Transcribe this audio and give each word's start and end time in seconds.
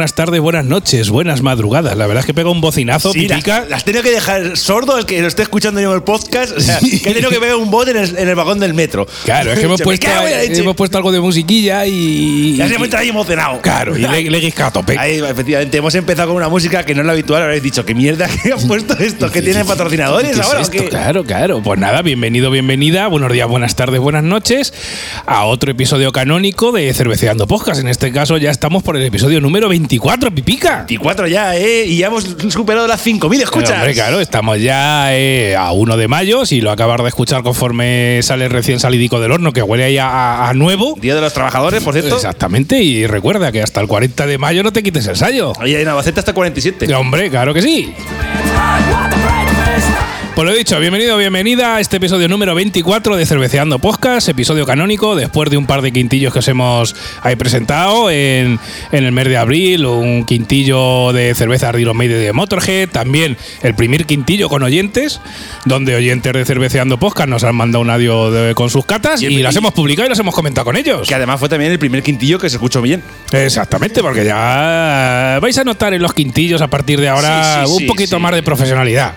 Buenas 0.00 0.09
tardes, 0.20 0.42
buenas 0.42 0.66
noches, 0.66 1.08
buenas 1.08 1.40
madrugadas. 1.40 1.96
La 1.96 2.06
verdad 2.06 2.20
es 2.20 2.26
que 2.26 2.34
pega 2.34 2.50
un 2.50 2.60
bocinazo, 2.60 3.10
Sí, 3.10 3.26
las, 3.26 3.38
pipica. 3.38 3.64
las 3.70 3.86
tengo 3.86 4.02
que 4.02 4.10
dejar 4.10 4.54
sordo 4.58 4.98
el 4.98 5.06
que 5.06 5.18
lo 5.22 5.28
esté 5.28 5.40
escuchando 5.40 5.80
en 5.80 5.90
el 5.90 6.02
podcast. 6.02 6.54
O 6.54 6.60
sea, 6.60 6.78
que 6.78 6.96
he 6.96 7.14
tenido 7.14 7.30
que 7.30 7.40
pegar 7.40 7.56
un 7.56 7.70
bot 7.70 7.88
en 7.88 7.96
el, 7.96 8.18
en 8.18 8.28
el 8.28 8.34
vagón 8.34 8.60
del 8.60 8.74
metro. 8.74 9.06
Claro, 9.24 9.50
es 9.50 9.58
que 9.58 9.64
hemos 9.64 9.80
puesto, 9.82 10.08
hemos 10.10 10.76
puesto 10.76 10.98
algo 10.98 11.10
de 11.10 11.20
musiquilla 11.20 11.86
y. 11.86 12.54
Ya 12.56 12.68
se 12.68 12.78
me 12.78 12.94
ahí 12.94 13.08
emocionado. 13.08 13.62
Claro, 13.62 13.96
y 13.96 14.02
le, 14.02 14.30
le 14.30 14.54
a 14.58 14.70
tope. 14.70 14.98
Ahí, 14.98 15.20
efectivamente, 15.20 15.78
hemos 15.78 15.94
empezado 15.94 16.28
con 16.28 16.36
una 16.36 16.50
música 16.50 16.84
que 16.84 16.94
no 16.94 17.00
es 17.00 17.06
la 17.06 17.12
habitual. 17.12 17.42
Habréis 17.42 17.62
dicho, 17.62 17.86
¿qué 17.86 17.94
mierda 17.94 18.28
que 18.28 18.52
han 18.52 18.60
puesto 18.68 18.98
esto? 18.98 19.32
¿Que 19.32 19.40
tienen 19.50 19.66
patrocinadores 19.66 20.32
¿Qué 20.34 20.40
es 20.40 20.46
ahora? 20.46 20.58
o 20.58 20.62
esto? 20.62 20.84
Claro, 20.90 21.24
claro. 21.24 21.62
Pues 21.62 21.80
nada, 21.80 22.02
bienvenido, 22.02 22.50
bienvenida. 22.50 23.06
Buenos 23.06 23.32
días, 23.32 23.48
buenas 23.48 23.74
tardes, 23.74 23.98
buenas 24.00 24.22
noches 24.24 24.74
a 25.24 25.46
otro 25.46 25.70
episodio 25.70 26.12
canónico 26.12 26.72
de 26.72 26.92
Cerveceando 26.92 27.46
Podcast. 27.46 27.80
En 27.80 27.88
este 27.88 28.12
caso 28.12 28.36
ya 28.36 28.50
estamos 28.50 28.82
por 28.82 28.98
el 28.98 29.02
episodio 29.04 29.40
número 29.40 29.70
24, 29.70 30.09
pipica. 30.18 30.76
24 30.78 31.26
ya, 31.28 31.56
¿eh? 31.56 31.84
Y 31.86 31.98
ya 31.98 32.08
hemos 32.08 32.24
superado 32.48 32.86
las 32.86 33.04
5.000 33.06 33.42
escuchas. 33.42 33.70
Hombre, 33.72 33.94
claro, 33.94 34.20
estamos 34.20 34.60
ya 34.60 35.14
eh, 35.16 35.54
a 35.56 35.72
1 35.72 35.96
de 35.96 36.08
mayo. 36.08 36.44
Si 36.46 36.60
lo 36.60 36.70
acabas 36.70 37.00
de 37.02 37.08
escuchar 37.08 37.42
conforme 37.42 38.20
sale 38.22 38.48
recién 38.48 38.80
salidico 38.80 39.20
del 39.20 39.32
horno, 39.32 39.52
que 39.52 39.62
huele 39.62 39.84
ahí 39.84 39.98
a, 39.98 40.08
a- 40.08 40.48
a 40.50 40.54
nuevo. 40.54 40.96
Día 41.00 41.14
de 41.14 41.20
los 41.20 41.32
Trabajadores, 41.32 41.82
por 41.82 41.94
cierto. 41.94 42.16
Exactamente, 42.16 42.82
y 42.82 43.06
recuerda 43.06 43.52
que 43.52 43.62
hasta 43.62 43.80
el 43.80 43.86
40 43.86 44.26
de 44.26 44.38
mayo 44.38 44.62
no 44.62 44.72
te 44.72 44.82
quites 44.82 45.06
el 45.06 45.16
sallo. 45.16 45.52
Oye, 45.60 45.80
en 45.80 45.88
Albacete 45.88 46.20
hasta 46.20 46.32
47. 46.32 46.92
Hombre, 46.94 47.30
claro 47.30 47.54
que 47.54 47.62
sí. 47.62 47.94
Pues 50.34 50.48
lo 50.48 50.54
dicho, 50.56 50.78
bienvenido, 50.80 51.18
bienvenida 51.18 51.76
a 51.76 51.80
este 51.80 51.98
episodio 51.98 52.26
número 52.26 52.54
24 52.54 53.14
de 53.16 53.26
Cerveceando 53.26 53.78
Podcast, 53.78 54.26
episodio 54.30 54.64
canónico, 54.64 55.14
después 55.14 55.50
de 55.50 55.58
un 55.58 55.66
par 55.66 55.82
de 55.82 55.92
quintillos 55.92 56.32
que 56.32 56.38
os 56.38 56.48
hemos 56.48 56.96
ahí 57.20 57.36
presentado 57.36 58.10
en, 58.10 58.58
en 58.90 59.04
el 59.04 59.12
mes 59.12 59.26
de 59.28 59.36
abril, 59.36 59.84
un 59.84 60.24
quintillo 60.24 61.12
de 61.12 61.34
cerveza 61.34 61.68
Ardilo 61.68 61.92
Made 61.92 62.14
de 62.16 62.32
Motorhead, 62.32 62.88
también 62.88 63.36
el 63.62 63.74
primer 63.74 64.06
quintillo 64.06 64.48
con 64.48 64.62
oyentes, 64.62 65.20
donde 65.66 65.94
oyentes 65.94 66.32
de 66.32 66.44
Cerveceando 66.46 66.96
Podcast 66.98 67.28
nos 67.28 67.44
han 67.44 67.56
mandado 67.56 67.82
un 67.82 67.90
audio 67.90 68.30
de- 68.30 68.54
con 68.54 68.70
sus 68.70 68.86
catas 68.86 69.20
Y 69.20 69.42
las 69.42 69.56
hemos 69.56 69.72
publicado 69.74 70.06
y 70.06 70.10
las 70.10 70.18
hemos 70.20 70.34
comentado 70.34 70.64
con 70.64 70.76
ellos. 70.76 71.06
Que 71.06 71.14
además 71.16 71.38
fue 71.38 71.50
también 71.50 71.70
el 71.72 71.78
primer 71.78 72.02
quintillo 72.02 72.38
que 72.38 72.48
se 72.48 72.56
escuchó 72.56 72.80
bien. 72.80 73.02
Exactamente, 73.32 74.00
porque 74.00 74.24
ya 74.24 75.38
vais 75.42 75.58
a 75.58 75.64
notar 75.64 75.92
en 75.92 76.00
los 76.00 76.14
quintillos 76.14 76.62
a 76.62 76.68
partir 76.68 76.98
de 76.98 77.08
ahora 77.08 77.62
Sí, 77.64 77.66
sí, 77.66 77.72
un 77.74 77.78
sí, 77.80 77.86
poquito 77.86 78.18
más 78.20 78.32
de 78.32 78.42
profesionalidad. 78.42 79.12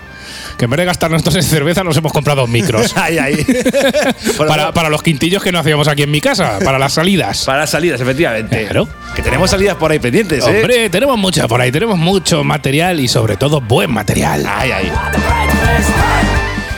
Que 0.56 0.64
en 0.66 0.70
vez 0.70 0.78
de 0.78 0.84
gastar 0.84 1.10
nosotros 1.10 1.36
en 1.36 1.42
cerveza, 1.42 1.82
nos 1.84 1.96
hemos 1.96 2.12
comprado 2.12 2.46
micros. 2.46 2.96
Ahí, 3.04 3.18
ahí. 3.18 3.46
Para, 4.38 4.72
para 4.72 4.88
los 4.88 5.02
quintillos 5.02 5.42
que 5.42 5.52
no 5.52 5.58
hacíamos 5.58 5.88
aquí 5.88 6.02
en 6.02 6.10
mi 6.10 6.20
casa, 6.20 6.58
para 6.64 6.78
las 6.78 6.94
salidas. 6.94 7.44
para 7.46 7.60
las 7.60 7.70
salidas, 7.70 8.00
efectivamente. 8.00 8.64
Claro. 8.64 8.88
Que 9.14 9.22
tenemos 9.22 9.50
salidas 9.50 9.76
por 9.76 9.90
ahí 9.90 9.98
pendientes, 9.98 10.46
¿eh? 10.46 10.60
Hombre, 10.60 10.90
tenemos 10.90 11.18
mucho 11.18 11.46
por 11.48 11.60
ahí, 11.60 11.70
tenemos 11.70 11.98
mucho 11.98 12.42
material 12.44 13.00
y 13.00 13.08
sobre 13.08 13.36
todo 13.36 13.60
buen 13.60 13.92
material. 13.92 14.44
Ay, 14.48 14.70
ay. 14.72 14.92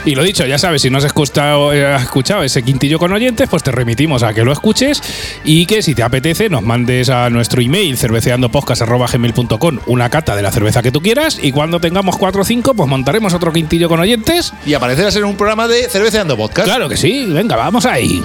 Y 0.07 0.15
lo 0.15 0.23
dicho, 0.23 0.47
ya 0.47 0.57
sabes, 0.57 0.83
si 0.83 0.89
no 0.89 0.99
has 0.99 1.05
escuchado, 1.05 1.73
eh, 1.73 1.85
has 1.85 2.03
escuchado 2.03 2.45
ese 2.45 2.63
quintillo 2.63 2.97
con 3.01 3.13
oyentes, 3.13 3.49
pues 3.51 3.65
te 3.65 3.73
remitimos 3.73 4.23
a 4.23 4.33
que 4.33 4.45
lo 4.45 4.53
escuches 4.53 5.03
y 5.45 5.67
que 5.67 5.83
si 5.83 5.97
te 5.97 6.05
apetece 6.05 6.49
nos 6.49 6.63
mandes 6.63 7.09
a 7.09 7.29
nuestro 7.29 7.61
email 7.61 7.99
cerveceandopodcast.gmail.com 7.99 9.79
una 9.87 10.09
cata 10.09 10.37
de 10.37 10.43
la 10.43 10.53
cerveza 10.53 10.81
que 10.81 10.93
tú 10.93 11.03
quieras 11.03 11.41
y 11.43 11.51
cuando 11.51 11.81
tengamos 11.81 12.19
4 12.19 12.41
o 12.41 12.45
5 12.45 12.75
pues 12.75 12.89
montaremos 12.89 13.35
otro 13.35 13.53
quintillo 13.53 13.89
con 13.89 13.99
oyentes. 13.99 14.53
Y 14.65 14.75
aparecerás 14.75 15.17
en 15.17 15.25
un 15.25 15.37
programa 15.37 15.67
de 15.67 15.89
Cerveceando 15.89 16.37
Podcast. 16.37 16.69
Claro 16.69 16.89
que 16.89 16.97
sí, 16.97 17.27
venga, 17.29 17.57
vamos 17.57 17.85
ahí. 17.85 18.23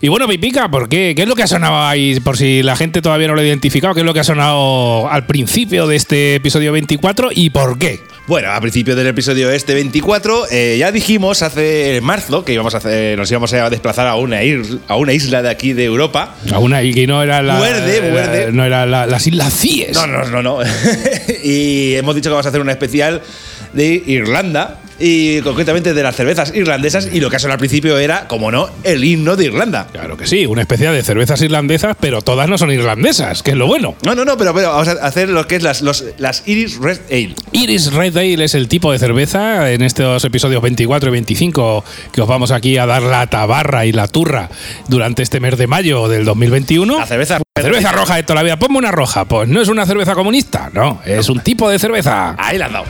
Y 0.00 0.08
bueno, 0.08 0.26
Pipica, 0.26 0.68
¿por 0.68 0.88
qué? 0.88 1.14
¿Qué 1.14 1.22
es 1.22 1.28
lo 1.28 1.36
que 1.36 1.44
ha 1.44 1.46
sonado 1.46 1.86
ahí? 1.86 2.18
Por 2.18 2.36
si 2.36 2.64
la 2.64 2.74
gente 2.74 3.00
todavía 3.00 3.28
no 3.28 3.34
lo 3.36 3.40
ha 3.42 3.44
identificado, 3.44 3.94
¿qué 3.94 4.00
es 4.00 4.06
lo 4.06 4.12
que 4.12 4.20
ha 4.20 4.24
sonado 4.24 5.08
al 5.08 5.24
principio 5.24 5.86
de 5.86 5.94
este 5.94 6.34
episodio 6.34 6.72
24 6.72 7.28
y 7.32 7.50
por 7.50 7.78
qué? 7.78 8.00
Bueno, 8.26 8.50
a 8.52 8.60
principio 8.60 8.96
del 8.96 9.06
episodio 9.08 9.50
este 9.50 9.74
24, 9.74 10.46
eh, 10.50 10.76
ya 10.78 10.90
dijimos 10.90 11.42
hace 11.42 12.00
marzo 12.02 12.42
que 12.42 12.54
íbamos 12.54 12.72
a 12.74 12.78
hacer, 12.78 13.18
nos 13.18 13.30
íbamos 13.30 13.52
a 13.52 13.68
desplazar 13.68 14.06
a 14.06 14.14
una, 14.16 14.42
ir- 14.42 14.80
a 14.88 14.96
una 14.96 15.12
isla 15.12 15.42
de 15.42 15.50
aquí 15.50 15.74
de 15.74 15.84
Europa. 15.84 16.34
Aún 16.50 16.72
ahí 16.72 16.94
que 16.94 17.06
no 17.06 17.22
era 17.22 17.42
la. 17.42 17.56
Muerde, 17.56 18.00
la- 18.00 18.08
muerde. 18.10 18.50
no 18.52 18.64
era 18.64 18.86
la- 18.86 19.06
las 19.06 19.26
Islas 19.26 19.52
Cíes. 19.54 19.92
No, 19.94 20.06
no, 20.06 20.24
no, 20.24 20.42
no. 20.42 20.58
y 21.44 21.96
hemos 21.96 22.14
dicho 22.14 22.30
que 22.30 22.32
vamos 22.32 22.46
a 22.46 22.48
hacer 22.48 22.62
una 22.62 22.72
especial 22.72 23.20
de 23.74 24.02
Irlanda 24.06 24.80
y 24.98 25.40
concretamente 25.42 25.94
de 25.94 26.02
las 26.02 26.14
cervezas 26.16 26.52
irlandesas 26.54 27.08
y 27.12 27.20
lo 27.20 27.30
que 27.30 27.36
ha 27.36 27.38
sonado 27.38 27.54
al 27.54 27.58
principio 27.58 27.98
era, 27.98 28.26
como 28.28 28.50
no, 28.50 28.68
el 28.84 29.04
himno 29.04 29.36
de 29.36 29.46
Irlanda. 29.46 29.86
Claro 29.92 30.16
que 30.16 30.26
sí, 30.26 30.46
una 30.46 30.62
especial 30.62 30.94
de 30.94 31.02
cervezas 31.02 31.40
irlandesas, 31.42 31.96
pero 32.00 32.22
todas 32.22 32.48
no 32.48 32.58
son 32.58 32.70
irlandesas, 32.70 33.42
que 33.42 33.52
es 33.52 33.56
lo 33.56 33.66
bueno. 33.66 33.94
No, 34.04 34.14
no, 34.14 34.24
no, 34.24 34.36
pero, 34.36 34.54
pero 34.54 34.70
vamos 34.70 34.88
a 34.88 34.92
hacer 35.06 35.28
lo 35.28 35.46
que 35.46 35.56
es 35.56 35.62
las, 35.62 35.82
los- 35.82 36.04
las 36.18 36.42
Iris 36.46 36.78
Red 36.78 36.98
Ale. 37.10 37.34
Iris 37.52 37.92
Red 37.92 38.16
Ale 38.16 38.44
es 38.44 38.54
el 38.54 38.68
tipo 38.68 38.92
de 38.92 38.98
cerveza 38.98 39.70
en 39.72 39.82
estos 39.82 40.24
episodios 40.24 40.62
24 40.62 41.08
y 41.08 41.12
25 41.12 41.84
que 42.12 42.20
os 42.22 42.28
vamos 42.28 42.50
aquí 42.50 42.78
a 42.78 42.86
dar 42.86 43.02
la 43.02 43.26
tabarra 43.26 43.86
y 43.86 43.92
la 43.92 44.08
turra 44.08 44.48
durante 44.88 45.22
este 45.22 45.40
mes 45.40 45.56
de 45.58 45.66
mayo 45.66 46.08
del 46.08 46.24
2021. 46.24 46.98
La 46.98 47.06
cerveza 47.06 47.38
La 47.56 47.62
cerveza 47.62 47.92
roja 47.92 48.16
de 48.16 48.22
toda 48.22 48.36
la 48.36 48.42
vida. 48.42 48.58
Ponme 48.58 48.78
una 48.78 48.90
roja. 48.90 49.24
Pues 49.26 49.48
no 49.48 49.60
es 49.60 49.68
una 49.68 49.86
cerveza 49.86 50.14
comunista, 50.14 50.70
no. 50.72 51.00
Es 51.04 51.28
un 51.28 51.40
tipo 51.40 51.68
de 51.68 51.78
cerveza. 51.78 52.34
Ahí 52.38 52.58
la 52.58 52.66
has 52.66 52.72
dado. 52.72 52.84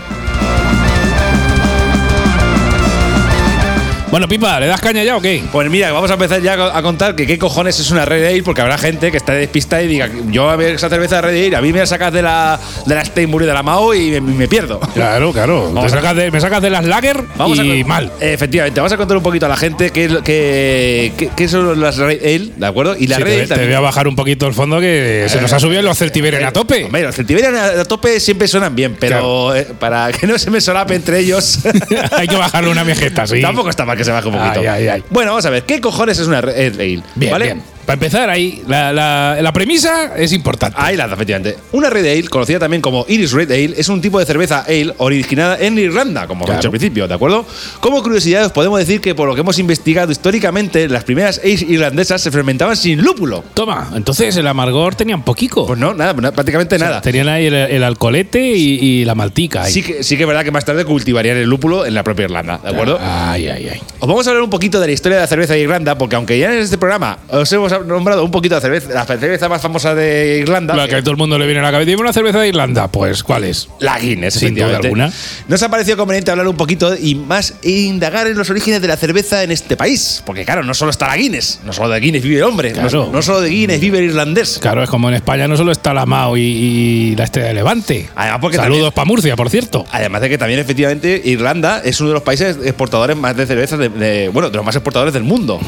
Bueno, 4.15 4.29
Pipa, 4.29 4.61
¿le 4.61 4.69
das 4.69 4.81
caña 4.81 5.03
ya 5.03 5.17
o 5.17 5.21
qué? 5.21 5.43
Pues 5.51 5.69
mira, 5.69 5.91
vamos 5.91 6.09
a 6.09 6.15
empezar 6.15 6.41
ya 6.41 6.53
a 6.53 6.83
contar 6.83 7.17
que 7.17 7.27
qué 7.27 7.37
cojones 7.37 7.81
es 7.81 7.91
una 7.91 8.05
Red 8.05 8.25
Ale, 8.25 8.43
porque 8.45 8.61
habrá 8.61 8.79
gente 8.79 9.11
que 9.11 9.17
está 9.17 9.33
despistada 9.33 9.83
y 9.83 9.89
diga, 9.89 10.09
yo 10.29 10.49
a 10.49 10.55
ver 10.55 10.77
esa 10.77 10.89
cerveza 10.89 11.21
Red 11.21 11.47
Ale, 11.47 11.57
a 11.57 11.61
mí 11.61 11.73
me 11.73 11.81
la 11.81 11.87
sacas 11.87 12.13
de 12.13 12.23
la, 12.23 12.61
de 12.87 12.95
la 12.95 13.05
Steinbury 13.05 13.45
de 13.45 13.53
la 13.53 13.65
Mao 13.65 13.93
y 13.93 14.13
me, 14.13 14.21
me 14.21 14.47
pierdo. 14.47 14.79
Claro, 14.79 15.33
claro. 15.33 15.73
Te 15.83 15.89
sacas 15.89 16.15
de- 16.15 16.31
me 16.31 16.41
sacas 16.41 16.63
de 16.63 16.71
las 16.71 16.85
lager 16.85 17.25
Vamos 17.37 17.59
y 17.59 17.81
a, 17.81 17.87
mal. 17.87 18.13
Efectivamente, 18.21 18.79
vamos 18.79 18.93
a 18.93 18.97
contar 18.97 19.17
un 19.17 19.23
poquito 19.25 19.47
a 19.47 19.49
la 19.49 19.57
gente 19.57 19.91
qué, 19.91 20.09
qué, 20.25 21.31
qué- 21.35 21.49
son 21.49 21.81
las 21.81 21.97
Red 21.97 22.21
Ale, 22.23 22.51
¿de 22.57 22.67
acuerdo? 22.67 22.95
Y 22.97 23.09
la 23.09 23.17
Sí, 23.17 23.25
Red 23.25 23.33
Ale 23.33 23.47
te, 23.49 23.65
voy 23.67 23.75
a 23.75 23.81
bajar 23.81 24.07
un 24.07 24.15
poquito 24.15 24.47
el 24.47 24.55
fondo 24.55 24.79
que 24.79 25.27
se 25.29 25.41
nos 25.41 25.53
ha 25.53 25.59
subido 25.59 25.83
los 25.83 25.99
Celtiberian 25.99 26.45
a 26.45 26.53
tope. 26.53 26.85
Hombre, 26.85 27.03
los 27.03 27.17
Celtiberian 27.17 27.57
a 27.57 27.65
a 27.81 27.85
tope 27.85 28.21
siempre 28.21 28.47
suenan 28.47 28.77
bien, 28.77 28.97
pero 28.97 29.57
eh, 29.57 29.67
para 29.81 30.13
que 30.13 30.29
no 30.29 30.39
se 30.39 30.53
me 30.53 30.61
solape 30.61 30.95
entre 30.95 31.19
ellos. 31.19 31.59
Hay 32.13 32.29
que 32.29 32.37
bajarle 32.37 32.71
una 32.71 32.85
viejeta, 32.85 33.27
sí. 33.27 33.41
Tampoco 33.41 33.71
está 33.71 33.85
mal 33.85 33.97
que 33.97 34.04
se 34.05 34.13
baje 34.13 34.29
un 34.29 34.35
poquito. 34.35 34.61
Ay, 34.61 34.67
ay, 34.67 34.89
ay. 34.89 35.05
Bueno, 35.11 35.33
vamos 35.33 35.45
a 35.47 35.51
ver, 35.51 35.65
¿qué 35.65 35.81
cojones 35.81 36.19
es 36.19 36.27
una 36.27 36.41
Red 36.41 36.75
Ale? 36.75 37.03
Bien, 37.15 37.33
¿Vale? 37.33 37.45
bien. 37.47 37.63
Para 37.85 37.95
empezar 37.95 38.31
ahí, 38.31 38.63
la, 38.67 38.93
la- 38.93 39.39
la 39.41 39.53
premisa 39.53 40.13
es 40.17 40.33
importante. 40.33 40.77
Ahí 40.81 40.97
la 40.97 41.05
efectivamente. 41.07 41.57
Una 41.73 41.91
Red 41.91 42.05
Ale, 42.07 42.29
conocida 42.29 42.59
también 42.59 42.81
como 42.81 43.05
Iris 43.09 43.33
Red 43.33 43.51
Ale, 43.53 43.75
es 43.77 43.89
un 43.89 44.01
tipo 44.01 44.19
de 44.19 44.27
cerveza 44.27 44.65
ale 44.67 44.95
originada 44.99 45.59
en 45.59 45.79
Irlanda, 45.79 46.27
como 46.27 46.45
Claro. 46.45 46.55
he 46.55 46.61
dicho 46.61 46.69
al 46.69 46.73
principio, 46.73 47.07
¿de 47.09 47.15
acuerdo? 47.15 47.45
Como 47.81 48.03
curiosidad, 48.03 48.47
os 48.47 48.53
podemos 48.53 48.79
decir 48.79 49.01
que 49.01 49.15
por 49.15 49.29
lo 49.29 49.35
que 49.35 49.43
hemos 49.43 49.59
investigado 49.59 50.11
históricamente, 50.13 50.89
las 50.89 51.05
primeras 51.05 51.41
ales 51.45 51.63
irlandesas 51.63 52.23
se 52.23 52.31
fermentaban 52.31 52.77
sin 52.77 53.03
lúpulo. 53.03 53.45
Toma, 53.55 53.91
entonces 53.95 54.37
el 54.37 54.47
amargor 54.47 54.95
tenía 54.95 55.15
un 55.17 55.23
poquito. 55.23 55.67
Pues 55.67 55.79
no, 55.79 55.93
nada, 55.95 56.13
na- 56.15 56.33
prácticamente 56.33 56.79
nada. 56.79 57.01
Tenían 57.01 57.29
ahí 57.29 57.47
el, 57.47 57.55
el 57.55 57.85
alcoholete 57.85 58.41
y, 58.57 58.79
y 58.81 59.05
la 59.05 59.15
maltica. 59.15 59.65
ahí. 59.65 59.73
Sí 59.73 59.83
que, 59.83 60.03
sí 60.03 60.17
que 60.17 60.23
es 60.23 60.27
verdad 60.27 60.43
que 60.45 60.51
más 60.51 60.65
tarde 60.65 60.85
cultivarían 60.85 61.37
el 61.37 61.49
lúpulo 61.49 61.85
en 61.87 61.95
la 61.95 62.03
propia 62.03 62.25
Irlanda, 62.25 62.59
¿de 62.63 62.71
acuerdo? 62.71 62.99
Ay, 63.01 63.49
ay, 63.49 63.69
ay. 63.73 63.81
Os 63.99 64.09
vamos 64.09 64.27
a 64.27 64.31
hablar 64.31 64.43
un 64.43 64.51
poquito 64.51 64.81
de 64.81 64.87
la 64.87 64.93
historia 64.93 65.17
de 65.19 65.23
la 65.23 65.29
cerveza 65.29 65.53
de 65.55 65.61
Irlanda, 65.61 65.97
porque 65.99 66.17
aunque 66.17 66.39
ya 66.39 66.53
en 66.53 66.61
este 66.61 66.79
programa 66.79 67.19
os 67.29 67.53
hemos 67.53 67.74
nombrado 67.81 68.25
un 68.25 68.31
poquito 68.31 68.55
la 68.55 68.61
cerveza, 68.61 68.89
la 68.93 69.05
cerveza 69.05 69.49
más 69.49 69.61
famosa 69.63 69.95
de 69.95 70.39
Irlanda, 70.41 70.75
La 70.75 70.89
que 70.89 70.97
a 70.97 71.01
todo 71.01 71.13
el 71.13 71.17
mundo 71.17 71.39
le 71.39 71.45
viene 71.47 71.61
a 71.61 71.63
la 71.65 71.71
cabeza. 71.73 71.91
Dime 71.91 72.03
una 72.03 72.13
cerveza 72.13 72.41
de 72.41 72.49
Irlanda. 72.49 72.89
Pues, 72.89 73.23
¿cuál 73.23 73.45
es? 73.45 73.69
La 73.81 73.99
Guinness, 73.99 74.35
Sin 74.35 74.55
duda 74.55 74.77
alguna. 74.77 75.11
Nos 75.49 75.63
ha 75.63 75.69
parecido 75.69 75.97
conveniente 75.97 76.31
hablar 76.31 76.49
un 76.49 76.57
poquito 76.57 76.95
y 76.97 77.15
más 77.15 77.55
e 77.63 77.71
indagar 77.71 78.27
en 78.27 78.37
los 78.37 78.51
orígenes 78.51 78.81
de 78.83 78.89
la 78.89 78.97
cerveza 78.97 79.43
en 79.43 79.51
este 79.51 79.77
país. 79.77 80.23
Porque, 80.27 80.45
claro, 80.45 80.63
no 80.63 80.75
solo 80.75 80.91
está 80.91 81.09
la 81.09 81.17
Guinness, 81.17 81.61
no 81.65 81.73
solo 81.73 81.89
de 81.91 82.01
Guinness 82.01 82.23
vive 82.23 82.37
el 82.39 82.45
hombre, 82.45 82.73
Claro. 82.73 83.07
no, 83.07 83.13
no 83.13 83.23
solo 83.23 83.41
de 83.41 83.49
Guinness 83.51 83.81
vive 83.81 83.99
el 83.99 84.05
irlandés. 84.05 84.59
Claro, 84.61 84.83
es 84.83 84.91
como 84.91 85.09
en 85.09 85.15
España 85.15 85.49
no 85.49 85.57
solo 85.57 85.73
está 85.73 85.93
la 85.95 86.07
Mao 86.07 86.37
y, 86.37 86.43
y 86.43 87.17
la 87.17 87.25
Estrella 87.25 87.49
de 87.49 87.55
Levante. 87.55 88.09
Además, 88.15 88.39
porque 88.41 88.57
Saludos 88.57 88.93
para 88.93 89.05
Murcia, 89.07 89.37
por 89.37 89.51
cierto. 89.51 89.85
Además 89.91 90.21
de 90.23 90.29
que 90.29 90.39
también, 90.39 90.61
efectivamente, 90.61 91.21
Irlanda 91.25 91.81
es 91.85 92.01
uno 92.01 92.09
de 92.11 92.15
los 92.15 92.23
países 92.23 92.57
exportadores 92.65 93.17
más 93.17 93.37
de 93.37 93.47
cerveza, 93.47 93.77
de, 93.77 93.89
de- 93.89 94.29
bueno, 94.29 94.51
de 94.51 94.57
los 94.57 94.65
más 94.65 94.75
exportadores 94.75 95.13
del 95.15 95.25
mundo. 95.25 95.61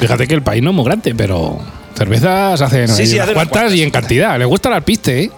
Fíjate 0.00 0.26
que 0.26 0.34
el 0.34 0.42
país 0.42 0.62
no 0.62 0.70
es 0.70 0.76
muy 0.76 0.84
grande, 0.84 1.14
pero 1.14 1.29
cervezas 1.96 2.60
hacen 2.60 2.88
Sí, 2.88 3.06
sí, 3.06 3.18
hacen 3.18 3.34
cuantas. 3.34 3.72
y 3.74 3.82
en 3.82 3.90
cantidad. 3.90 4.38
Le 4.38 4.44
gusta 4.44 4.68
el 4.68 4.74
alpiste, 4.76 5.24
¿eh? 5.24 5.30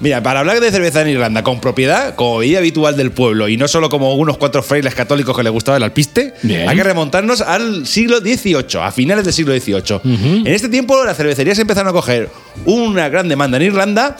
Mira, 0.00 0.22
para 0.22 0.40
hablar 0.40 0.60
de 0.60 0.70
cerveza 0.70 1.00
en 1.02 1.08
Irlanda 1.08 1.42
con 1.44 1.60
propiedad, 1.60 2.14
como 2.16 2.38
bebida 2.38 2.58
habitual 2.58 2.96
del 2.96 3.12
pueblo 3.12 3.48
y 3.48 3.56
no 3.56 3.68
solo 3.68 3.88
como 3.88 4.14
unos 4.16 4.36
cuatro 4.36 4.62
frailes 4.62 4.94
católicos 4.94 5.34
que 5.36 5.42
les 5.44 5.52
gustaba 5.52 5.76
el 5.76 5.82
alpiste, 5.84 6.34
Bien. 6.42 6.68
hay 6.68 6.76
que 6.76 6.82
remontarnos 6.82 7.40
al 7.40 7.86
siglo 7.86 8.18
XVIII, 8.18 8.80
a 8.82 8.90
finales 8.90 9.24
del 9.24 9.32
siglo 9.32 9.54
XVIII. 9.58 10.00
En 10.44 10.46
este 10.48 10.68
tiempo 10.68 11.02
las 11.04 11.16
cervecerías 11.16 11.58
empezaron 11.58 11.88
a 11.88 11.92
coger 11.92 12.28
una 12.66 13.08
gran 13.08 13.28
demanda 13.28 13.56
en 13.56 13.62
Irlanda. 13.62 14.16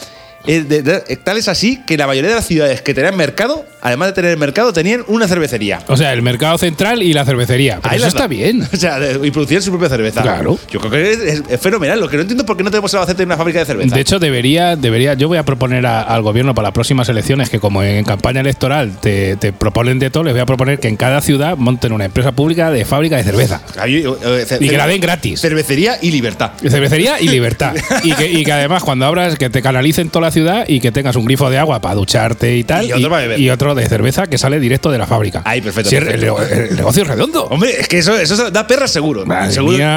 eh, 0.46 0.60
de- 0.62 0.82
de- 0.82 1.00
tal 1.24 1.38
es 1.38 1.48
así 1.48 1.80
que 1.86 1.96
la 1.96 2.06
mayoría 2.06 2.28
de 2.28 2.36
las 2.36 2.46
ciudades 2.46 2.82
que 2.82 2.92
tenían 2.92 3.16
mercado 3.16 3.64
además 3.84 4.08
de 4.08 4.12
tener 4.14 4.30
el 4.32 4.38
mercado, 4.38 4.72
tenían 4.72 5.04
una 5.06 5.28
cervecería. 5.28 5.78
O 5.86 5.96
sea, 5.96 6.12
el 6.12 6.22
mercado 6.22 6.58
central 6.58 7.00
y 7.02 7.12
la 7.12 7.24
cervecería. 7.24 7.78
Pero 7.80 7.92
Ahí 7.92 7.98
eso 7.98 8.08
está 8.08 8.26
bien. 8.26 8.66
O 8.72 8.76
sea, 8.76 8.98
y 9.22 9.30
producían 9.30 9.62
su 9.62 9.70
propia 9.70 9.88
cerveza. 9.88 10.22
Claro. 10.22 10.58
Yo 10.70 10.80
creo 10.80 10.90
que 10.90 11.12
es, 11.12 11.42
es 11.48 11.60
fenomenal. 11.60 12.00
Lo 12.00 12.08
que 12.08 12.16
no 12.16 12.22
entiendo 12.22 12.42
es 12.42 12.46
por 12.46 12.56
qué 12.56 12.64
no 12.64 12.70
tenemos 12.72 12.92
Albacete 12.94 13.22
en 13.22 13.28
una 13.28 13.36
fábrica 13.36 13.60
de 13.60 13.66
cerveza. 13.66 13.94
De 13.94 14.00
hecho, 14.00 14.18
debería, 14.18 14.74
debería. 14.74 15.14
Yo 15.14 15.28
voy 15.28 15.38
a 15.38 15.44
proponer 15.44 15.86
a- 15.86 16.02
al 16.02 16.22
gobierno 16.22 16.54
para 16.54 16.66
las 16.68 16.72
próximas 16.72 17.08
elecciones 17.08 17.50
que, 17.50 17.60
como 17.60 17.82
en 17.84 18.04
campaña 18.04 18.40
electoral 18.40 18.98
te, 19.00 19.36
te 19.36 19.52
proponen 19.52 19.98
de 20.00 20.10
todo, 20.10 20.24
les 20.24 20.32
voy 20.32 20.40
a 20.40 20.46
proponer 20.46 20.80
que 20.80 20.88
en 20.88 20.96
cada 20.96 21.20
ciudad 21.20 21.56
monten 21.56 21.92
una 21.92 22.06
empresa 22.06 22.32
pública 22.32 22.70
de 22.70 22.84
fábrica 22.84 23.16
de 23.18 23.22
cerveza. 23.24 23.60
Ahí, 23.78 23.96
eh, 24.04 24.44
ce- 24.46 24.58
Y 24.60 24.68
que 24.68 24.76
la 24.76 24.86
den 24.86 25.00
gratis. 25.00 25.40
Cervecería 25.40 25.98
y 26.00 26.10
libertad. 26.10 26.52
Cervecería 26.60 27.20
y 27.20 27.28
libertad. 27.28 27.74
Y 28.02 28.12
que, 28.12 28.30
y 28.30 28.44
que 28.44 28.52
además, 28.52 28.82
cuando 28.82 29.06
abras, 29.06 29.36
que 29.38 29.48
te 29.50 29.62
canalicen 29.62 30.08
toda 30.10 30.26
la 30.26 30.30
ciudad 30.30 30.64
y 30.68 30.80
que 30.80 30.90
tengas 30.92 31.16
un 31.16 31.24
grifo 31.24 31.48
de 31.50 31.58
agua 31.58 31.80
para 31.80 31.94
ducharte 31.94 32.56
y 32.56 32.64
tal. 32.64 32.86
Y 32.86 32.92
otro 32.92 33.10
para 33.10 33.22
beber. 33.22 33.40
y 33.40 33.50
otro 33.50 33.73
de 33.74 33.86
cerveza 33.86 34.26
que 34.26 34.38
sale 34.38 34.58
directo 34.60 34.90
de 34.90 34.98
la 34.98 35.06
fábrica. 35.06 35.42
Ahí, 35.44 35.60
perfecto, 35.60 35.90
el- 35.96 36.04
perfecto. 36.04 36.42
El, 36.42 36.58
el 36.70 36.76
negocio 36.76 37.02
es 37.02 37.08
redondo. 37.08 37.44
Hombre, 37.46 37.70
es 37.80 37.88
que 37.88 37.98
eso, 37.98 38.16
eso 38.18 38.50
da 38.50 38.66
perras 38.66 38.90
seguro. 38.90 39.24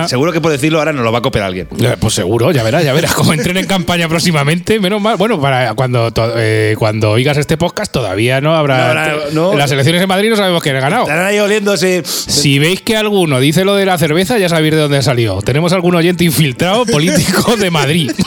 Seguro, 0.08 0.32
que 0.32 0.42
por 0.42 0.52
decirlo 0.52 0.80
ahora 0.80 0.94
nos 0.94 1.04
lo 1.04 1.12
va 1.12 1.20
a 1.20 1.22
copiar 1.22 1.46
alguien. 1.46 1.68
Eh, 1.80 1.96
Pues 2.00 2.14
seguro, 2.14 2.52
ya 2.52 2.64
verás, 2.64 2.84
ya 2.84 2.94
verás. 2.94 3.14
Como 3.14 3.34
entren 3.34 3.58
en 3.58 3.66
campaña 3.66 4.08
próximamente, 4.08 4.80
menos 4.80 5.02
mal. 5.02 5.18
Bueno, 5.18 5.40
para 5.42 5.74
cuando, 5.74 6.12
eh, 6.38 6.76
cuando 6.78 7.12
oigas 7.12 7.38
este 7.38 7.58
podcast 7.58 7.92
todavía 7.92 8.42
no 8.42 8.56
habrá. 8.56 8.78
No 8.78 8.84
habrá- 9.00 9.16
no. 9.34 9.52
En 9.54 9.58
las 9.60 9.72
elecciones 9.72 10.02
en 10.02 10.08
Madrid 10.08 10.30
no 10.30 10.36
sabemos 10.36 10.62
quién 10.64 10.76
ha 10.76 10.80
ganado. 10.82 11.04
Estarán 11.04 11.26
ahí 11.26 11.40
oliéndose. 11.40 12.04
Si 12.06 12.60
veis 12.60 12.82
que 12.82 12.96
alguno 12.98 13.40
dice 13.40 13.64
lo 13.66 13.76
de 13.76 13.86
la 13.86 13.98
cerveza, 13.98 14.38
ya 14.38 14.50
sabéis 14.50 14.74
de 14.76 14.82
dónde 14.82 15.02
salió. 15.02 15.42
Tenemos 15.42 15.74
algún 15.74 15.96
oyente 15.96 16.24
infiltrado 16.24 16.86
político 16.86 17.56
de 17.58 17.72
Madrid. 17.72 18.12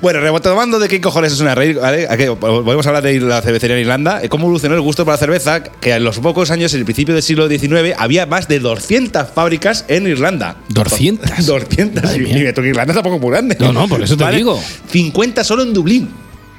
Bueno, 0.00 0.20
retomando 0.20 0.78
de 0.78 0.88
qué 0.88 1.00
cojones 1.00 1.32
es 1.32 1.40
una 1.40 1.54
raíz, 1.54 1.76
¿vale? 1.76 2.06
Aquí 2.08 2.26
Volvemos 2.28 2.86
a 2.86 2.90
hablar 2.90 3.02
de 3.02 3.20
la 3.20 3.42
cervecería 3.58 3.76
en 3.76 3.82
Irlanda. 3.82 4.20
eh, 4.22 4.28
Cómo 4.28 4.44
evolucionó 4.44 4.74
el 4.74 4.80
gusto 4.80 5.04
por 5.04 5.14
la 5.14 5.18
cerveza, 5.18 5.62
que 5.62 5.92
en 5.94 6.04
los 6.04 6.18
pocos 6.18 6.50
años, 6.50 6.72
en 6.74 6.80
el 6.80 6.84
principio 6.84 7.14
del 7.14 7.22
siglo 7.22 7.48
XIX, 7.48 7.94
había 7.98 8.26
más 8.26 8.48
de 8.48 8.58
200 8.60 9.28
fábricas 9.34 9.84
en 9.88 10.06
Irlanda. 10.06 10.56
200. 10.68 11.46
200. 11.46 12.02
Madre 12.04 12.16
Y 12.16 12.20
mía. 12.20 12.34
mira, 12.34 12.54
tú 12.54 12.62
que 12.62 12.68
Irlanda 12.68 12.94
tampoco 12.94 13.16
es 13.16 13.22
muy 13.22 13.30
grande. 13.30 13.56
No, 13.60 13.72
no, 13.72 13.88
por 13.88 14.02
eso 14.02 14.16
te 14.16 14.30
digo. 14.32 14.60
50 14.90 15.44
solo 15.44 15.62
en 15.62 15.72
Dublín. 15.74 16.08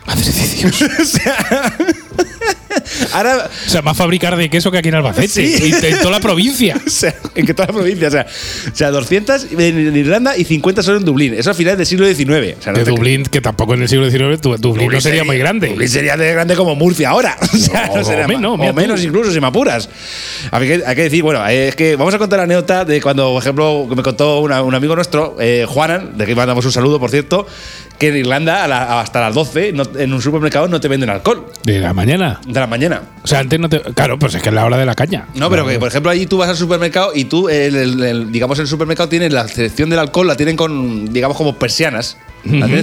Madre 0.06 0.32
de 0.32 0.48
Dios. 0.56 0.82
o 1.02 1.06
sea. 1.06 1.78
Ahora. 3.14 3.50
O 3.66 3.70
sea, 3.70 3.82
más 3.82 3.96
fabricar 3.98 4.36
de 4.36 4.50
queso 4.50 4.72
que 4.72 4.78
aquí 4.78 4.90
en 4.90 4.96
Albacete. 4.96 5.28
Sí. 5.28 5.74
Y 5.82 5.86
en 5.86 5.98
toda 6.00 6.12
la 6.12 6.20
provincia. 6.20 6.76
O 6.86 6.90
sea, 6.90 7.14
en 7.36 7.46
que 7.46 7.54
toda 7.54 7.68
la 7.68 7.74
provincia, 7.74 8.08
o 8.08 8.12
sea, 8.12 8.26
o 8.72 8.76
sea 8.76 8.92
200 8.92 9.48
en, 9.58 9.96
Irlanda 9.96 10.36
y 10.36 10.44
50 10.44 10.84
solo 10.84 10.98
en 10.98 11.06
Dublín. 11.06 11.34
Eso 11.36 11.52
a 11.52 11.54
finales 11.54 11.78
del 11.78 11.88
siglo 11.88 12.06
XIX. 12.08 12.58
O 12.60 12.62
sea, 12.64 12.74
no 12.74 12.80
De 12.80 12.86
te- 12.86 12.90
Dublín, 12.92 13.24
que 13.24 13.40
tampoco 13.42 13.74
en 13.76 13.84
el 13.84 13.90
siglo 13.90 14.10
XIX, 14.10 14.42
Dublín, 14.60 14.92
no 14.92 15.00
sería 15.02 15.24
muy 15.24 15.38
grande. 15.38 15.70
Dublín 15.70 15.88
sería 15.90 16.18
de 16.18 16.32
grande 16.34 16.56
como 16.56 16.76
Murcia 16.76 17.10
ahora. 17.10 17.38
O 17.54 17.58
sea, 17.58 17.88
No, 17.88 17.98
no, 17.98 18.04
sería 18.04 18.26
o 18.26 18.28
más- 18.28 18.38
menos, 18.38 18.60
o 18.70 18.74
menos 18.74 19.04
incluso 19.04 19.32
si 19.32 19.40
me 19.40 19.48
apuras. 19.48 19.90
Hay 20.52 20.68
que, 20.68 20.84
hay 20.86 20.96
que 20.96 21.04
decir, 21.04 21.24
bueno, 21.24 21.46
es 21.48 21.76
que 21.76 21.96
vamos 21.96 22.14
a 22.14 22.18
contar 22.18 22.38
la 22.40 22.44
anécdota 22.44 22.86
de 22.86 23.00
cuando, 23.02 23.32
por 23.32 23.42
ejemplo, 23.42 23.88
me 23.96 24.02
contó 24.04 24.40
una- 24.40 24.62
un 24.64 24.74
amigo 24.76 24.96
nuestro, 24.96 25.38
eh, 25.40 25.66
Juanan, 25.68 26.18
de 26.18 26.26
que 26.26 26.36
mandamos 26.36 26.66
un 26.66 26.72
saludo, 26.72 27.00
por 27.00 27.10
cierto, 27.12 27.48
que 28.00 28.08
en 28.08 28.16
Irlanda 28.18 28.64
a 28.64 28.68
la- 28.68 29.02
hasta 29.02 29.20
las 29.20 29.36
12 29.36 29.74
no- 29.74 29.84
en 29.98 30.14
un 30.14 30.22
supermercado 30.22 30.68
no 30.68 30.80
te 30.80 30.88
venden 30.88 31.10
alcohol. 31.10 31.46
De 31.64 31.80
la 31.80 31.94
mañana. 31.94 32.40
De 32.48 32.60
la 32.60 32.66
mañana. 32.68 33.02
O 33.24 33.28
sea, 33.28 33.40
antes 33.40 33.60
no 33.60 33.68
te. 33.70 33.82
Claro, 33.82 34.18
pues 34.18 34.34
es 34.36 34.42
que 34.42 34.50
es 34.50 34.56
la 34.56 34.66
hora 34.66 34.78
de 34.78 34.86
la 34.86 34.96
caña. 34.96 35.28
No, 35.36 35.50
pero 35.50 35.68
que, 35.68 35.78
por 35.78 35.90
ejemplo, 35.90 36.10
allí 36.10 36.26
tú 36.26 36.38
vas 36.38 36.50
al 36.50 36.56
supermercado 36.58 37.12
y 37.14 37.26
tú, 37.26 37.50
el, 37.50 37.76
el- 37.76 38.04
el- 38.04 38.32
digamos, 38.32 38.58
el 38.60 38.68
supermercado 38.68 39.10
tiene 39.10 39.30
la 39.30 39.48
selección 39.48 39.90
del 39.90 40.00
alcohol, 40.00 40.28
la 40.28 40.36
tienen 40.38 40.56
con, 40.56 41.12
digamos, 41.14 41.36
como 41.38 41.56
persianas. 41.60 42.18
Tienen 42.44 42.64
Ah, 42.64 42.68
con 42.68 42.72
lo 42.72 42.76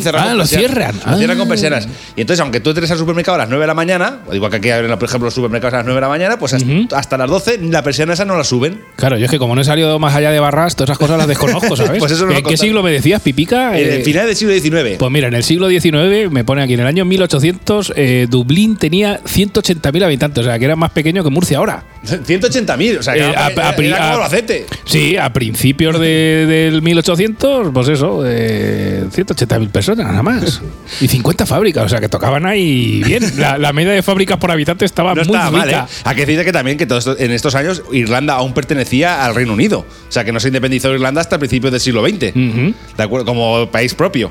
persianas. 0.45 0.49
cierran. 0.49 0.95
Lo 1.07 1.17
cierran 1.19 1.37
Ah. 1.37 1.41
con 1.41 1.49
persianas. 1.49 1.89
Y 2.17 2.21
entonces, 2.21 2.41
aunque 2.41 2.61
tú 2.61 2.71
entres 2.71 2.91
al 2.91 2.99
supermercado 2.99 3.37
a 3.37 3.39
las 3.39 3.49
9 3.49 3.63
de 3.63 3.67
la 3.67 3.75
mañana, 3.75 4.19
o 4.27 4.35
igual 4.35 4.51
que 4.51 4.59
aquí 4.59 4.71
abren, 4.71 4.91
por 4.99 5.05
ejemplo, 5.09 5.27
los 5.27 5.35
supermercados 5.35 5.75
a 5.75 5.77
las 5.79 5.87
9 5.87 5.97
de 5.97 6.01
la 6.03 6.09
mañana, 6.09 6.39
pues 6.39 6.55
hasta, 6.95 7.17
las 7.19 7.29
12 7.31 7.59
la 7.63 7.83
persiana 7.83 8.13
esa 8.15 8.25
no 8.25 8.37
la 8.37 8.45
suben. 8.45 8.81
Claro, 8.97 9.17
yo 9.19 9.25
es 9.25 9.31
que 9.31 9.39
como 9.39 9.55
no 9.55 9.61
he 9.63 9.65
salido 9.65 9.99
más 9.99 10.15
allá 10.15 10.31
de 10.31 10.41
barras, 10.41 10.77
todas 10.77 10.91
esas 10.91 10.99
cosas 10.99 11.19
las 11.19 11.27
desconozco, 11.29 11.77
¿sabes? 11.77 11.99
Pues 11.99 12.13
eso 12.13 12.27
nos 12.27 12.35
lo 12.35 12.39
¿En 12.41 12.45
qué 12.45 12.57
siglo 12.57 12.83
me 12.83 12.91
decías, 12.93 13.21
Pipica? 13.23 13.79
En 13.79 13.87
Eh, 13.87 13.97
el 13.97 14.03
final 14.03 14.27
del 14.27 14.37
siglo 14.37 14.53
XIX. 14.55 14.97
Pues 14.99 15.11
mira, 15.11 15.29
en 15.29 15.35
el 15.35 15.43
siglo 15.45 15.69
XIX, 15.69 16.31
me 16.31 16.45
pone 16.45 16.63
aquí, 16.63 16.75
en 16.75 16.81
el 16.81 16.87
año 16.87 17.05
1800, 17.05 17.93
eh, 17.97 18.27
Dublín 18.29 18.77
tenía 18.77 19.21
180.000 19.25 20.05
habitantes, 20.05 20.43
o 20.45 20.47
sea, 20.49 20.59
que 20.59 20.65
era 20.65 20.77
más 20.77 20.91
pequeño 20.91 21.25
que 21.25 21.31
Murcia 21.31 21.59
ahora. 21.59 21.85
180.000, 22.05 22.99
o 22.99 23.03
sea, 23.03 23.15
que 23.15 23.21
Eh, 23.21 23.29
era, 23.31 23.41
a- 23.41 23.47
a- 23.47 23.51
era 23.51 23.75
como 23.75 23.95
a- 23.95 24.13
Albacete. 24.15 24.67
Sí, 24.85 25.17
a 25.17 25.33
principios 25.33 25.99
de- 25.99 26.47
del 26.47 26.83
1800, 26.83 27.69
pues 27.73 27.89
eso, 27.89 28.23
eh, 28.27 29.05
180.000 29.49 29.69
personas 29.71 30.07
nada 30.07 30.23
más. 30.23 30.61
Y 31.01 31.09
50 31.09 31.47
fábricas, 31.47 31.85
o 31.85 31.89
sea, 31.89 32.01
que 32.01 32.09
tocaban 32.09 32.47
ahí 32.47 33.03
bien. 33.05 33.23
La, 33.39 33.59
la 33.59 33.73
media 33.73 33.93
de 33.93 34.03
fábricas 34.03 34.39
por 34.39 34.51
habitante 34.51 34.85
estaba 34.85 35.11
No 35.11 35.17
muy 35.17 35.23
estaba 35.23 35.51
mal, 35.51 35.69
¿eh? 35.71 35.83
Hay 36.05 36.15
que 36.17 36.25
decir 36.27 36.45
que 36.45 36.53
también 36.53 36.79
que 36.79 36.87
todo 36.87 36.99
esto- 36.99 37.17
en 37.19 37.31
estos 37.33 37.55
años 37.55 37.83
Irlanda 37.93 38.35
aún 38.35 38.55
pertenecía 38.55 39.25
al 39.25 39.35
Reino 39.35 39.53
Unido. 39.53 39.81
O 39.81 40.13
sea, 40.13 40.25
que 40.25 40.33
no 40.33 40.41
se 40.41 40.49
independizó 40.49 40.93
Irlanda 40.95 41.21
hasta 41.21 41.39
principios 41.39 41.73
del 41.73 41.81
siglo 41.81 42.05
XX. 42.07 42.33
¿De 42.35 42.75
acuerdo? 43.03 43.27
Como 43.27 43.71
país 43.71 43.95
propio. 43.95 44.31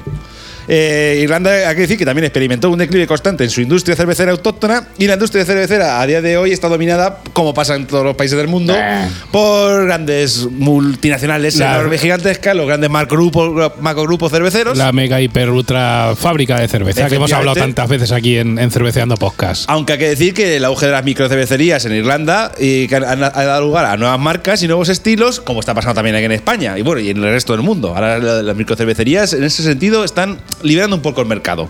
Eh, 0.67 1.19
Irlanda, 1.21 1.51
hay 1.69 1.75
que 1.75 1.81
decir 1.81 1.97
que 1.97 2.05
también 2.05 2.25
experimentó 2.25 2.69
un 2.69 2.79
declive 2.79 3.05
constante 3.07 3.43
en 3.43 3.49
su 3.49 3.61
industria 3.61 3.95
cervecera 3.95 4.31
autóctona 4.31 4.87
y 4.97 5.05
la 5.07 5.13
industria 5.13 5.45
cervecera 5.45 6.01
a 6.01 6.07
día 6.07 6.21
de 6.21 6.37
hoy 6.37 6.51
está 6.51 6.67
dominada, 6.69 7.19
como 7.33 7.53
pasa 7.53 7.75
en 7.75 7.85
todos 7.87 8.03
los 8.03 8.15
países 8.15 8.37
del 8.37 8.47
mundo, 8.47 8.73
Eh. 8.75 9.07
por 9.31 9.85
grandes 9.85 10.47
multinacionales 10.49 11.55
La- 11.57 11.75
enormes, 11.75 12.01
gigantescas, 12.01 12.55
los 12.55 12.67
grandes 12.67 12.89
macrogrupos, 12.89 13.71
macrogrupos 13.79 14.31
cerveceros. 14.31 14.77
La 14.77 14.91
mega 14.91 15.21
hiper 15.21 15.49
ultra 15.49 16.13
fábrica 16.17 16.59
de 16.59 16.67
cerveza 16.67 17.07
que 17.07 17.15
hemos 17.15 17.31
hablado 17.33 17.55
tantas 17.55 17.87
veces 17.89 18.11
aquí 18.11 18.37
en, 18.37 18.57
en 18.59 18.71
Cerveceando 18.71 19.15
Podcast. 19.17 19.65
Aunque 19.69 19.93
hay 19.93 19.99
que 19.99 20.09
decir 20.09 20.33
que 20.33 20.55
el 20.57 20.65
auge 20.65 20.87
de 20.87 20.91
las 20.91 21.03
microcervecerías 21.05 21.85
en 21.85 21.93
Irlanda 21.93 22.51
y 22.59 22.87
que 22.87 22.95
han, 22.95 23.23
ha 23.23 23.29
dado 23.29 23.61
lugar 23.65 23.85
a 23.85 23.97
nuevas 23.97 24.19
marcas 24.19 24.61
y 24.63 24.67
nuevos 24.67 24.89
estilos, 24.89 25.39
como 25.39 25.59
está 25.59 25.73
pasando 25.73 25.95
también 25.95 26.15
aquí 26.15 26.25
en 26.25 26.31
España 26.31 26.77
y 26.77 26.81
bueno, 26.81 27.01
y 27.01 27.09
en 27.09 27.17
el 27.17 27.23
resto 27.23 27.53
del 27.53 27.61
mundo. 27.61 27.89
Ahora 27.95 28.17
la- 28.19 28.43
las 28.43 28.55
microcervecerías 28.55 29.33
en 29.33 29.43
ese 29.43 29.63
sentido 29.63 30.03
están 30.03 30.39
liberando 30.63 30.95
un 30.95 31.01
poco 31.01 31.21
el 31.21 31.27
mercado. 31.27 31.69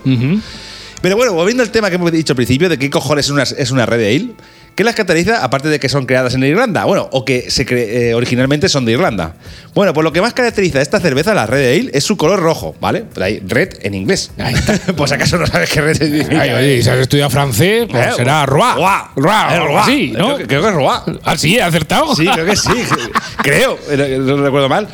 Pero 1.01 1.15
bueno, 1.17 1.33
volviendo 1.33 1.61
al 1.61 1.71
tema 1.71 1.89
que 1.89 1.95
hemos 1.95 2.11
dicho 2.11 2.33
al 2.33 2.37
principio, 2.37 2.69
de 2.69 2.79
qué 2.79 2.89
cojones 2.89 3.25
es 3.25 3.31
una, 3.31 3.43
es 3.43 3.71
una 3.71 3.85
red 3.85 3.99
ale, 3.99 4.29
¿qué 4.75 4.83
las 4.83 4.93
caracteriza 4.95 5.43
aparte 5.43 5.69
de 5.69 5.79
que 5.79 5.89
son 5.89 6.05
creadas 6.05 6.33
en 6.35 6.43
Irlanda? 6.43 6.85
Bueno, 6.85 7.07
o 7.11 7.23
que 7.25 7.49
se 7.49 7.65
cre- 7.65 7.87
eh, 7.87 8.13
originalmente 8.13 8.69
son 8.69 8.85
de 8.85 8.91
Irlanda. 8.91 9.35
Bueno, 9.73 9.93
pues 9.93 10.03
lo 10.03 10.11
que 10.13 10.21
más 10.21 10.33
caracteriza 10.33 10.79
a 10.79 10.81
esta 10.81 10.99
cerveza, 10.99 11.33
la 11.33 11.45
red 11.45 11.79
ale, 11.79 11.91
es 11.93 12.03
su 12.03 12.17
color 12.17 12.39
rojo, 12.39 12.75
¿vale? 12.79 13.05
Pero 13.13 13.25
hay 13.25 13.39
red 13.39 13.69
en 13.81 13.93
inglés. 13.93 14.31
pues 14.97 15.11
acaso 15.11 15.37
no 15.37 15.47
sabes 15.47 15.69
qué 15.69 15.81
red 15.81 15.95
significa. 15.97 16.41
Ay, 16.41 16.51
oye, 16.51 16.83
si 16.83 16.89
has 16.89 16.97
estudiado 16.99 17.29
francés, 17.29 17.87
pues 17.89 18.05
Eh, 18.07 18.11
será 18.17 18.45
Roa. 18.45 18.75
Roa. 18.75 19.11
Roa, 19.15 19.59
Roa. 19.59 19.83
así, 19.83 20.11
¿no? 20.11 20.35
Creo, 20.35 20.37
que- 20.37 20.47
creo 20.47 20.61
que 20.61 20.67
es 20.69 20.73
Roa. 20.73 21.03
Ah, 21.23 21.37
sí, 21.37 21.55
he 21.57 21.61
acertado. 21.61 22.15
Sí, 22.15 22.25
creo 22.27 22.45
que 22.45 22.55
sí. 22.55 22.69
creo, 23.43 23.77
eh, 23.89 24.17
no 24.21 24.37
recuerdo 24.37 24.69
mal. 24.69 24.87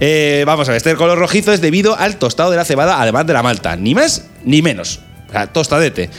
Eh, 0.00 0.42
vamos 0.46 0.68
a 0.68 0.72
ver, 0.72 0.78
este 0.78 0.94
color 0.96 1.18
rojizo 1.18 1.52
es 1.52 1.60
debido 1.60 1.96
al 1.96 2.16
tostado 2.16 2.50
de 2.50 2.56
la 2.56 2.64
cebada, 2.64 3.00
además 3.00 3.26
de 3.26 3.32
la 3.32 3.42
malta. 3.42 3.76
Ni 3.76 3.94
más 3.94 4.24
ni 4.44 4.60
menos. 4.62 5.00
O 5.28 5.32
sea, 5.32 5.46
tostadete. 5.46 6.10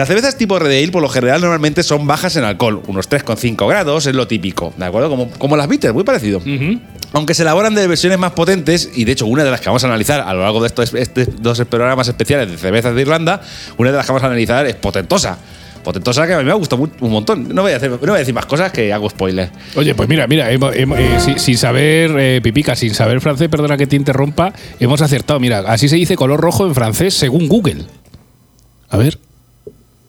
Las 0.00 0.08
cervezas 0.08 0.38
tipo 0.38 0.58
Red 0.58 0.70
Ale, 0.78 0.90
por 0.90 1.02
lo 1.02 1.10
general, 1.10 1.42
normalmente 1.42 1.82
son 1.82 2.06
bajas 2.06 2.34
en 2.36 2.44
alcohol. 2.44 2.80
Unos 2.86 3.10
3,5 3.10 3.68
grados 3.68 4.06
es 4.06 4.14
lo 4.14 4.26
típico. 4.26 4.72
¿De 4.78 4.86
acuerdo? 4.86 5.10
Como, 5.10 5.28
como 5.32 5.58
las 5.58 5.68
bitters, 5.68 5.92
muy 5.92 6.04
parecido. 6.04 6.40
Aunque 7.12 7.34
se 7.34 7.42
elaboran 7.42 7.74
de 7.74 7.86
versiones 7.86 8.18
más 8.18 8.32
potentes, 8.32 8.88
y 8.94 9.04
de 9.04 9.12
hecho 9.12 9.26
una 9.26 9.44
de 9.44 9.50
las 9.50 9.60
que 9.60 9.66
vamos 9.66 9.84
a 9.84 9.88
analizar 9.88 10.22
a 10.22 10.32
lo 10.32 10.40
largo 10.40 10.62
de 10.62 10.68
estos 10.68 10.94
este- 10.94 11.26
dos 11.26 11.60
programas 11.68 12.08
especiales 12.08 12.50
de 12.50 12.56
cervezas 12.56 12.94
de 12.94 13.02
Irlanda, 13.02 13.42
una 13.76 13.90
de 13.90 13.96
las 13.98 14.06
que 14.06 14.12
vamos 14.12 14.22
a 14.22 14.28
analizar 14.28 14.64
es 14.64 14.74
potentosa. 14.76 15.36
Potentosa 15.84 16.26
que 16.26 16.32
a 16.32 16.38
mí 16.38 16.44
me 16.44 16.50
ha 16.52 16.54
gustado 16.54 16.80
un 16.98 17.10
montón. 17.10 17.54
No 17.54 17.60
voy 17.60 17.72
a, 17.72 17.76
hacer- 17.76 17.90
no 17.90 17.98
voy 17.98 18.08
a 18.08 18.14
decir 18.20 18.32
más 18.32 18.46
cosas 18.46 18.72
que 18.72 18.90
hago 18.94 19.10
spoiler. 19.10 19.50
Oye, 19.76 19.94
pues 19.94 20.08
mira, 20.08 20.26
mira, 20.26 20.50
hemos- 20.50 20.74
hemos- 20.76 20.98
eh, 20.98 21.18
si- 21.20 21.38
sin, 21.38 21.58
saber, 21.58 22.10
eh, 22.18 22.40
Pipica, 22.42 22.74
sin 22.74 22.94
saber 22.94 23.20
francés, 23.20 23.50
perdona 23.50 23.76
que 23.76 23.86
te 23.86 23.96
interrumpa, 23.96 24.54
hemos 24.78 25.02
acertado. 25.02 25.38
Mira, 25.40 25.58
así 25.66 25.90
se 25.90 25.96
dice 25.96 26.16
color 26.16 26.40
rojo 26.40 26.66
en 26.66 26.74
francés 26.74 27.12
según 27.12 27.48
Google. 27.48 27.84
A 28.88 28.96
ver. 28.96 29.18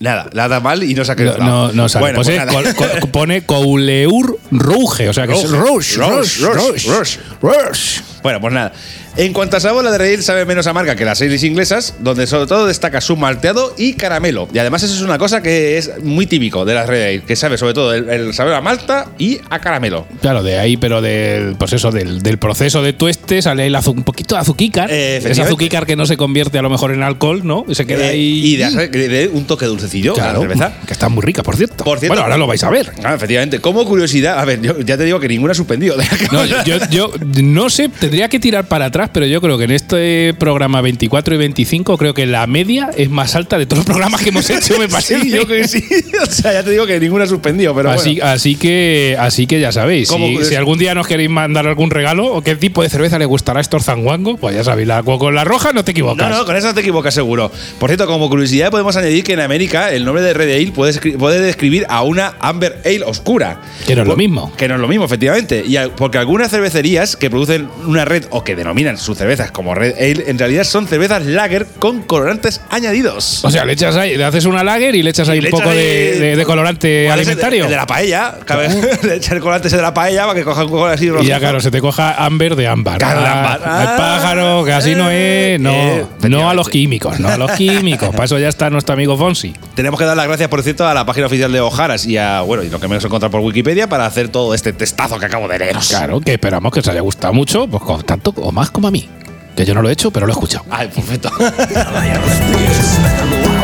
Nada, 0.01 0.29
nada 0.33 0.59
mal 0.59 0.83
y 0.83 0.93
no 0.95 1.05
se 1.05 1.11
ha 1.11 1.15
No, 1.15 1.17
quedado. 1.23 1.43
no, 1.43 1.71
no 1.71 1.87
sale. 1.87 2.01
Bueno, 2.03 2.15
pues 2.17 2.27
pues 2.27 2.39
es 2.39 2.45
nada. 2.45 2.51
col- 2.75 2.99
co- 3.01 3.07
pone 3.07 3.43
Couleur 3.43 4.35
Rouge, 4.51 5.07
o 5.07 5.13
sea 5.13 5.27
que 5.27 5.33
es 5.33 5.49
Rouge, 5.49 5.95
Rouge, 5.95 5.97
Rouge, 5.97 6.41
Rouge, 6.41 6.89
Rouge, 6.89 7.19
Rouge. 7.41 8.01
Bueno, 8.23 8.41
pues 8.41 8.51
nada. 8.53 8.71
En 9.17 9.33
cuanto 9.33 9.57
a 9.57 9.59
sabor, 9.59 9.83
la 9.83 9.91
de 9.91 9.97
Red 9.97 10.13
Ale 10.13 10.21
sabe 10.21 10.45
menos 10.45 10.67
amarga 10.67 10.95
que 10.95 11.03
las 11.03 11.21
Ales 11.21 11.43
inglesas, 11.43 11.95
donde 11.99 12.27
sobre 12.27 12.47
todo 12.47 12.65
destaca 12.65 13.01
su 13.01 13.17
malteado 13.17 13.73
y 13.77 13.93
caramelo. 13.93 14.47
Y 14.53 14.57
además 14.59 14.83
eso 14.83 14.93
es 14.93 15.01
una 15.01 15.17
cosa 15.17 15.41
que 15.41 15.77
es 15.77 15.91
muy 16.01 16.27
típico 16.27 16.63
de 16.63 16.73
las 16.75 16.87
Red 16.87 17.01
Ale, 17.03 17.21
que 17.23 17.35
sabe 17.35 17.57
sobre 17.57 17.73
todo 17.73 17.93
el, 17.93 18.09
el 18.09 18.33
sabor 18.33 18.53
a 18.53 18.61
malta 18.61 19.07
y 19.17 19.39
a 19.49 19.59
caramelo. 19.59 20.07
Claro, 20.21 20.43
de 20.43 20.57
ahí, 20.59 20.77
pero 20.77 21.01
del, 21.01 21.55
pues 21.57 21.73
eso, 21.73 21.91
del, 21.91 22.21
del 22.21 22.37
proceso 22.37 22.81
de 22.81 22.93
tueste 22.93 23.41
sale 23.41 23.67
el 23.67 23.75
un 23.85 24.03
poquito 24.03 24.35
de 24.35 24.41
azuquícar. 24.41 24.89
Eh, 24.91 25.17
efectivamente. 25.17 25.41
azuquícar 25.49 25.85
que 25.85 25.95
no 25.95 26.05
se 26.05 26.15
convierte 26.17 26.57
a 26.59 26.61
lo 26.61 26.69
mejor 26.69 26.91
en 26.91 27.03
alcohol, 27.03 27.41
¿no? 27.43 27.65
Y 27.67 27.75
se 27.75 27.85
queda 27.85 28.05
Eh, 28.05 28.09
ahí. 28.11 28.41
y 28.53 28.55
de, 28.57 28.87
de 28.87 29.27
un 29.27 29.45
toque 29.45 29.65
dulcecillo 29.65 30.13
Claro, 30.13 30.33
la 30.43 30.47
cerveza. 30.47 30.73
que 30.85 30.93
está 30.93 31.09
muy 31.09 31.21
rica, 31.23 31.41
por 31.43 31.55
cierto. 31.57 31.83
Por 31.83 31.99
cierto. 31.99 32.13
Bueno, 32.13 32.23
ahora 32.23 32.37
lo 32.37 32.47
vais 32.47 32.63
a 32.63 32.69
ver. 32.69 32.91
Ah, 33.03 33.15
efectivamente. 33.15 33.59
Como 33.59 33.83
curiosidad, 33.85 34.39
a 34.39 34.45
ver, 34.45 34.61
yo 34.61 34.79
ya 34.79 34.97
te 34.97 35.03
digo 35.03 35.19
que 35.19 35.27
ninguna 35.27 35.51
ha 35.51 35.55
suspendido. 35.55 35.97
No, 36.31 36.45
yo, 36.45 37.11
no 37.41 37.69
sé, 37.69 37.89
te- 37.89 38.11
tendría 38.11 38.29
que 38.29 38.39
tirar 38.39 38.67
para 38.67 38.85
atrás, 38.85 39.00
pero 39.09 39.25
yo 39.25 39.41
creo 39.41 39.57
que 39.57 39.65
en 39.65 39.71
este 39.71 40.33
programa 40.37 40.81
24 40.81 41.35
y 41.35 41.37
25, 41.37 41.97
creo 41.97 42.13
que 42.13 42.25
la 42.25 42.45
media 42.47 42.89
es 42.95 43.09
más 43.09 43.35
alta 43.35 43.57
de 43.57 43.65
todos 43.65 43.79
los 43.79 43.85
programas 43.85 44.21
que 44.21 44.29
hemos 44.29 44.49
hecho, 44.49 44.77
me 44.77 44.87
parece. 44.89 45.19
Sí, 45.19 45.29
yo 45.29 45.45
creo 45.45 45.61
que 45.61 45.67
sí. 45.67 45.83
O 46.21 46.25
sea, 46.25 46.53
ya 46.53 46.63
te 46.63 46.71
digo 46.71 46.85
que 46.85 46.99
ninguna 46.99 47.23
ha 47.23 47.27
suspendido, 47.27 47.73
pero 47.75 47.89
así, 47.91 48.15
bueno. 48.15 48.31
así 48.31 48.55
que 48.55 49.15
así 49.19 49.47
que 49.47 49.59
ya 49.59 49.71
sabéis. 49.71 50.09
¿Cómo 50.09 50.43
Si, 50.43 50.55
algún 50.55 50.77
día 50.77 50.93
nos 50.93 51.07
queréis 51.07 51.29
mandar 51.29 51.67
algún 51.67 51.89
regalo 51.89 52.27
o 52.27 52.41
qué 52.41 52.55
tipo 52.55 52.83
de 52.83 52.89
cerveza 52.89 53.17
le 53.17 53.25
gustará 53.25 53.59
a 53.59 53.61
estos 53.61 53.85
zanguangos, 53.85 54.39
pues 54.39 54.55
ya 54.55 54.63
sabéis, 54.63 54.87
la, 54.87 55.03
con 55.03 55.33
la 55.33 55.43
roja 55.43 55.73
no 55.73 55.83
te 55.83 55.91
equivocas. 55.91 56.29
No, 56.29 56.37
no, 56.37 56.45
con 56.45 56.55
eso 56.55 56.67
no 56.67 56.73
te 56.73 56.81
equivocas 56.81 57.13
seguro. 57.13 57.51
Por 57.79 57.89
cierto, 57.89 58.07
como 58.07 58.29
curiosidad 58.29 58.71
podemos 58.71 58.95
añadir 58.95 59.23
que 59.23 59.33
en 59.33 59.39
América 59.39 59.91
el 59.91 60.05
nombre 60.05 60.23
de 60.23 60.33
Red 60.33 60.55
Ale 60.55 60.71
puede, 60.71 61.17
puede 61.17 61.39
describir 61.41 61.85
a 61.89 62.03
una 62.03 62.33
Amber 62.39 62.81
Ale 62.85 63.03
oscura. 63.03 63.61
Que 63.85 63.95
no 63.95 64.03
es 64.03 64.07
lo 64.07 64.15
mismo. 64.15 64.51
Que 64.55 64.67
no 64.67 64.75
es 64.75 64.81
lo 64.81 64.87
mismo, 64.87 65.05
efectivamente. 65.05 65.63
Y 65.65 65.77
porque 65.97 66.17
algunas 66.17 66.51
cervecerías 66.51 67.15
que 67.15 67.29
producen 67.29 67.69
una 67.85 68.05
red 68.05 68.25
o 68.29 68.43
que 68.43 68.55
denominan 68.91 68.97
sus 68.97 69.17
cervezas 69.17 69.51
como 69.51 69.73
Red 69.75 69.95
Ale, 69.97 70.23
en 70.29 70.37
realidad 70.37 70.63
son 70.63 70.87
cervezas 70.87 71.25
lager 71.25 71.65
con 71.79 72.01
colorantes 72.03 72.61
añadidos. 72.69 73.43
O 73.43 73.49
sea, 73.51 73.65
le 73.65 73.73
echas 73.73 73.95
ahí, 73.95 74.17
le 74.17 74.23
haces 74.23 74.45
una 74.45 74.63
lager 74.63 74.95
y 74.95 75.03
le 75.03 75.09
echas 75.09 75.29
ahí 75.29 75.41
le 75.41 75.47
un 75.47 75.51
poco 75.51 75.69
de, 75.69 76.11
ahí- 76.13 76.19
de- 76.19 76.35
de 76.35 76.45
colorante 76.45 77.05
¿Cuál 77.07 77.19
es 77.19 77.27
el 77.27 77.35
de- 77.37 77.43
alimentario. 77.45 77.63
El 77.65 77.69
de, 77.71 77.75
la 77.77 77.87
paella. 77.87 78.35
Le 79.03 79.15
echas 79.15 79.31
el 79.33 79.39
colorante 79.39 79.67
ese 79.67 79.77
de 79.77 79.81
la 79.83 79.93
paella 79.93 80.23
para 80.27 80.35
que 80.35 80.43
coja 80.43 80.63
un 80.63 80.69
color 80.69 80.91
así 80.91 81.09
rojo. 81.09 81.23
y 81.23 81.27
ya, 81.27 81.39
claro, 81.39 81.59
se 81.59 81.71
te 81.71 81.81
coja 81.81 82.13
ámbar 82.23 82.55
de 82.55 82.67
ámbar. 82.67 82.97
Claro, 82.99 83.21
de 83.21 83.27
Ah, 83.27 83.59
Ah, 83.63 83.95
pájaro, 83.97 84.63
que 84.65 84.73
así 84.73 84.95
no 84.95 85.09
eh, 85.09 85.55
es. 85.55 85.61
No, 85.61 85.71
eh, 85.71 86.05
no 86.29 86.49
a 86.49 86.53
los 86.53 86.69
químicos, 86.69 87.19
no 87.19 87.29
a 87.29 87.37
los 87.37 87.51
químicos. 87.51 88.09
Para 88.09 88.25
eso 88.25 88.37
ya 88.39 88.49
está 88.49 88.69
nuestro 88.69 88.93
amigo 88.93 89.17
Fonsi. 89.17 89.53
Tenemos 89.75 89.99
que 89.99 90.05
dar 90.05 90.15
las 90.17 90.27
gracias, 90.27 90.49
por 90.49 90.61
cierto, 90.63 90.87
a 90.87 90.93
la 90.93 91.05
página 91.05 91.27
oficial 91.27 91.51
de 91.51 91.59
Ojaras 91.61 92.05
y 92.05 92.17
a, 92.17 92.41
bueno, 92.41 92.63
y 92.63 92.69
lo 92.69 92.79
que 92.79 92.87
me 92.87 92.95
he 92.95 92.99
encontrado 92.99 93.31
por 93.31 93.41
Wikipedia 93.41 93.87
para 93.87 94.05
hacer 94.05 94.29
todo 94.29 94.53
este 94.53 94.73
testazo 94.73 95.19
que 95.19 95.25
acabo 95.25 95.47
de 95.47 95.59
leeros. 95.59 95.87
Claro, 95.89 96.19
que 96.21 96.33
esperamos 96.33 96.71
que 96.73 96.79
os 96.79 96.87
haya 96.87 97.01
gustado 97.01 97.33
mucho, 97.33 97.67
pues 97.67 97.83
con 97.83 98.01
tanto 98.03 98.33
o 98.37 98.51
más 98.51 98.71
como 98.71 98.80
a 98.87 98.91
mí. 98.91 99.09
Que 99.55 99.65
yo 99.65 99.73
no 99.73 99.81
lo 99.81 99.89
he 99.89 99.93
hecho, 99.93 100.11
pero 100.11 100.25
lo 100.25 100.31
he 100.31 100.35
escuchado. 100.35 100.65
Ay, 100.69 100.87
perfecto. 100.87 101.29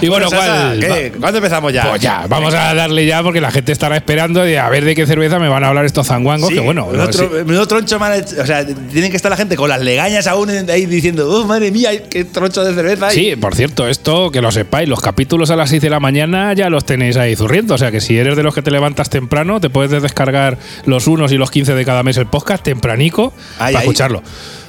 Y 0.00 0.08
bueno, 0.08 0.28
Sasa, 0.30 0.46
¿cuál? 0.46 0.80
¿qué? 0.80 1.12
¿Cuándo 1.18 1.38
empezamos 1.38 1.72
ya? 1.72 1.88
Pues 1.88 2.00
ya, 2.00 2.26
vamos 2.28 2.54
a 2.54 2.74
darle 2.74 3.06
ya 3.06 3.22
porque 3.22 3.40
la 3.40 3.50
gente 3.50 3.72
estará 3.72 3.96
esperando 3.96 4.42
de 4.42 4.58
a 4.58 4.68
ver 4.68 4.84
de 4.84 4.94
qué 4.94 5.06
cerveza 5.06 5.38
me 5.38 5.48
van 5.48 5.64
a 5.64 5.68
hablar 5.68 5.84
estos 5.84 6.06
zanguangos. 6.06 6.48
Sí, 6.48 6.54
que 6.54 6.60
bueno, 6.60 6.88
no, 6.92 7.08
tro- 7.08 7.12
sí. 7.12 7.44
menudo 7.44 7.66
troncho 7.66 7.96
hecho. 8.14 8.42
O 8.42 8.46
sea, 8.46 8.66
tienen 8.66 9.10
que 9.10 9.16
estar 9.16 9.30
la 9.30 9.36
gente 9.36 9.56
con 9.56 9.68
las 9.68 9.80
legañas 9.80 10.26
aún 10.26 10.50
ahí 10.70 10.86
diciendo, 10.86 11.28
oh, 11.30 11.44
madre 11.46 11.70
mía, 11.70 11.90
qué 12.08 12.24
troncho 12.24 12.64
de 12.64 12.74
cerveza 12.74 13.08
hay. 13.08 13.14
Sí, 13.14 13.36
por 13.36 13.54
cierto, 13.54 13.88
esto 13.88 14.30
que 14.30 14.40
lo 14.40 14.50
sepáis, 14.50 14.88
los 14.88 15.00
capítulos 15.00 15.50
a 15.50 15.56
las 15.56 15.70
6 15.70 15.82
de 15.82 15.90
la 15.90 16.00
mañana 16.00 16.52
ya 16.54 16.70
los 16.70 16.84
tenéis 16.84 17.16
ahí 17.16 17.36
zurriendo. 17.36 17.74
O 17.74 17.78
sea 17.78 17.90
que 17.90 18.00
si 18.00 18.16
eres 18.18 18.36
de 18.36 18.42
los 18.42 18.54
que 18.54 18.62
te 18.62 18.70
levantas 18.70 19.10
temprano, 19.10 19.60
te 19.60 19.70
puedes 19.70 20.02
descargar 20.02 20.58
los 20.86 21.06
unos 21.06 21.32
y 21.32 21.36
los 21.36 21.50
15 21.50 21.74
de 21.74 21.84
cada 21.84 22.02
mes 22.02 22.16
el 22.16 22.26
podcast 22.26 22.64
tempranico 22.64 23.32
para 23.58 23.78
escucharlo. 23.80 24.22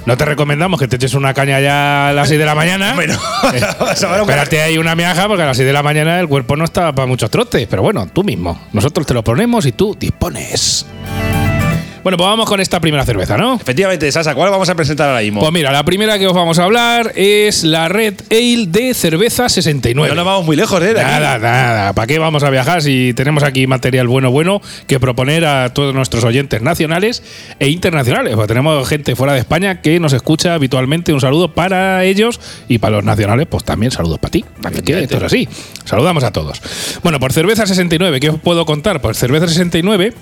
No 0.06 0.18
te 0.18 0.26
recomendamos 0.26 0.80
que 0.80 0.88
te 0.88 0.96
eches 0.96 1.14
una 1.14 1.34
caña 1.34 1.60
ya 1.60 2.10
a 2.10 2.14
las 2.14 2.28
6 2.28 2.40
de 2.40 2.46
la 2.46 2.56
mañana. 2.56 2.94
Bueno, 2.96 3.14
Eh, 3.54 3.60
espérate 3.92 4.62
ahí 4.62 4.78
una 4.78 4.96
miaja 4.96 5.28
porque 5.28 5.44
a 5.44 5.48
las 5.48 5.58
6 5.58 5.68
de 5.68 5.74
la 5.74 5.84
mañana 5.84 6.20
el 6.20 6.28
cuerpo 6.28 6.56
no 6.56 6.64
está 6.66 6.94
para 6.94 7.06
muchos 7.08 7.30
trotes. 7.30 7.68
Pero 7.68 7.82
bueno, 7.82 8.08
tú 8.12 8.24
mismo. 8.24 8.60
Nosotros 8.74 9.06
te 9.08 9.14
lo 9.14 9.24
ponemos 9.24 9.66
y 9.66 9.72
tú 9.72 9.96
dispones. 10.00 10.86
Bueno, 12.04 12.18
pues 12.18 12.28
vamos 12.28 12.50
con 12.50 12.60
esta 12.60 12.80
primera 12.80 13.06
cerveza, 13.06 13.38
¿no? 13.38 13.56
Efectivamente, 13.56 14.12
Sasa, 14.12 14.34
¿cuál 14.34 14.50
vamos 14.50 14.68
a 14.70 14.76
presentar 14.76 15.10
ahora 15.10 15.22
mismo? 15.22 15.40
Pues 15.40 15.54
mira, 15.54 15.72
la 15.72 15.86
primera 15.86 16.18
que 16.18 16.26
os 16.26 16.34
vamos 16.34 16.58
a 16.58 16.64
hablar 16.64 17.12
es 17.16 17.64
la 17.64 17.90
Red 17.90 18.16
Ale 18.32 18.66
de 18.68 18.94
cerveza 18.96 19.48
69. 19.48 20.10
no 20.10 20.16
nos 20.16 20.26
vamos 20.26 20.46
muy 20.46 20.56
lejos, 20.56 20.82
¿eh? 20.82 20.96
de 20.96 21.02
aquí. 21.02 21.12
Nada, 21.12 21.38
nada. 21.38 21.94
¿Para 21.94 22.08
qué 22.08 22.18
vamos 22.18 22.42
a 22.42 22.50
viajar 22.50 22.82
si 22.82 23.14
tenemos 23.14 23.44
aquí 23.44 23.68
material 23.68 24.08
bueno, 24.08 24.32
bueno 24.32 24.62
que 24.88 25.00
proponer 25.00 25.46
a 25.46 25.74
todos 25.76 25.94
nuestros 25.94 26.24
oyentes 26.24 26.64
nacionales 26.64 27.22
e 27.60 27.70
internacionales? 27.70 28.34
Pues 28.36 28.48
tenemos 28.48 28.90
gente 28.90 29.16
fuera 29.16 29.34
de 29.34 29.40
España 29.40 29.82
que 29.82 30.00
nos 30.00 30.14
escucha 30.14 30.56
habitualmente. 30.56 31.14
Un 31.14 31.22
saludo 31.22 31.54
para 31.54 32.04
ellos 32.04 32.40
y 32.68 32.80
para 32.80 32.96
los 32.96 33.06
nacionales, 33.06 33.46
pues 33.48 33.64
también 33.64 33.92
saludos 33.92 34.18
para 34.18 34.32
ti. 34.32 34.44
Que 34.84 35.04
esto 35.04 35.18
es 35.18 35.24
así. 35.24 35.48
Saludamos 35.86 36.24
a 36.24 36.32
todos. 36.32 36.62
Bueno, 37.04 37.20
por 37.20 37.32
Cerveza 37.32 37.68
69, 37.68 38.20
¿qué 38.20 38.30
os 38.30 38.40
puedo 38.40 38.66
contar? 38.66 39.02
Pues 39.02 39.20
Cerveza 39.20 39.48
69 39.48 40.14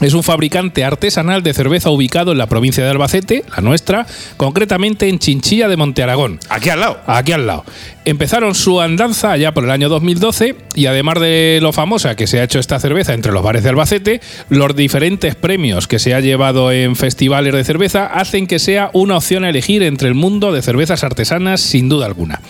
es 0.00 0.14
un 0.14 0.22
fabricante 0.22 0.84
artesanal 0.84 1.42
de 1.42 1.54
cerveza 1.54 1.90
ubicado 1.90 2.32
en 2.32 2.38
la 2.38 2.46
provincia 2.46 2.82
de 2.82 2.90
Albacete, 2.90 3.44
la 3.54 3.62
nuestra, 3.62 4.06
concretamente 4.36 5.08
en 5.08 5.18
Chinchilla 5.18 5.68
de 5.68 5.76
Monte 5.76 6.02
Aragón. 6.02 6.38
Aquí 6.48 6.70
al 6.70 6.80
lado. 6.80 7.00
Aquí 7.06 7.32
al 7.32 7.46
lado. 7.46 7.64
Empezaron 8.06 8.54
su 8.54 8.80
andanza 8.80 9.30
allá 9.30 9.52
por 9.52 9.64
el 9.64 9.70
año 9.70 9.90
2012 9.90 10.56
y 10.74 10.86
además 10.86 11.20
de 11.20 11.58
lo 11.60 11.72
famosa 11.72 12.16
que 12.16 12.26
se 12.26 12.40
ha 12.40 12.44
hecho 12.44 12.58
esta 12.58 12.80
cerveza 12.80 13.12
entre 13.12 13.30
los 13.30 13.42
bares 13.42 13.62
de 13.62 13.68
Albacete, 13.68 14.20
los 14.48 14.74
diferentes 14.74 15.34
premios 15.34 15.86
que 15.86 15.98
se 15.98 16.14
ha 16.14 16.20
llevado 16.20 16.72
en 16.72 16.96
festivales 16.96 17.52
de 17.52 17.62
cerveza 17.62 18.06
hacen 18.06 18.46
que 18.46 18.58
sea 18.58 18.90
una 18.94 19.18
opción 19.18 19.44
a 19.44 19.50
elegir 19.50 19.82
entre 19.82 20.08
el 20.08 20.14
mundo 20.14 20.50
de 20.50 20.62
cervezas 20.62 21.04
artesanas 21.04 21.60
sin 21.60 21.90
duda 21.90 22.06
alguna. 22.06 22.40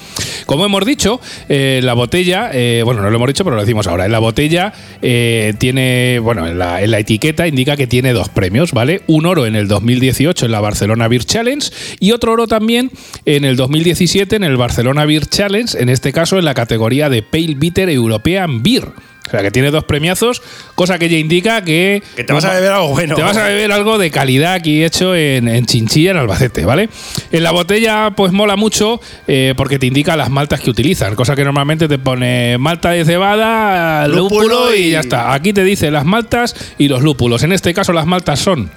Como 0.47 0.65
hemos 0.65 0.85
dicho, 0.87 1.21
eh, 1.49 1.81
la 1.83 1.95
botella, 1.95 2.51
eh, 2.53 2.83
bueno, 2.85 3.03
no 3.03 3.11
lo 3.11 3.17
hemos 3.17 3.29
dicho, 3.29 3.45
pero 3.45 3.57
lo 3.57 3.63
decimos 3.63 3.87
ahora, 3.89 4.07
en 4.07 4.13
la 4.13 4.19
botella 4.21 4.73
eh, 5.03 5.55
tiene, 5.59 6.21
bueno, 6.21 6.47
en 6.47 6.59
la, 6.59 6.81
en 6.81 6.91
la 6.91 7.01
etiqueta 7.01 7.40
indica 7.47 7.77
que 7.77 7.87
tiene 7.87 8.13
dos 8.13 8.29
premios, 8.29 8.73
¿vale? 8.73 9.03
Un 9.07 9.27
oro 9.27 9.47
en 9.47 9.57
el 9.57 9.69
2018 9.69 10.47
en 10.47 10.53
la 10.53 10.61
Barcelona 10.61 11.09
Beer 11.09 11.25
Challenge 11.25 11.71
y 11.99 12.13
otro 12.13 12.33
oro 12.33 12.47
también 12.47 12.91
en 13.25 13.45
el 13.45 13.57
2017 13.57 14.37
en 14.37 14.45
el 14.45 14.57
Barcelona 14.57 15.05
Beer 15.05 15.27
Challenge, 15.27 15.79
en 15.79 15.89
este 15.89 16.13
caso 16.13 16.39
en 16.39 16.45
la 16.45 16.55
categoría 16.55 17.09
de 17.09 17.23
Pale 17.23 17.55
Bitter 17.57 17.89
European 17.89 18.63
Beer. 18.63 18.89
O 19.31 19.33
sea, 19.33 19.43
que 19.43 19.53
tiene 19.53 19.71
dos 19.71 19.85
premiazos, 19.85 20.43
cosa 20.75 20.99
que 20.99 21.09
ya 21.09 21.17
indica 21.17 21.63
que... 21.63 22.03
Que 22.17 22.25
te 22.25 22.33
vas 22.33 22.45
a 22.45 22.53
beber 22.53 22.73
algo 22.73 22.89
bueno. 22.89 23.15
Te 23.15 23.23
vas 23.23 23.37
a 23.37 23.45
beber 23.45 23.71
algo 23.71 23.97
de 23.97 24.11
calidad 24.11 24.55
aquí 24.55 24.83
hecho 24.85 25.15
en, 25.15 25.47
en 25.47 25.67
Chinchilla, 25.67 26.11
en 26.11 26.17
Albacete, 26.17 26.65
¿vale? 26.65 26.89
En 27.31 27.45
la 27.45 27.53
botella, 27.53 28.11
pues 28.17 28.33
mola 28.33 28.57
mucho 28.57 29.01
eh, 29.29 29.55
porque 29.57 29.79
te 29.79 29.87
indica 29.87 30.17
las 30.17 30.31
maltas 30.31 30.61
que 30.61 30.71
utilizan, 30.71 31.15
cosa 31.15 31.37
que 31.37 31.45
normalmente 31.45 31.87
te 31.87 31.99
pone 31.99 32.59
malta 32.59 32.91
de 32.91 33.05
cebada, 33.05 34.09
lúpulo, 34.09 34.49
Lúpulo 34.49 34.75
y 34.75 34.81
y- 34.89 34.91
ya 34.91 35.01
está. 35.01 35.33
Aquí 35.33 35.53
te 35.53 35.63
dice 35.63 35.93
las 35.93 36.05
maltas 36.05 36.57
y 36.77 36.89
los 36.89 37.03
lúpulos. 37.03 37.45
En 37.45 37.53
este 37.53 37.73
caso, 37.73 37.93
las 37.93 38.07
maltas 38.07 38.41
son 38.41 38.69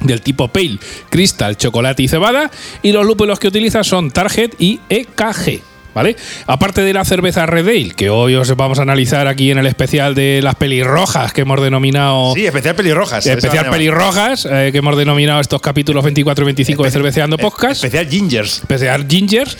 del 0.00 0.20
tipo 0.20 0.48
Pale, 0.48 0.78
Crystal, 1.10 1.56
chocolate 1.56 2.02
y 2.02 2.08
cebada, 2.08 2.50
y 2.82 2.90
los 2.90 3.06
lúpulos 3.06 3.38
que 3.38 3.46
utiliza 3.46 3.84
son 3.84 4.10
Target 4.10 4.54
y 4.58 4.80
EKG. 4.88 5.60
¿Vale? 5.94 6.16
Aparte 6.46 6.82
de 6.82 6.92
la 6.92 7.04
cerveza 7.04 7.46
Red 7.46 7.68
Ale, 7.68 7.90
que 7.90 8.08
hoy 8.10 8.34
os 8.34 8.54
vamos 8.56 8.78
a 8.78 8.82
analizar 8.82 9.26
aquí 9.26 9.50
en 9.50 9.58
el 9.58 9.66
especial 9.66 10.14
de 10.14 10.40
las 10.42 10.54
pelirrojas 10.54 11.32
que 11.32 11.42
hemos 11.42 11.60
denominado 11.60 12.32
Sí, 12.34 12.46
especial 12.46 12.74
pelirrojas. 12.74 13.26
Especial 13.26 13.68
pelirrojas, 13.70 14.46
eh, 14.50 14.70
que 14.72 14.78
hemos 14.78 14.96
denominado 14.96 15.40
estos 15.40 15.60
capítulos 15.60 16.02
24 16.04 16.44
y 16.44 16.46
25 16.46 16.84
de 16.84 16.90
Cerveceando 16.90 17.36
Podcast. 17.38 17.84
Especial 17.84 18.08
gingers. 18.08 18.58
Especial 18.58 19.06
Gingers. 19.08 19.56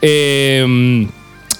Eh, 0.00 1.06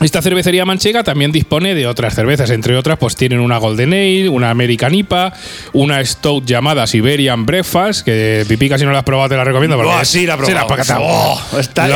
esta 0.04 0.22
cervecería 0.22 0.64
manchega 0.64 1.02
también 1.02 1.32
dispone 1.32 1.74
de 1.74 1.86
otras 1.86 2.14
cervezas, 2.14 2.50
entre 2.50 2.76
otras, 2.76 2.98
pues 2.98 3.16
tienen 3.16 3.40
una 3.40 3.58
Golden 3.58 3.92
Ale, 3.92 4.28
una 4.28 4.50
American 4.50 4.94
IPA, 4.94 5.32
una 5.72 6.04
Stout 6.04 6.44
llamada 6.44 6.86
Siberian 6.86 7.46
Breakfast, 7.46 8.04
que 8.04 8.44
Pipica, 8.48 8.78
si 8.78 8.84
no 8.84 8.92
la 8.92 8.98
has 8.98 9.04
probado, 9.04 9.30
te 9.30 9.36
la 9.36 9.44
recomiendo. 9.44 9.76
porque 9.76 9.90
Oh, 9.92 10.04
sí, 10.04 10.26
la 10.26 10.34
he 10.34 10.36
probado. 10.36 10.82
Sí, 10.82 10.92
la- 10.92 10.98
Oh, 11.00 11.40
está, 11.58 11.88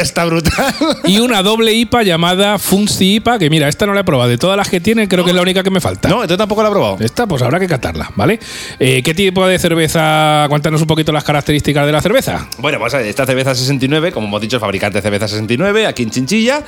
está- 0.00 0.24
brutal. 0.24 0.74
Y 1.04 1.18
una 1.18 1.42
doble 1.42 1.72
IPA 1.72 2.02
llamada 2.02 2.58
Funsi 2.58 3.14
IPA, 3.16 3.38
que 3.38 3.50
mira, 3.50 3.68
esta 3.68 3.86
no 3.86 3.94
la 3.94 4.00
he 4.00 4.04
probado. 4.04 4.28
De 4.30 4.38
todas 4.38 4.56
las 4.56 4.68
que 4.68 4.80
tienen, 4.80 5.08
creo 5.08 5.24
que 5.24 5.30
es 5.30 5.36
la 5.36 5.42
única 5.42 5.62
que 5.62 5.70
me 5.70 5.80
falta. 5.80 6.08
no, 6.08 6.16
entonces 6.16 6.38
tampoco 6.38 6.62
la 6.62 6.68
he 6.68 6.72
probado. 6.72 6.96
Esta, 7.00 7.26
pues 7.26 7.42
habrá 7.42 7.58
que 7.60 7.66
catarla, 7.66 8.10
¿vale? 8.16 8.38
Eh, 8.78 9.02
¿Qué 9.02 9.14
tipo 9.14 9.46
de 9.46 9.58
cerveza? 9.58 10.46
Cuéntanos 10.48 10.80
un 10.80 10.86
poquito 10.86 11.12
las 11.12 11.24
características 11.24 11.86
de 11.86 11.92
la 11.92 12.00
cerveza. 12.02 12.46
Bueno, 12.58 12.78
pues 12.78 12.94
esta 12.94 13.26
cerveza 13.26 13.54
69, 13.54 14.12
como 14.12 14.26
hemos 14.28 14.40
dicho, 14.40 14.56
es 14.56 14.60
fabricante 14.60 14.98
de 14.98 15.02
cerveza 15.02 15.28
69, 15.28 15.86
aquí 15.86 16.02
en 16.02 16.10
Chinchilla. 16.10 16.62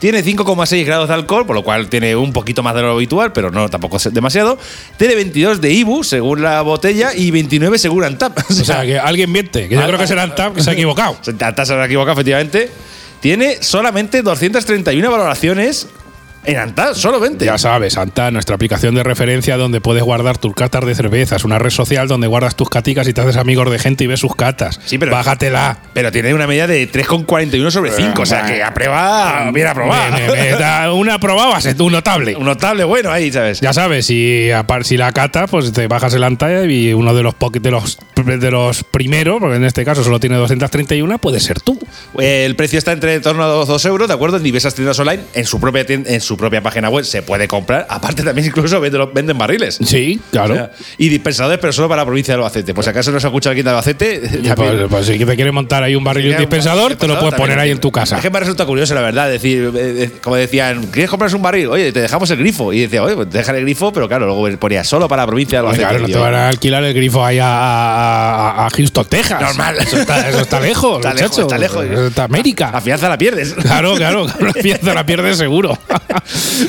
Tiene 0.00 0.22
5,6 0.36 0.84
grados 0.84 1.08
de 1.08 1.14
alcohol, 1.14 1.46
por 1.46 1.56
lo 1.56 1.62
cual 1.62 1.88
tiene 1.88 2.16
un 2.16 2.32
poquito 2.32 2.62
más 2.62 2.74
de 2.74 2.82
lo 2.82 2.92
habitual, 2.92 3.32
pero 3.32 3.50
no 3.50 3.68
tampoco 3.68 3.96
es 3.96 4.12
demasiado. 4.12 4.58
Tiene 4.96 5.14
22 5.14 5.60
de 5.60 5.72
IBU, 5.72 6.04
según 6.04 6.42
la 6.42 6.62
botella, 6.62 7.14
y 7.14 7.30
29 7.30 7.78
según 7.78 8.04
Antap. 8.04 8.38
O 8.50 8.66
sea, 8.66 8.84
que 8.84 8.98
alguien 8.98 9.30
miente, 9.30 9.68
que 9.68 9.74
yo 9.74 9.86
creo 9.86 9.98
que 9.98 10.06
será 10.06 10.22
Antap 10.22 10.54
que 10.54 10.62
se 10.62 10.70
ha 10.70 10.72
equivocado. 10.72 11.16
Antap 11.26 11.64
se 11.64 11.72
habrá 11.72 11.86
equivocado, 11.86 12.12
efectivamente. 12.12 12.70
Tiene 13.20 13.62
solamente 13.62 14.22
231 14.22 15.10
valoraciones 15.10 15.88
en 16.44 16.56
Antap, 16.58 16.94
solamente. 16.94 17.44
Ya 17.44 17.58
sabes, 17.58 17.96
Anta, 17.96 18.30
nuestra 18.30 18.54
aplicación 18.56 18.94
de 18.94 19.02
referencia 19.02 19.56
donde 19.56 19.80
puedes 19.80 20.02
guardar 20.02 20.38
tus 20.38 20.54
catas 20.54 20.84
de 20.86 20.94
cervezas, 20.94 21.44
una 21.44 21.58
red 21.58 21.70
social 21.70 22.08
donde 22.08 22.26
guardas 22.26 22.54
tus 22.56 22.68
caticas 22.68 23.08
y 23.08 23.12
te 23.12 23.20
haces 23.20 23.36
amigos 23.36 23.70
de 23.70 23.78
gente 23.78 24.04
y 24.04 24.06
ves 24.06 24.20
sus 24.20 24.34
catas. 24.36 24.80
Sí, 24.84 24.98
pero- 24.98 25.12
Bájatela. 25.12 25.78
Pero 25.92 26.10
tiene 26.12 26.34
una 26.34 26.46
media 26.46 26.66
de 26.66 26.86
3,41 26.90 27.70
sobre 27.70 27.90
5, 27.92 28.22
o 28.22 28.26
sea 28.26 28.44
que 28.46 28.62
aprueba, 28.62 29.50
bien 29.52 29.66
aprobada. 29.66 30.92
Una 30.92 31.14
aprobada, 31.14 31.60
un 31.78 31.92
notable. 31.92 32.36
Un 32.36 32.44
notable 32.44 32.84
bueno 32.84 33.10
ahí, 33.10 33.32
¿sabes? 33.32 33.60
Ya 33.60 33.72
sabes, 33.72 34.06
si, 34.06 34.48
si 34.82 34.96
la 34.96 35.12
cata, 35.12 35.46
pues 35.46 35.72
te 35.72 35.86
bajas 35.86 36.14
el 36.14 36.24
Anta 36.24 36.64
y 36.64 36.92
uno 36.92 37.14
de 37.14 37.22
los, 37.22 37.34
de 37.52 37.70
los 37.70 37.98
de 38.16 38.50
los 38.50 38.84
primeros, 38.84 39.38
porque 39.40 39.56
en 39.56 39.64
este 39.64 39.84
caso 39.84 40.02
solo 40.04 40.20
tiene 40.20 40.36
231, 40.36 41.18
puede 41.18 41.40
ser 41.40 41.60
tú. 41.60 41.78
El 42.18 42.56
precio 42.56 42.78
está 42.78 42.92
entre 42.92 43.18
torno 43.20 43.42
a 43.44 43.46
2 43.46 43.84
euros, 43.86 44.08
¿de 44.08 44.14
acuerdo? 44.14 44.36
En 44.36 44.42
diversas 44.42 44.74
tiendas 44.74 44.98
online, 44.98 45.22
en 45.34 45.44
su 45.44 45.60
propia 45.60 45.84
tienda, 45.86 46.10
en 46.10 46.20
su 46.20 46.33
su 46.34 46.36
propia 46.36 46.60
página 46.60 46.88
web 46.88 47.04
se 47.04 47.22
puede 47.22 47.46
comprar. 47.46 47.86
Aparte, 47.88 48.22
también 48.24 48.46
incluso 48.48 48.80
venden, 48.80 49.02
venden 49.14 49.38
barriles. 49.38 49.78
Sí, 49.84 50.20
claro. 50.32 50.54
O 50.54 50.56
sea, 50.56 50.70
y 50.98 51.08
dispensadores, 51.08 51.58
pero 51.60 51.72
solo 51.72 51.88
para 51.88 52.02
la 52.02 52.06
provincia 52.06 52.34
de 52.34 52.38
Albacete. 52.40 52.74
Pues 52.74 52.84
si 52.86 52.90
acaso 52.90 53.12
no 53.12 53.20
se 53.20 53.26
escucha 53.26 53.50
alguien 53.50 53.64
de 53.64 53.70
Albacete, 53.70 54.20
pues, 54.56 54.72
pues 54.90 55.06
si 55.06 55.18
te 55.18 55.34
quieres 55.36 55.52
montar 55.54 55.82
ahí 55.82 55.94
un 55.94 56.02
barril 56.04 56.26
y 56.26 56.30
un 56.32 56.38
dispensador, 56.38 56.96
te 56.96 57.06
lo 57.06 57.18
puedes 57.20 57.34
poner 57.34 57.58
ahí 57.58 57.70
en 57.70 57.78
tu 57.78 57.92
casa. 57.92 58.16
Es 58.16 58.22
que 58.22 58.30
me 58.30 58.40
resulta 58.40 58.66
curioso, 58.66 58.94
la 58.94 59.00
verdad. 59.02 59.28
Decir, 59.28 59.70
eh, 59.76 60.04
eh, 60.04 60.10
como 60.22 60.36
decían, 60.36 60.86
¿quieres 60.88 61.10
comprarse 61.10 61.36
un 61.36 61.42
barril? 61.42 61.68
Oye, 61.68 61.92
te 61.92 62.00
dejamos 62.00 62.30
el 62.30 62.38
grifo. 62.38 62.72
Y 62.72 62.80
decía, 62.80 63.02
oye, 63.02 63.14
pues 63.14 63.28
te 63.30 63.38
dejan 63.38 63.54
el 63.56 63.62
grifo, 63.62 63.92
pero 63.92 64.08
claro, 64.08 64.26
luego 64.26 64.48
ponía 64.58 64.82
solo 64.84 65.06
para 65.08 65.22
la 65.22 65.26
provincia 65.26 65.60
de 65.60 65.66
Albacete. 65.68 65.88
claro, 65.88 65.98
no 66.00 66.06
te 66.08 66.16
van 66.18 66.34
a 66.34 66.48
alquilar 66.48 66.82
el 66.84 66.94
grifo 66.94 67.24
ahí 67.24 67.38
a, 67.38 67.46
a- 67.46 68.66
a 68.66 68.70
Houston, 68.70 69.04
Texas. 69.06 69.40
Normal. 69.40 69.76
Eso 69.80 69.98
está, 69.98 70.28
eso 70.28 70.40
está 70.40 70.60
lejos, 70.60 70.96
Está 70.98 71.14
lejos, 71.14 71.30
muchacho. 71.30 71.42
está 71.42 71.58
lejos. 71.58 71.84
Eso 71.84 72.06
está 72.08 72.24
América. 72.24 72.70
La 72.72 72.80
fianza 72.80 73.08
la 73.08 73.18
pierdes. 73.18 73.52
Claro, 73.54 73.94
claro, 73.96 74.26
la 74.26 74.52
pieza 74.62 74.94
la 74.94 75.04
pierdes 75.06 75.36
seguro. 75.38 75.78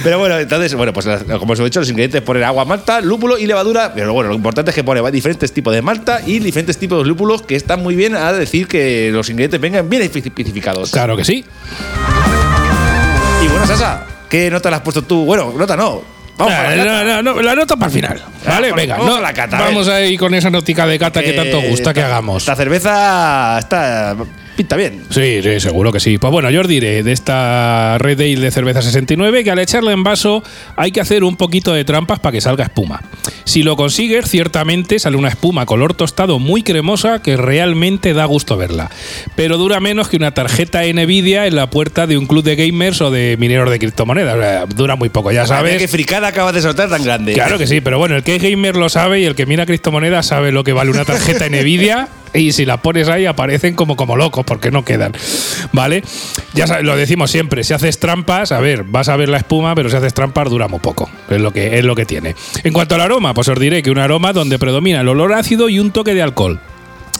Pero 0.04 0.20
bueno, 0.20 0.38
entonces, 0.38 0.74
bueno, 0.76 0.92
pues 0.94 1.08
como 1.40 1.54
os 1.54 1.60
he 1.60 1.64
dicho, 1.64 1.80
los 1.80 1.90
ingredientes 1.90 2.22
ponen 2.22 2.44
agua, 2.44 2.66
malta, 2.66 3.00
lúpulo 3.02 3.38
y 3.38 3.46
levadura. 3.46 3.94
Pero 3.94 4.14
bueno, 4.14 4.30
lo 4.30 4.36
importante 4.36 4.72
es 4.72 4.76
que 4.76 4.84
pone 4.84 5.02
diferentes 5.12 5.52
tipos 5.54 5.74
de 5.74 5.82
malta 5.82 6.22
y 6.26 6.40
diferentes 6.40 6.78
tipos 6.78 7.00
de 7.04 7.08
lúpulos 7.08 7.42
que 7.44 7.56
están 7.56 7.82
muy 7.82 7.96
bien 7.96 8.16
a 8.16 8.34
decir 8.34 8.68
que 8.68 9.10
los 9.12 9.30
ingredientes 9.30 9.62
vengan 9.62 9.90
bien 9.90 10.02
especificados. 10.02 10.92
Claro 10.92 11.16
que 11.16 11.24
sí. 11.24 11.46
Y 13.44 13.48
bueno, 13.48 13.66
Sasa, 13.68 14.06
¿qué 14.30 14.50
nota 14.50 14.70
le 14.70 14.78
has 14.78 14.82
puesto 14.82 15.02
tú? 15.04 15.26
Bueno, 15.26 15.54
nota 15.58 15.76
no. 15.76 16.02
Vamos 16.38 16.54
Ah, 16.54 16.60
a 16.68 16.76
la 16.76 16.84
cata. 16.84 17.04
no, 17.06 17.22
no, 17.24 17.34
no, 17.36 17.42
la 17.42 17.56
nota 17.56 17.76
para 17.78 17.88
el 17.88 17.94
final. 17.94 18.22
Vale, 18.46 18.70
vamos- 18.72 18.76
venga, 18.76 18.98
vamos 18.98 19.16
no, 19.16 19.22
la 19.22 19.34
cata, 19.34 19.58
vamos 19.58 19.88
ahí 19.88 20.18
con 20.18 20.34
esa 20.34 20.50
notica 20.50 20.86
de 20.86 21.00
cata 21.00 21.24
que 21.24 21.32
tanto 21.32 21.62
gusta 21.62 21.94
que 21.94 22.02
hagamos. 22.02 22.44
Esta 22.44 22.56
cerveza 22.58 23.58
está 23.60 24.16
pinta 24.56 24.76
bien. 24.76 25.04
Sí, 25.10 25.42
sí, 25.44 25.60
seguro 25.60 25.92
que 25.92 26.00
sí. 26.00 26.18
Pues 26.18 26.32
bueno, 26.32 26.50
yo 26.50 26.62
os 26.62 26.68
diré 26.68 27.04
de 27.04 27.12
esta 27.12 27.98
Red 28.00 28.20
Ale 28.22 28.40
de 28.40 28.52
cerveza 28.52 28.82
69 28.82 29.44
que 29.44 29.52
al 29.52 29.60
echarla 29.60 29.92
en 29.92 30.04
vaso 30.04 30.44
hay 30.76 30.92
que 30.92 31.02
hacer 31.02 31.24
un 31.24 31.36
poquito 31.36 31.74
de 31.74 31.84
trampas 31.86 32.20
para 32.20 32.32
que 32.34 32.42
salga 32.42 32.64
espuma. 32.66 33.02
Si 33.44 33.64
lo 33.64 33.76
consigues, 33.76 34.30
ciertamente 34.30 34.98
sale 35.00 35.18
una 35.18 35.30
espuma 35.30 35.66
color 35.66 35.94
tostado 35.94 36.40
muy 36.40 36.64
cremosa 36.64 37.22
que 37.22 37.38
realmente 37.38 38.14
da 38.14 38.26
gusto 38.26 38.58
verla. 38.58 38.90
Pero 39.36 39.58
dura 39.58 39.80
menos 39.80 40.08
que 40.08 40.18
una 40.18 40.34
tarjeta 40.34 40.82
Nvidia 40.84 41.46
en 41.48 41.56
la 41.56 41.70
puerta 41.70 42.08
de 42.08 42.18
un 42.18 42.26
club 42.26 42.44
de 42.44 42.56
gamers 42.56 43.02
o 43.02 43.12
de 43.12 43.36
mineros 43.40 43.70
de 43.70 43.80
criptomonedas. 43.80 44.36
O 44.36 44.40
sea, 44.42 44.66
Dura 44.66 44.96
muy 44.96 45.10
poco, 45.10 45.32
ya 45.32 45.46
sabes. 45.46 45.78
qué 45.78 45.88
fricada 45.88 46.28
acabas 46.28 46.54
de 46.54 46.62
soltar 46.62 46.90
tan 46.90 47.04
grande. 47.04 47.34
Claro 47.34 47.58
que 47.58 47.68
sí, 47.68 47.82
pero 47.82 47.98
bueno, 47.98 48.16
el 48.16 48.24
que 48.24 48.36
es 48.36 48.42
gamer 48.42 48.76
lo 48.76 48.90
sabe 48.90 49.20
y 49.20 49.26
el 49.26 49.36
que 49.36 49.46
mira 49.46 49.66
criptomonedas 49.66 50.26
sabe 50.26 50.52
lo 50.52 50.64
que 50.64 50.74
vale 50.74 50.92
una 50.92 51.06
tarjeta 51.06 51.48
Nvidia 51.50 52.08
y 52.34 52.52
si 52.52 52.66
la 52.66 52.82
pones 52.82 53.08
ahí 53.08 53.26
aparecen 53.26 53.76
como 53.76 53.96
como 53.96 54.18
locos 54.18 54.45
porque 54.46 54.72
no 54.72 54.86
quedan, 54.86 55.14
¿vale? 55.72 56.04
Ya 56.54 56.82
lo 56.82 56.96
decimos 56.96 57.32
siempre, 57.32 57.64
si 57.64 57.74
haces 57.74 58.00
trampas, 58.00 58.52
a 58.52 58.60
ver, 58.60 58.84
vas 58.84 59.10
a 59.10 59.16
ver 59.16 59.30
la 59.30 59.38
espuma, 59.38 59.76
pero 59.76 59.90
si 59.90 59.96
haces 59.96 60.14
trampas 60.14 60.50
dura 60.50 60.68
muy 60.68 60.80
poco, 60.80 61.10
es 61.30 61.42
lo 61.42 61.52
que 61.52 61.78
es 61.78 61.86
lo 61.86 61.96
que 61.96 62.06
tiene. 62.06 62.36
En 62.64 62.74
cuanto 62.74 62.96
al 62.96 63.02
aroma, 63.02 63.34
pues 63.34 63.48
os 63.48 63.60
diré 63.60 63.84
que 63.84 63.92
un 63.92 64.00
aroma 64.00 64.34
donde 64.34 64.60
predomina 64.60 65.02
el 65.02 65.08
olor 65.08 65.34
ácido 65.34 65.70
y 65.70 65.80
un 65.80 65.92
toque 65.92 66.14
de 66.14 66.22
alcohol. 66.22 66.60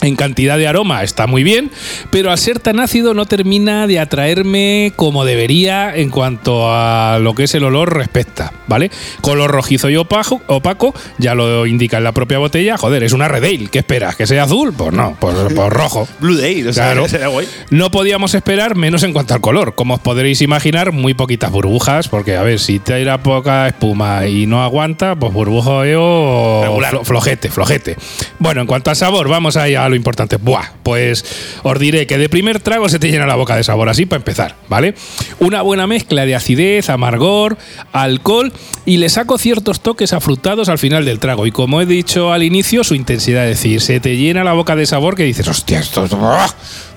En 0.06 0.16
cantidad 0.16 0.58
de 0.58 0.68
aroma 0.68 1.04
está 1.04 1.28
muy 1.28 1.44
bien, 1.44 1.72
pero 2.12 2.32
al 2.32 2.38
ser 2.38 2.60
tan 2.60 2.80
ácido 2.80 3.14
no 3.14 3.26
termina 3.26 3.88
de 3.88 4.00
atraerme 4.00 4.94
como 4.96 5.26
debería 5.26 5.96
en 5.96 6.10
cuanto 6.10 6.72
a 6.72 7.18
lo 7.20 7.34
que 7.34 7.44
es 7.46 7.56
el 7.56 7.64
olor 7.64 7.96
respecta, 7.96 8.54
¿vale? 8.68 8.92
Color 9.22 9.50
rojizo 9.52 9.90
y 9.90 9.96
opaco, 9.98 10.42
opaco 10.48 10.94
ya 11.18 11.34
lo 11.36 11.66
indica 11.66 11.98
en 11.98 12.04
la 12.04 12.12
propia 12.12 12.38
botella. 12.38 12.78
Joder, 12.78 13.04
es 13.04 13.14
una 13.14 13.28
Red 13.28 13.44
Ale, 13.44 13.68
¿qué 13.72 13.80
esperas? 13.80 14.16
¿Que 14.16 14.28
sea 14.28 14.44
azul? 14.44 14.74
Pues 14.78 14.94
no, 14.94 15.18
pues, 15.20 15.36
pues 15.56 15.70
rojo. 15.70 16.08
Blue 16.20 16.36
Day, 16.38 16.64
o 16.68 16.72
sea, 16.74 16.86
Claro. 16.92 17.08
será 17.08 17.28
guay. 17.28 17.48
No 17.72 17.90
podíamos 17.92 18.34
esperar 18.36 18.76
menos 18.76 19.04
en 19.04 19.12
cuanto 19.14 19.34
al 19.34 19.42
color. 19.42 19.76
Como 19.76 19.96
os 19.96 20.00
podréis 20.00 20.42
imaginar, 20.42 20.92
muy 20.92 21.14
poquitas 21.16 21.52
burbujas, 21.52 22.08
porque 22.10 22.36
a 22.38 22.44
ver, 22.44 22.60
si 22.60 22.80
te 22.80 23.02
irá 23.02 23.24
poca 23.24 23.68
espuma 23.68 24.28
y 24.28 24.46
no 24.46 24.62
aguanta, 24.64 25.16
pues 25.16 25.34
Regular. 25.34 26.94
flo- 26.94 27.04
flojete, 27.04 27.50
flojete. 27.50 27.96
Bueno, 28.40 28.62
en 28.62 28.68
cuanto 28.68 28.90
al 28.90 28.96
sabor, 28.96 29.28
vamos 29.30 29.58
ahí 29.58 29.76
a 29.76 29.88
lo 29.90 29.95
importante. 29.96 30.38
Buah, 30.38 30.74
pues 30.84 31.26
os 31.64 31.80
diré 31.80 32.08
que 32.08 32.18
de 32.18 32.30
primer 32.30 32.60
trago 32.60 32.90
se 32.90 33.00
te 33.00 33.10
llena 33.10 33.26
la 33.26 33.36
boca 33.36 33.56
de 33.56 33.64
sabor, 33.64 33.90
así 33.90 34.06
para 34.06 34.18
empezar, 34.18 34.56
¿vale? 34.70 34.96
Una 35.40 35.62
buena 35.62 35.88
mezcla 35.88 36.26
de 36.26 36.36
acidez, 36.36 36.90
amargor, 36.90 37.58
alcohol 37.92 38.54
y 38.86 38.98
le 38.98 39.10
saco 39.10 39.38
ciertos 39.38 39.82
toques 39.82 40.14
afrutados 40.14 40.70
al 40.70 40.78
final 40.78 41.06
del 41.06 41.20
trago. 41.20 41.46
Y 41.46 41.52
como 41.52 41.82
he 41.82 41.86
dicho 41.86 42.32
al 42.32 42.44
inicio, 42.44 42.84
su 42.84 42.96
intensidad, 42.96 43.48
es 43.48 43.58
decir, 43.58 43.82
se 43.82 44.00
te 44.00 44.18
llena 44.18 44.44
la 44.44 44.54
boca 44.54 44.76
de 44.76 44.86
sabor 44.86 45.16
que 45.16 45.24
dices, 45.24 45.48
hostia, 45.48 45.80
esto 45.80 46.06
es. 46.06 46.12
¡buah! 46.12 46.48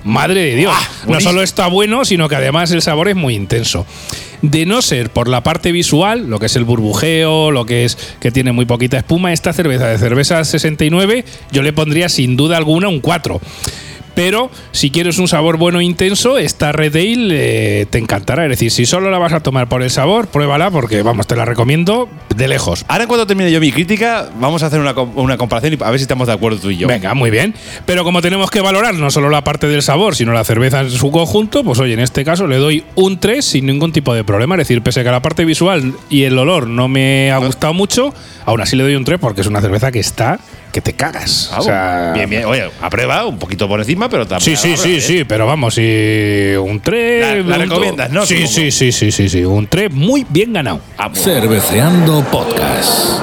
Madre 0.05 0.43
de 0.43 0.55
Dios. 0.55 0.73
no 0.73 1.07
buenísimo. 1.07 1.31
solo 1.31 1.43
está 1.43 1.67
bueno, 1.67 2.05
sino 2.05 2.29
que 2.29 2.37
además 2.37 2.71
el 2.71 2.83
sabor 2.83 3.09
es 3.09 3.17
muy 3.17 3.35
intenso. 3.35 3.85
De 4.43 4.67
no 4.67 4.83
ser 4.83 5.11
por 5.11 5.29
la 5.29 5.43
parte 5.43 5.73
visual, 5.73 6.31
lo 6.31 6.39
que 6.39 6.47
es 6.47 6.57
el 6.57 6.65
burbujeo, 6.65 7.51
lo 7.51 7.67
que 7.67 7.85
es 7.85 7.99
que 8.21 8.31
tiene 8.31 8.53
muy 8.53 8.67
poquita 8.67 8.99
espuma, 8.99 9.33
esta 9.33 9.53
cerveza 9.53 9.89
de 9.89 9.99
cerveza 9.99 10.45
69 10.45 11.25
yo 11.51 11.63
le 11.63 11.73
pondría 11.73 12.09
sin 12.09 12.37
duda 12.37 12.57
alguna 12.57 12.89
un 12.89 13.01
4. 13.01 13.41
Pero 14.15 14.51
si 14.73 14.91
quieres 14.91 15.19
un 15.19 15.29
sabor 15.29 15.57
bueno 15.57 15.81
e 15.81 15.85
intenso, 15.85 16.39
esta 16.39 16.73
Red 16.73 16.97
Ale 16.97 17.83
eh, 17.83 17.87
te 17.87 17.99
encantará. 17.99 18.45
Es 18.45 18.51
decir, 18.51 18.71
si 18.71 18.87
solo 18.87 19.11
la 19.11 19.19
vas 19.19 19.33
a 19.33 19.41
tomar 19.41 19.69
por 19.69 19.83
el 19.83 19.91
sabor, 19.91 20.29
pruébala 20.29 20.71
porque, 20.71 21.03
vamos, 21.03 21.27
te 21.27 21.37
la 21.37 21.45
recomiendo 21.45 22.09
de 22.35 22.49
lejos. 22.49 22.85
Ahora, 22.89 23.05
en 23.05 23.09
cuanto 23.09 23.27
termine 23.27 23.51
yo 23.51 23.61
mi 23.61 23.73
crítica, 23.73 24.29
vamos 24.39 24.63
a 24.63 24.67
hacer 24.67 24.81
una 24.81 25.37
comparación 25.37 25.75
y 25.75 25.83
a 25.83 25.91
ver 25.91 25.99
si 25.99 26.03
estamos 26.03 26.27
de 26.27 26.33
acuerdo 26.33 26.59
tú 26.59 26.71
y 26.71 26.77
yo. 26.77 26.89
Venga, 26.89 27.15
muy 27.15 27.31
bien. 27.31 27.55
Pero 27.87 28.05
como 28.05 28.23
tenemos 28.23 28.51
que 28.51 28.61
valorar 28.61 28.95
no 28.95 29.11
solo 29.11 29.31
la 29.31 29.45
parte 29.45 29.67
del 29.67 29.83
sabor, 29.83 30.15
sino 30.15 30.33
la 30.33 30.45
cerveza 30.45 30.81
en 30.81 30.91
su 30.91 31.11
conjunto, 31.11 31.65
pues 31.65 31.79
oye, 31.79 31.95
en 31.95 32.01
este 32.01 32.25
caso 32.25 32.47
le 32.47 32.57
doy 32.57 32.85
un 32.95 33.19
3 33.19 33.45
sin 33.45 33.67
ningún 33.67 33.93
tipo 33.93 34.15
de 34.15 34.25
problema. 34.25 34.55
Es 34.55 34.61
decir, 34.61 34.83
pese 34.83 35.01
a 35.01 35.05
que 35.05 35.11
la 35.11 35.23
parte 35.23 35.45
visual 35.45 35.95
y 36.09 36.25
el 36.25 36.39
olor 36.39 36.69
no 36.69 36.89
me 36.89 37.31
ha 37.31 37.39
gustado 37.39 37.75
mucho, 37.75 38.15
aún 38.45 38.61
así 38.61 38.77
le 38.77 38.83
doy 38.83 38.95
un 38.95 39.05
3 39.05 39.19
porque 39.19 39.41
es 39.41 39.47
una 39.47 39.61
cerveza 39.61 39.91
que 39.91 40.01
está 40.01 40.39
que 40.73 40.81
te 40.81 40.93
cagas. 40.93 41.51
Ah, 41.53 41.59
O 41.61 41.63
sea, 41.63 42.13
bien, 42.15 42.29
bien. 42.31 42.45
Oye, 42.45 42.71
a 42.81 42.91
prueba, 42.91 43.25
un 43.27 43.39
poquito 43.39 43.67
por 43.69 43.81
encima, 43.81 44.09
pero 44.09 44.27
también. 44.27 44.57
Sí, 44.57 44.77
sí, 44.77 44.77
sí, 44.77 45.01
sí, 45.01 45.25
pero 45.25 45.47
vamos, 45.47 45.75
sí, 45.75 46.53
un 46.61 46.81
3. 46.83 47.45
La- 47.47 47.57
la 47.57 47.65
recomiendas, 47.65 48.11
¿no? 48.11 48.25
Sí, 48.27 48.47
sí, 48.47 48.71
sí, 48.71 48.93
sí, 48.93 49.11
sí, 49.13 49.29
sí, 49.29 49.45
un 49.45 49.67
3 49.67 49.93
muy 49.93 50.27
bien 50.29 50.53
ganado. 50.53 50.81
Ah, 50.97 51.11
Cerveceando 51.13 52.23
Podcast. 52.31 53.21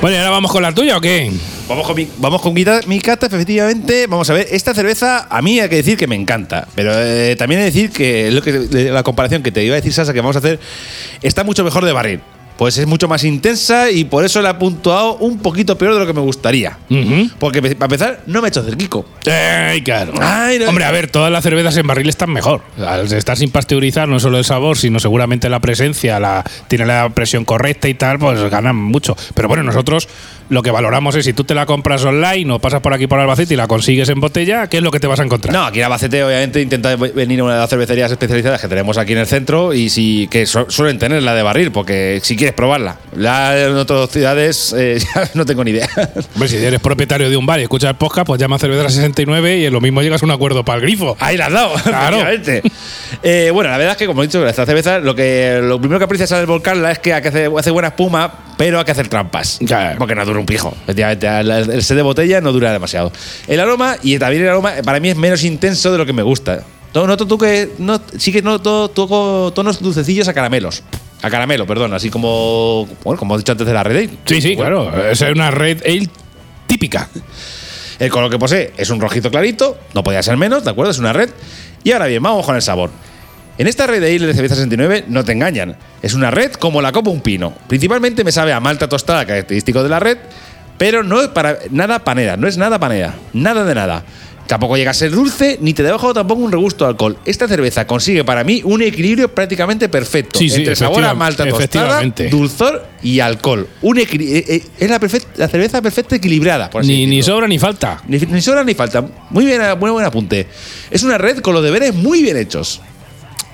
Bueno, 0.00 0.14
¿y 0.16 0.18
ahora 0.20 0.30
vamos 0.30 0.52
con 0.52 0.62
la 0.62 0.72
tuya 0.72 0.96
o 0.96 1.00
qué? 1.00 1.32
Vamos 1.68 1.86
con, 1.86 1.96
mi, 1.96 2.08
vamos 2.18 2.40
con 2.40 2.54
mi, 2.54 2.64
mi 2.86 3.00
cata, 3.00 3.26
efectivamente. 3.26 4.06
Vamos 4.06 4.30
a 4.30 4.32
ver, 4.32 4.46
esta 4.52 4.72
cerveza 4.72 5.26
a 5.28 5.42
mí 5.42 5.58
hay 5.60 5.68
que 5.68 5.76
decir 5.76 5.98
que 5.98 6.06
me 6.06 6.14
encanta. 6.14 6.68
Pero 6.76 6.92
eh, 6.94 7.34
también 7.36 7.60
hay 7.60 7.70
que 7.70 7.72
decir 7.74 7.90
que, 7.90 8.30
lo 8.30 8.40
que 8.40 8.90
la 8.90 9.02
comparación 9.02 9.42
que 9.42 9.50
te 9.50 9.64
iba 9.64 9.74
a 9.74 9.76
decir, 9.76 9.92
Sasa, 9.92 10.12
que 10.12 10.20
vamos 10.20 10.36
a 10.36 10.38
hacer, 10.38 10.60
está 11.20 11.42
mucho 11.42 11.64
mejor 11.64 11.84
de 11.84 11.92
barril. 11.92 12.20
Pues 12.58 12.76
es 12.76 12.86
mucho 12.88 13.06
más 13.06 13.22
intensa 13.22 13.88
y 13.90 14.04
por 14.04 14.24
eso 14.24 14.42
la 14.42 14.50
he 14.50 14.54
puntuado 14.54 15.14
un 15.18 15.38
poquito 15.38 15.78
peor 15.78 15.94
de 15.94 16.00
lo 16.00 16.06
que 16.06 16.12
me 16.12 16.20
gustaría. 16.20 16.76
Porque, 17.38 17.62
para 17.62 17.84
empezar, 17.86 18.20
no 18.26 18.42
me 18.42 18.48
he 18.48 18.50
hecho 18.50 18.64
cerquico. 18.64 19.06
Ay, 19.30 19.80
claro. 19.82 20.12
Ay, 20.20 20.58
no- 20.58 20.68
Hombre, 20.68 20.84
a 20.84 20.90
ver, 20.90 21.08
todas 21.08 21.30
las 21.30 21.44
cervezas 21.44 21.76
en 21.76 21.86
barril 21.86 22.08
están 22.08 22.30
mejor. 22.30 22.62
Al 22.84 23.10
estar 23.12 23.36
sin 23.36 23.50
pasteurizar, 23.50 24.08
no 24.08 24.18
solo 24.18 24.38
el 24.38 24.44
sabor, 24.44 24.76
sino 24.76 24.98
seguramente 24.98 25.48
la 25.48 25.60
presencia, 25.60 26.18
la, 26.18 26.42
tiene 26.66 26.84
la 26.84 27.08
presión 27.10 27.44
correcta 27.44 27.88
y 27.88 27.94
tal, 27.94 28.18
pues 28.18 28.40
ganan 28.50 28.74
mucho. 28.76 29.16
Pero 29.34 29.46
bueno, 29.46 29.62
nosotros 29.62 30.08
lo 30.50 30.62
que 30.62 30.70
valoramos 30.70 31.14
es 31.14 31.26
si 31.26 31.34
tú 31.34 31.44
te 31.44 31.54
la 31.54 31.66
compras 31.66 32.02
online 32.04 32.50
o 32.52 32.58
pasas 32.58 32.80
por 32.80 32.92
aquí 32.94 33.06
por 33.06 33.20
Albacete 33.20 33.54
y 33.54 33.56
la 33.56 33.68
consigues 33.68 34.08
en 34.08 34.18
botella, 34.18 34.66
¿qué 34.66 34.78
es 34.78 34.82
lo 34.82 34.90
que 34.90 34.98
te 34.98 35.06
vas 35.06 35.20
a 35.20 35.22
encontrar? 35.22 35.52
No, 35.54 35.64
aquí 35.64 35.78
en 35.78 35.84
Albacete 35.84 36.24
obviamente 36.24 36.60
intenta 36.62 36.96
venir 36.96 37.40
a 37.40 37.44
una 37.44 37.52
de 37.54 37.60
las 37.60 37.70
cervecerías 37.70 38.10
especializadas 38.10 38.60
que 38.60 38.66
tenemos 38.66 38.96
aquí 38.98 39.12
en 39.12 39.18
el 39.18 39.26
centro 39.26 39.74
y 39.74 39.90
si 39.90 40.26
que 40.28 40.46
su- 40.46 40.64
suelen 40.70 40.98
tener 40.98 41.22
la 41.22 41.34
de 41.34 41.42
barril, 41.42 41.70
porque 41.70 42.18
si 42.22 42.34
quieres 42.34 42.47
probarla. 42.52 42.98
La 43.16 43.58
en 43.58 43.76
otras 43.76 44.10
ciudades 44.10 44.74
eh, 44.76 44.98
ya 45.14 45.30
no 45.34 45.44
tengo 45.46 45.64
ni 45.64 45.70
idea. 45.72 45.88
Hombre, 46.34 46.48
si 46.48 46.56
eres 46.56 46.80
propietario 46.80 47.28
de 47.30 47.36
un 47.36 47.46
bar 47.46 47.60
y 47.60 47.62
escuchas 47.62 47.90
el 47.90 47.96
podcast, 47.96 48.26
pues 48.26 48.40
llama 48.40 48.56
a 48.56 48.58
Cerveza 48.58 48.88
69 48.88 49.58
y 49.58 49.66
en 49.66 49.72
lo 49.72 49.80
mismo 49.80 50.02
llegas 50.02 50.22
a 50.22 50.26
un 50.26 50.30
acuerdo 50.32 50.64
para 50.64 50.76
el 50.76 50.82
grifo. 50.82 51.16
Ahí 51.20 51.36
la 51.36 51.46
has 51.46 51.52
dado, 51.52 51.74
Claro. 51.84 52.18
Eh, 53.22 53.50
bueno, 53.52 53.70
la 53.70 53.78
verdad 53.78 53.92
es 53.92 53.98
que, 53.98 54.06
como 54.06 54.22
he 54.22 54.26
dicho, 54.26 54.46
esta 54.46 54.64
cerveza, 54.66 54.98
lo 54.98 55.14
que 55.14 55.60
lo 55.62 55.78
primero 55.80 55.98
que 55.98 56.04
aprecias 56.04 56.30
al 56.32 56.46
volcarla 56.46 56.92
es 56.92 56.98
que 56.98 57.12
hacer, 57.12 57.50
hace 57.58 57.70
buena 57.70 57.88
espuma, 57.88 58.32
pero 58.56 58.78
hay 58.78 58.84
que 58.84 58.92
hacer 58.92 59.08
trampas. 59.08 59.58
Porque 59.98 60.14
no 60.14 60.24
dura 60.24 60.38
un 60.38 60.46
pijo. 60.46 60.74
Efectivamente, 60.84 61.26
el, 61.72 61.82
set 61.82 61.96
de 61.96 62.02
botella 62.02 62.40
no 62.40 62.52
dura 62.52 62.72
demasiado. 62.72 63.12
El 63.46 63.60
aroma, 63.60 63.96
y 64.02 64.18
también 64.18 64.42
el 64.42 64.48
aroma, 64.50 64.72
para 64.84 65.00
mí 65.00 65.08
es 65.10 65.16
menos 65.16 65.42
intenso 65.44 65.90
de 65.92 65.98
lo 65.98 66.06
que 66.06 66.12
me 66.12 66.22
gusta. 66.22 66.62
To- 66.92 67.06
Noto 67.06 67.26
tú 67.26 67.36
que. 67.38 67.70
No, 67.78 68.00
sí 68.16 68.32
que 68.32 68.40
noto 68.42 68.88
toco 68.88 69.52
tonos 69.54 69.80
dulcecillos 69.80 70.28
a 70.28 70.34
caramelos. 70.34 70.82
A 71.22 71.30
caramelo, 71.30 71.66
perdón, 71.66 71.94
así 71.94 72.10
como. 72.10 72.88
Bueno, 73.04 73.18
como 73.18 73.34
he 73.34 73.38
dicho 73.38 73.52
antes 73.52 73.66
de 73.66 73.72
la 73.72 73.82
Red 73.82 73.96
Ale. 73.96 74.10
Sí, 74.24 74.40
sí, 74.40 74.54
Bueno, 74.54 74.88
claro. 74.90 75.10
Es 75.10 75.20
una 75.20 75.50
red 75.50 75.82
ale 75.84 76.08
típica. 76.66 77.08
El 77.98 78.10
color 78.10 78.30
que 78.30 78.38
posee 78.38 78.72
es 78.76 78.90
un 78.90 79.00
rojizo 79.00 79.30
clarito, 79.30 79.76
no 79.94 80.04
podía 80.04 80.22
ser 80.22 80.36
menos, 80.36 80.64
¿de 80.64 80.70
acuerdo? 80.70 80.92
Es 80.92 80.98
una 80.98 81.12
red. 81.12 81.30
Y 81.82 81.90
ahora 81.90 82.06
bien, 82.06 82.22
vamos 82.22 82.46
con 82.46 82.54
el 82.54 82.62
sabor. 82.62 82.90
En 83.58 83.66
esta 83.66 83.88
red 83.88 84.00
de 84.00 84.14
Ale 84.14 84.26
de 84.26 84.34
cerveza 84.34 84.54
69 84.54 85.06
no 85.08 85.24
te 85.24 85.32
engañan. 85.32 85.76
Es 86.00 86.14
una 86.14 86.30
red 86.30 86.52
como 86.52 86.80
la 86.80 86.92
copa 86.92 87.10
un 87.10 87.20
pino. 87.20 87.52
Principalmente 87.66 88.22
me 88.22 88.30
sabe 88.30 88.52
a 88.52 88.60
malta 88.60 88.88
tostada, 88.88 89.26
característico 89.26 89.82
de 89.82 89.88
la 89.88 89.98
red, 89.98 90.18
pero 90.78 91.02
no 91.02 91.20
es 91.20 91.28
para 91.28 91.58
nada 91.70 91.98
panera, 92.04 92.36
no 92.36 92.46
es 92.46 92.56
nada 92.56 92.78
panera, 92.78 93.16
nada 93.32 93.64
de 93.64 93.74
nada. 93.74 94.04
Tampoco 94.48 94.78
llega 94.78 94.92
a 94.92 94.94
ser 94.94 95.10
dulce, 95.10 95.58
ni 95.60 95.74
te 95.74 95.82
deja 95.82 96.14
tampoco 96.14 96.40
un 96.40 96.50
regusto 96.50 96.86
de 96.86 96.90
alcohol. 96.90 97.18
Esta 97.26 97.46
cerveza 97.46 97.86
consigue 97.86 98.24
para 98.24 98.44
mí 98.44 98.62
un 98.64 98.80
equilibrio 98.80 99.32
prácticamente 99.32 99.90
perfecto 99.90 100.38
Sí, 100.38 100.48
sí, 100.48 100.60
entre 100.60 100.74
sabor 100.74 101.04
a 101.04 101.12
malta 101.12 101.46
tostada, 101.46 102.02
dulzor 102.30 102.86
y 103.02 103.20
alcohol. 103.20 103.68
Un 103.82 103.98
eh, 103.98 104.06
eh, 104.10 104.62
es 104.78 104.88
la, 104.88 104.98
la 105.36 105.48
cerveza 105.48 105.82
perfecta 105.82 106.16
equilibrada. 106.16 106.70
Por 106.70 106.80
así 106.80 106.90
Ni, 106.90 107.06
ni 107.06 107.22
sobra 107.22 107.46
ni 107.46 107.58
falta. 107.58 108.02
Ni, 108.08 108.16
ni 108.16 108.40
sobra 108.40 108.64
ni 108.64 108.72
falta. 108.72 109.06
Muy 109.28 109.44
bien, 109.44 109.60
muy 109.78 109.90
buen 109.90 110.06
apunte. 110.06 110.46
Es 110.90 111.02
una 111.02 111.18
red 111.18 111.40
con 111.40 111.52
los 111.52 111.62
deberes 111.62 111.94
muy 111.94 112.22
bien 112.22 112.38
hechos. 112.38 112.80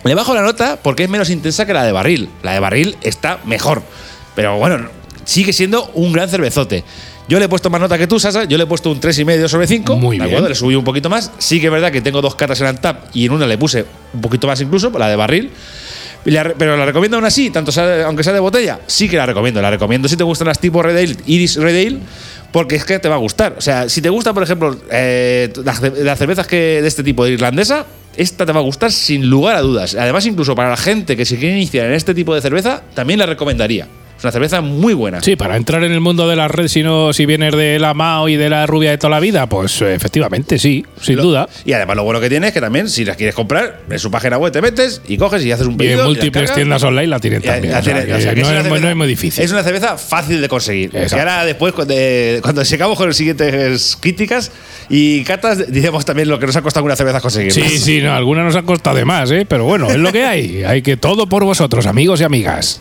Le 0.04 0.14
bajo 0.14 0.33
la 0.33 0.42
nota 0.42 0.78
porque 0.80 1.02
es 1.02 1.11
menos 1.11 1.28
intensa 1.28 1.66
que 1.66 1.72
la 1.72 1.85
de 1.85 1.90
barril. 1.90 2.28
La 2.44 2.52
de 2.52 2.61
barril 2.61 2.96
está 3.02 3.40
mejor. 3.44 3.83
Pero 4.37 4.59
bueno, 4.59 4.88
sigue 5.24 5.52
siendo 5.52 5.90
un 5.94 6.12
gran 6.12 6.28
cervezote. 6.28 6.85
Yo 7.27 7.39
le 7.39 7.47
he 7.47 7.49
puesto 7.49 7.71
más 7.71 7.81
nota 7.81 7.97
que 7.97 8.07
tú, 8.07 8.21
Sasa. 8.21 8.45
Yo 8.45 8.59
le 8.59 8.65
he 8.65 8.67
puesto 8.67 8.91
un 8.91 9.01
3,5 9.01 9.49
sobre 9.49 9.67
5. 9.67 9.97
Muy 9.97 10.19
¿de 10.19 10.25
bien. 10.25 10.35
acuerdo? 10.35 10.49
Le 10.51 10.55
subí 10.55 10.75
un 10.75 10.85
poquito 10.85 11.09
más. 11.09 11.33
Sí 11.39 11.61
que 11.61 11.67
es 11.67 11.73
verdad 11.73 11.91
que 11.91 12.01
tengo 12.03 12.21
dos 12.21 12.35
cartas 12.35 12.61
en 12.61 12.67
Antap 12.67 13.05
y 13.15 13.27
en 13.27 13.33
una 13.33 13.47
le 13.47 13.57
puse 13.57 13.87
un 14.13 14.21
poquito 14.21 14.47
más 14.47 14.61
incluso, 14.61 14.91
la 14.91 15.09
de 15.09 15.17
barril. 15.17 15.51
Pero 16.25 16.77
la 16.77 16.87
recomiendo 16.87 17.19
aún 17.19 17.27
así, 17.27 17.51
tanto 17.51 17.71
sea, 17.71 18.07
aunque 18.07 18.25
sea 18.25 18.33
de 18.33 18.41
botella, 18.41 18.81
sí 18.87 19.09
que 19.09 19.17
la 19.17 19.27
recomiendo. 19.27 19.61
La 19.61 19.71
recomiendo 19.71 20.09
si 20.09 20.17
te 20.17 20.25
gustan 20.25 20.49
las 20.49 20.59
tipo 20.59 20.83
Red 20.83 20.97
Ale, 20.97 21.17
Iris 21.27 21.57
Red 21.57 21.87
Ale, 21.87 21.99
porque 22.51 22.77
es 22.77 22.85
que 22.85 22.99
te 22.99 23.09
va 23.09 23.17
a 23.17 23.19
gustar. 23.19 23.55
O 23.59 23.61
sea, 23.61 23.89
si 23.91 24.01
te 24.01 24.09
gusta, 24.09 24.33
por 24.33 24.43
ejemplo, 24.43 24.75
eh, 24.91 25.53
las, 25.65 25.83
las 25.83 26.19
cervezas 26.19 26.47
que, 26.47 26.81
de 26.81 26.89
este 26.89 27.03
tipo 27.03 27.25
de 27.25 27.33
irlandesa, 27.33 27.85
esta 28.17 28.47
te 28.47 28.53
va 28.53 28.61
a 28.61 28.63
gustar 28.63 28.91
sin 28.91 29.29
lugar 29.29 29.57
a 29.57 29.61
dudas. 29.61 29.95
Además, 29.95 30.25
incluso 30.25 30.55
para 30.55 30.71
la 30.71 30.77
gente 30.79 31.15
que 31.17 31.27
se 31.27 31.37
quiere 31.37 31.57
iniciar 31.57 31.87
en 31.87 31.93
este 31.93 32.15
tipo 32.15 32.35
de 32.35 32.41
cerveza, 32.41 32.83
también 32.95 33.19
la 33.19 33.27
recomendaría. 33.27 33.87
Una 34.25 34.33
cerveza 34.33 34.63
muy 34.63 34.95
buena. 34.95 35.21
Sí, 35.21 35.37
para 35.37 35.57
entrar 35.57 35.85
en 35.85 35.93
el 35.93 36.01
mundo 36.01 36.27
de 36.27 36.35
la 36.35 36.49
red, 36.49 36.67
si 36.69 36.83
no, 36.83 37.13
si 37.13 37.27
vienes 37.27 37.55
de 37.55 37.79
la 37.79 37.93
Mao 37.93 38.29
y 38.29 38.37
de 38.37 38.49
la 38.49 38.67
rubia 38.67 38.91
de 38.91 38.97
toda 38.97 39.11
la 39.11 39.21
vida, 39.21 39.47
pues 39.51 39.83
eh, 39.83 39.95
efectivamente, 39.95 40.59
sí, 40.59 40.85
sin 41.01 41.17
Lo- 41.17 41.25
duda. 41.25 41.49
Y 41.67 41.75
además 41.75 41.97
lo 41.97 42.05
bueno 42.05 42.21
que 42.21 42.31
tiene 42.31 42.47
es 42.49 42.55
que 42.55 42.61
también, 42.63 42.89
si 42.89 43.05
las 43.05 43.17
quieres 43.19 43.35
comprar, 43.35 43.81
en 43.91 43.99
su 43.99 44.11
página 44.11 44.39
web 44.39 44.51
te 44.51 44.63
metes 44.63 45.03
y 45.07 45.19
coges 45.19 45.45
y 45.45 45.53
haces 45.53 45.67
un 45.67 45.77
pedido. 45.77 45.93
en 45.93 45.99
y 45.99 46.01
la 46.01 46.07
múltiples 46.07 46.55
tiendas 46.55 46.83
online 46.83 47.07
la 47.09 47.21
tienen 47.21 47.43
la- 47.45 47.53
también. 47.53 47.73
la 47.75 47.81
o 47.81 47.83
sea, 47.83 47.93
tiene- 47.93 48.07
que 48.07 48.15
o 48.15 48.21
sea, 48.21 48.35
que 48.35 48.41
no, 48.41 48.47
es, 48.51 48.57
cerveza- 48.65 48.81
no 48.81 48.89
es 48.89 48.97
muy 48.97 49.07
difícil. 49.09 49.45
Es 49.45 49.53
una 49.53 49.63
cerveza 49.63 49.99
fácil 49.99 50.41
de 50.41 50.49
conseguir. 50.49 50.91
Y 50.95 51.15
ahora 51.19 51.45
después, 51.45 51.75
cuando, 51.75 51.93
eh, 51.97 52.39
cuando 52.43 52.65
sigamos 52.65 52.97
con 52.97 53.09
las 53.09 53.17
siguientes 53.19 53.99
críticas 54.01 54.53
y 54.89 55.23
catas, 55.25 55.71
diremos 55.71 56.05
también 56.07 56.29
lo 56.29 56.39
que 56.39 56.47
nos 56.47 56.57
ha 56.57 56.63
costado 56.63 56.87
una 56.87 56.97
cerveza 56.97 57.21
conseguir. 57.21 57.53
Sí, 57.53 57.79
sí, 57.79 58.01
no, 58.01 58.15
algunas 58.15 58.47
nos 58.47 58.57
han 58.57 58.65
costado 58.65 58.97
de 58.97 59.05
más, 59.05 59.31
¿eh? 59.31 59.45
pero 59.47 59.65
bueno, 59.65 59.91
es 59.91 59.99
lo 59.99 60.11
que 60.13 60.25
hay. 60.25 60.65
Hay 60.65 60.81
que 60.81 60.97
todo 60.97 61.27
por 61.29 61.45
vosotros, 61.45 61.85
amigos 61.87 62.23
y 62.23 62.25
amigas. 62.25 62.81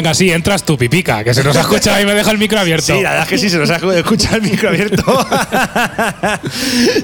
venga, 0.00 0.14
sí, 0.14 0.30
entras 0.30 0.64
tú, 0.64 0.78
pipica, 0.78 1.22
que 1.22 1.34
se 1.34 1.44
nos 1.44 1.54
ha 1.56 1.60
escuchado 1.60 2.00
y 2.00 2.06
me 2.06 2.14
deja 2.14 2.30
el 2.30 2.38
micro 2.38 2.58
abierto. 2.58 2.86
Sí, 2.96 3.02
la 3.02 3.10
verdad 3.10 3.22
es 3.24 3.28
que 3.28 3.38
sí, 3.38 3.50
se 3.50 3.58
nos 3.58 3.68
ha 3.70 3.76
escuchado 3.76 4.36
el 4.36 4.42
micro 4.42 4.70
abierto. 4.70 5.04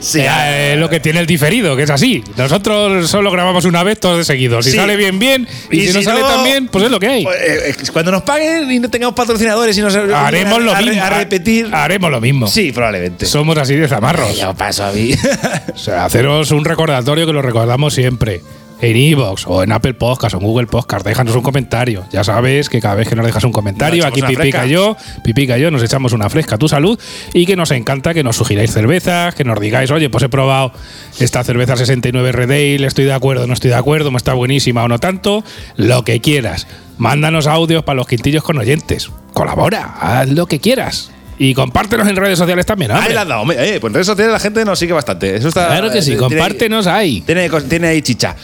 sí, 0.00 0.20
Eh, 0.20 0.72
eh, 0.72 0.76
lo 0.78 0.88
que 0.88 1.00
tiene 1.00 1.20
el 1.20 1.26
diferido, 1.26 1.76
que 1.76 1.82
es 1.82 1.90
así. 1.90 2.24
Nosotros 2.36 3.08
solo 3.10 3.30
grabamos 3.30 3.64
una 3.66 3.82
vez 3.82 4.00
todos 4.00 4.18
de 4.18 4.24
seguido. 4.24 4.62
Si 4.62 4.70
Sí. 4.70 4.76
sale 4.76 4.96
bien, 4.96 5.18
bien. 5.18 5.46
Y, 5.70 5.86
si, 5.88 5.92
no 5.92 6.02
sale 6.02 6.22
tan 6.22 6.44
bien, 6.44 6.68
pues 6.68 6.84
es 6.84 6.90
lo 6.90 6.98
que 6.98 7.08
hay. 7.08 7.24
Pues, 7.24 7.36
eh, 7.40 7.70
eh, 7.70 7.74
cuando 7.92 8.10
nos 8.12 8.22
paguen 8.22 8.70
y 8.70 8.78
no 8.78 8.88
tengamos 8.88 9.14
patrocinadores 9.14 9.76
y 9.76 9.80
nos 9.82 9.94
Haremos 9.94 10.62
lo 10.62 10.74
a, 10.74 10.80
mismo. 10.80 11.02
A, 11.02 11.10
repetir. 11.10 11.68
Haremos 11.72 12.10
lo 12.10 12.20
mismo. 12.20 12.46
Sí, 12.46 12.72
probablemente. 12.72 13.26
Somos 13.26 13.56
así 13.58 13.74
de 13.74 13.88
zamarros. 13.88 14.36
Ya 14.36 14.52
paso 14.54 14.84
a 14.84 14.92
mí. 14.92 15.12
O 15.74 15.78
sea, 15.78 16.06
haceros 16.06 16.50
un 16.52 16.64
recordatorio 16.64 17.26
que 17.26 17.32
lo 17.32 17.42
recordamos 17.42 17.92
siempre. 17.94 18.40
En 18.80 18.96
Evox 18.96 19.46
o 19.46 19.62
en 19.62 19.72
Apple 19.72 19.94
Podcast 19.94 20.34
o 20.34 20.38
en 20.38 20.44
Google 20.44 20.66
Podcast, 20.66 21.06
déjanos 21.06 21.34
un 21.34 21.42
comentario. 21.42 22.04
Ya 22.12 22.22
sabes 22.24 22.68
que 22.68 22.80
cada 22.80 22.94
vez 22.94 23.08
que 23.08 23.16
nos 23.16 23.24
dejas 23.24 23.42
un 23.44 23.52
comentario, 23.52 24.04
Nos 24.04 24.12
aquí 24.12 24.22
Pipica 24.22 24.66
yo, 24.66 24.96
Pipica 25.24 25.56
yo 25.56 25.70
nos 25.70 25.82
echamos 25.82 26.12
una 26.12 26.28
fresca 26.28 26.56
a 26.56 26.58
tu 26.58 26.68
salud 26.68 26.98
y 27.32 27.46
que 27.46 27.56
nos 27.56 27.70
encanta 27.70 28.12
que 28.12 28.22
nos 28.22 28.36
sugiráis 28.36 28.72
cervezas, 28.72 29.34
que 29.34 29.44
nos 29.44 29.58
digáis, 29.60 29.90
oye, 29.90 30.10
pues 30.10 30.24
he 30.24 30.28
probado 30.28 30.72
esta 31.18 31.42
cerveza 31.42 31.76
69 31.76 32.32
Red 32.32 32.50
Ale, 32.50 32.86
estoy 32.86 33.06
de 33.06 33.14
acuerdo, 33.14 33.46
no 33.46 33.54
estoy 33.54 33.70
de 33.70 33.76
acuerdo, 33.76 34.10
me 34.10 34.18
está 34.18 34.34
buenísima 34.34 34.84
o 34.84 34.88
no 34.88 34.98
tanto, 34.98 35.42
lo 35.76 36.04
que 36.04 36.20
quieras. 36.20 36.66
Mándanos 36.98 37.46
audios 37.46 37.82
para 37.82 37.96
los 37.96 38.06
quintillos 38.06 38.42
con 38.42 38.58
oyentes. 38.58 39.10
Colabora, 39.32 39.96
haz 40.00 40.28
lo 40.28 40.46
que 40.46 40.60
quieras. 40.60 41.10
Y 41.38 41.52
compártenos 41.54 42.08
en 42.08 42.16
redes 42.16 42.38
sociales 42.38 42.64
también. 42.64 42.90
Ahí 42.92 43.12
la 43.12 43.22
has 43.22 43.28
dado. 43.28 43.50
Eh, 43.52 43.78
pues 43.80 43.90
en 43.90 43.94
redes 43.94 44.06
sociales 44.06 44.32
la 44.32 44.38
gente 44.40 44.64
nos 44.64 44.78
sigue 44.78 44.92
bastante. 44.92 45.36
Eso 45.36 45.48
está, 45.48 45.66
Claro 45.66 45.90
que 45.90 46.00
sí, 46.02 46.12
eh, 46.12 46.16
compártenos 46.16 46.86
ahí. 46.86 47.20
Tiene, 47.20 47.50
tiene 47.68 47.88
ahí 47.88 48.02
chicha. 48.02 48.34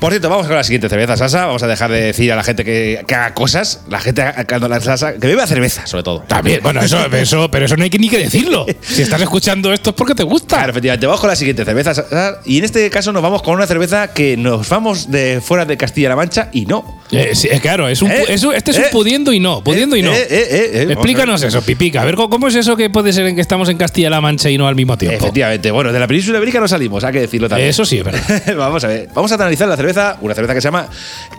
Por 0.00 0.10
cierto, 0.12 0.28
vamos 0.28 0.48
con 0.48 0.56
la 0.56 0.64
siguiente 0.64 0.88
cerveza, 0.88 1.16
Sasa. 1.16 1.46
Vamos 1.46 1.62
a 1.62 1.68
dejar 1.68 1.90
de 1.92 2.00
decir 2.02 2.32
a 2.32 2.36
la 2.36 2.42
gente 2.42 2.64
que, 2.64 3.04
que 3.06 3.14
haga 3.14 3.34
cosas. 3.34 3.82
La 3.88 4.00
gente 4.00 4.24
cuando 4.48 4.68
la 4.68 4.80
Sasa, 4.80 5.14
que 5.14 5.26
beba 5.28 5.46
cerveza, 5.46 5.86
sobre 5.86 6.02
todo. 6.02 6.20
También, 6.26 6.60
bueno, 6.62 6.80
eso, 6.80 6.98
eso, 7.12 7.48
pero 7.50 7.66
eso 7.66 7.76
no 7.76 7.84
hay 7.84 7.90
que 7.90 7.98
ni 8.00 8.08
que 8.08 8.18
decirlo. 8.18 8.66
Si 8.80 9.02
estás 9.02 9.20
escuchando 9.22 9.72
esto 9.72 9.90
es 9.90 9.96
porque 9.96 10.14
te 10.14 10.24
gusta. 10.24 10.56
Claro, 10.56 10.70
efectivamente. 10.72 11.06
Vamos 11.06 11.20
con 11.20 11.30
la 11.30 11.36
siguiente 11.36 11.64
cerveza, 11.64 11.94
Sasa. 11.94 12.40
Y 12.44 12.58
en 12.58 12.64
este 12.64 12.90
caso 12.90 13.12
nos 13.12 13.22
vamos 13.22 13.42
con 13.42 13.54
una 13.54 13.66
cerveza 13.68 14.12
que 14.12 14.36
nos 14.36 14.68
vamos 14.68 15.10
de 15.10 15.40
fuera 15.40 15.64
de 15.64 15.76
Castilla-La 15.76 16.16
Mancha 16.16 16.48
y 16.52 16.66
no. 16.66 17.00
Eh, 17.12 17.32
sí, 17.34 17.46
eh, 17.52 17.60
claro, 17.60 17.88
es 17.88 18.00
un, 18.02 18.10
Eh, 18.10 18.24
es 18.28 18.42
un- 18.42 18.54
este 18.54 18.70
es 18.72 18.78
eh, 18.78 18.82
un 18.86 18.90
pudiendo 18.90 19.32
y 19.32 19.38
no, 19.38 19.62
pudiendo 19.62 19.94
y 19.96 20.02
no. 20.02 20.12
Eh, 20.12 20.26
eh, 20.28 20.28
eh, 20.30 20.70
eh, 20.88 20.92
Explícanos 20.92 21.42
eso, 21.42 21.62
Pipica. 21.62 22.02
A 22.02 22.04
ver, 22.04 22.16
¿cómo- 22.16 22.31
¿cómo 22.32 22.48
es 22.48 22.54
eso 22.54 22.78
que 22.78 22.88
puede 22.88 23.12
ser 23.12 23.26
en 23.26 23.34
que 23.34 23.42
estamos 23.42 23.68
en 23.68 23.76
Castilla-La 23.76 24.22
Mancha 24.22 24.48
y 24.48 24.56
no 24.56 24.66
al 24.66 24.74
mismo 24.74 24.96
tiempo? 24.96 25.18
Efectivamente. 25.18 25.70
Bueno, 25.70 25.92
de 25.92 26.00
la 26.00 26.06
península 26.06 26.38
ibérica 26.38 26.60
no 26.60 26.66
salimos, 26.66 27.04
hay 27.04 27.12
que 27.12 27.20
decirlo 27.20 27.46
también. 27.46 27.68
Eso 27.68 27.84
sí 27.84 27.98
es 27.98 28.04
verdad. 28.04 28.22
Vamos 28.56 28.82
a 28.84 28.88
ver. 28.88 29.10
Vamos 29.14 29.30
a 29.32 29.34
analizar 29.34 29.68
la 29.68 29.76
cerveza, 29.76 30.16
una 30.22 30.34
cerveza 30.34 30.54
que 30.54 30.62
se 30.62 30.68
llama 30.68 30.88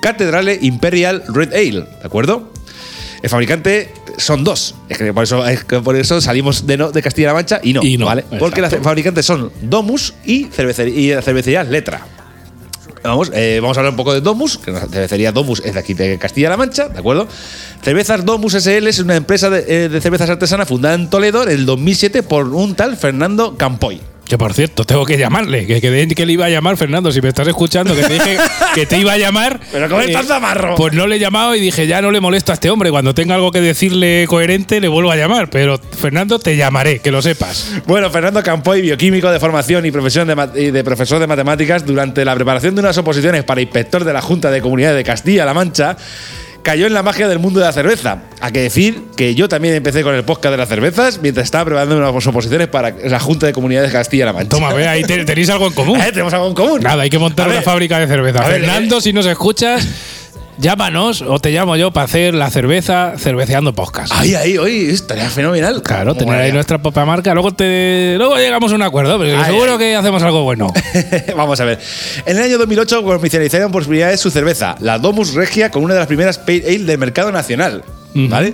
Cathedrale 0.04 0.60
Imperial 0.62 1.24
Red 1.30 1.52
Ale, 1.52 1.82
¿de 1.82 2.06
acuerdo? 2.06 2.52
El 3.24 3.30
fabricante 3.30 3.92
son 4.18 4.44
dos. 4.44 4.76
Es 4.88 5.00
que 5.00 5.12
por 5.14 5.24
eso, 5.24 5.44
es 5.48 5.64
que 5.64 5.80
por 5.80 5.96
eso 5.96 6.22
salimos 6.22 6.68
de, 6.68 6.78
no- 6.78 6.92
de 6.92 7.02
Castilla-La 7.02 7.34
Mancha 7.34 7.60
y 7.64 7.74
no, 7.74 7.82
Y 7.84 7.98
no, 7.98 8.06
¿vale? 8.06 8.24
Porque 8.38 8.62
los 8.62 8.72
fabricantes 8.76 9.26
son 9.26 9.52
Domus 9.64 10.14
y, 10.26 10.44
cervecería, 10.46 11.00
y 11.00 11.16
la 11.16 11.24
cervecería 11.24 11.64
Letra. 11.64 12.06
Vamos, 13.04 13.32
eh, 13.34 13.60
vamos 13.62 13.76
a 13.78 13.82
hablar 13.82 13.92
un 13.92 13.98
poco 13.98 14.13
de 14.13 14.22
Domus, 14.22 14.58
que 14.58 14.72
la 14.72 14.80
cervecería 14.82 15.32
Domus 15.32 15.62
es 15.66 15.74
de 15.74 15.80
aquí 15.80 15.94
de 15.94 16.18
Castilla-La 16.18 16.56
Mancha, 16.56 16.88
¿de 16.88 17.00
acuerdo? 17.00 17.28
Cervezas 17.82 18.24
Domus 18.24 18.54
SL 18.54 18.88
es 18.88 19.00
una 19.00 19.18
empresa 19.18 19.50
de, 19.50 19.66
eh, 19.68 19.89
de 19.89 20.02
cervezas 20.02 20.30
artesanas 20.30 20.68
fundada 20.68 20.96
en 20.96 21.10
Toledo 21.10 21.44
en 21.44 21.50
el 21.50 21.66
2007 21.66 22.24
por 22.24 22.48
un 22.48 22.76
tal 22.76 22.96
Fernando 22.96 23.58
Campoy. 23.58 24.12
Que 24.28 24.38
por 24.38 24.54
cierto, 24.54 24.86
tengo 24.86 25.06
que 25.06 25.18
llamarle. 25.18 25.68
Que, 25.68 25.82
que, 25.82 26.08
que 26.08 26.26
le 26.26 26.34
iba 26.34 26.46
a 26.46 26.50
llamar, 26.50 26.78
Fernando. 26.78 27.12
Si 27.12 27.22
me 27.22 27.28
estás 27.30 27.48
escuchando, 27.48 27.94
que 27.94 28.04
te 28.04 28.14
dije 28.14 28.38
que 28.74 28.86
te 28.86 28.98
iba 28.98 29.12
a 29.14 29.18
llamar. 29.18 29.60
eh, 29.62 29.68
Pero 29.74 29.90
¿cómo 29.90 30.02
estás, 30.02 30.28
zamarro? 30.28 30.76
Pues 30.76 30.94
no 30.94 31.08
le 31.08 31.18
he 31.18 31.20
llamado 31.20 31.54
y 31.56 31.60
dije, 31.60 31.88
ya 31.88 32.02
no 32.02 32.10
le 32.10 32.22
molesto 32.22 32.52
a 32.52 32.56
este 32.56 32.70
hombre. 32.70 32.90
Cuando 32.90 33.14
tenga 33.14 33.36
algo 33.36 33.52
que 33.52 33.60
decirle 33.60 34.26
coherente, 34.28 34.80
le 34.80 34.88
vuelvo 34.88 35.12
a 35.12 35.18
llamar. 35.18 35.50
Pero, 35.50 35.78
Fernando, 35.78 36.40
te 36.40 36.56
llamaré, 36.56 37.00
que 37.00 37.12
lo 37.12 37.22
sepas. 37.22 37.74
Bueno, 37.86 38.10
Fernando 38.12 38.42
Campoy, 38.42 38.82
bioquímico 38.82 39.30
de 39.30 39.40
formación 39.42 39.86
y, 39.86 39.92
profesión 39.92 40.28
de, 40.28 40.50
y 40.62 40.72
de 40.72 40.84
profesor 40.86 41.20
de 41.20 41.28
matemáticas, 41.28 41.86
durante 41.86 42.24
la 42.24 42.34
preparación 42.34 42.76
de 42.76 42.80
unas 42.82 42.98
oposiciones 42.98 43.44
para 43.44 43.62
inspector 43.62 44.04
de 44.06 44.14
la 44.14 44.22
Junta 44.22 44.50
de 44.52 44.62
Comunidades 44.62 44.96
de 44.98 45.04
Castilla-La 45.04 45.54
Mancha, 45.54 45.98
cayó 46.63 46.88
en 46.88 46.93
la 46.93 47.04
magia 47.04 47.28
del 47.28 47.38
mundo 47.39 47.60
de 47.60 47.65
la 47.67 47.71
cerveza. 47.73 48.23
Hay 48.41 48.52
que 48.52 48.62
decir 48.62 49.04
que 49.15 49.36
yo 49.36 49.47
también 49.47 49.76
empecé 49.76 50.02
con 50.02 50.15
el 50.15 50.23
podcast 50.23 50.52
de 50.52 50.58
las 50.58 50.67
cervezas 50.69 51.19
mientras 51.21 51.43
estaba 51.45 51.65
preparando 51.65 51.97
unas 51.97 52.26
oposiciones 52.28 52.67
para 52.69 52.89
la 52.91 53.19
Junta 53.19 53.45
de 53.45 53.54
Comunidades 53.54 53.91
de 53.91 53.97
Castilla-La 53.97 54.34
Mancha. 54.34 54.49
Toma, 54.49 54.73
ve, 54.73 54.88
ahí 54.88 55.04
te- 55.04 55.23
tenéis 55.26 55.49
algo 55.49 55.67
en 55.67 55.73
común. 55.73 55.99
Eh, 56.02 56.10
Tenemos 56.12 56.34
algo 56.34 56.47
en 56.47 56.54
común. 56.56 56.82
Nada, 56.82 57.04
hay 57.04 57.10
que 57.10 57.19
montar 57.19 57.45
A 57.45 57.49
una 57.49 57.56
ver, 57.58 57.63
fábrica 57.63 57.99
de 57.99 58.08
cerveza. 58.08 58.39
a 58.43 58.47
ver, 58.49 58.62
Fernando, 58.62 58.97
eh. 58.97 59.02
si 59.02 59.13
nos 59.13 59.26
escuchas, 59.26 59.88
llámanos 60.58 61.22
o 61.22 61.39
te 61.39 61.52
llamo 61.52 61.76
yo 61.76 61.92
para 61.92 62.06
hacer 62.06 62.34
la 62.34 62.50
cerveza 62.50 63.13
cerveceando 63.18 63.74
podcast. 63.74 64.13
Ahí, 64.16 64.36
ahí, 64.36 64.58
hoy 64.58 64.89
estaría 64.89 65.30
fenomenal. 65.30 65.82
Claro, 65.82 66.13
¿Cómo 66.13 66.26
tener 66.26 66.42
ahí 66.42 66.52
nuestra 66.52 66.82
propia 66.82 67.06
marca. 67.06 67.34
Luego 67.34 67.54
te 67.54 68.16
luego 68.18 68.36
llegamos 68.38 68.72
a 68.72 68.76
un 68.76 68.82
acuerdo, 68.82 69.18
pero 69.20 69.38
Ay, 69.38 69.46
seguro 69.46 69.74
ay. 69.74 69.78
que 69.78 69.96
hacemos 69.96 70.22
algo 70.24 70.44
bueno. 70.44 70.72
Vamos 71.36 71.60
a 71.60 71.66
ver. 71.66 71.80
En 72.26 72.38
el 72.38 72.44
año 72.44 72.58
2008 72.58 73.04
comercializaron 73.04 73.72
por 73.72 73.86
primera 73.86 74.10
vez 74.10 74.20
su 74.20 74.30
cerveza, 74.30 74.76
la 74.80 75.00
Domus 75.00 75.34
Regia, 75.34 75.70
con 75.72 75.84
una 75.84 75.94
de 75.94 76.00
las 76.00 76.08
primeras 76.08 76.38
Pale 76.38 76.63
Ale 76.68 76.80
del 76.80 76.98
mercado 76.98 77.32
nacional. 77.32 77.84
¿Vale? 78.13 78.54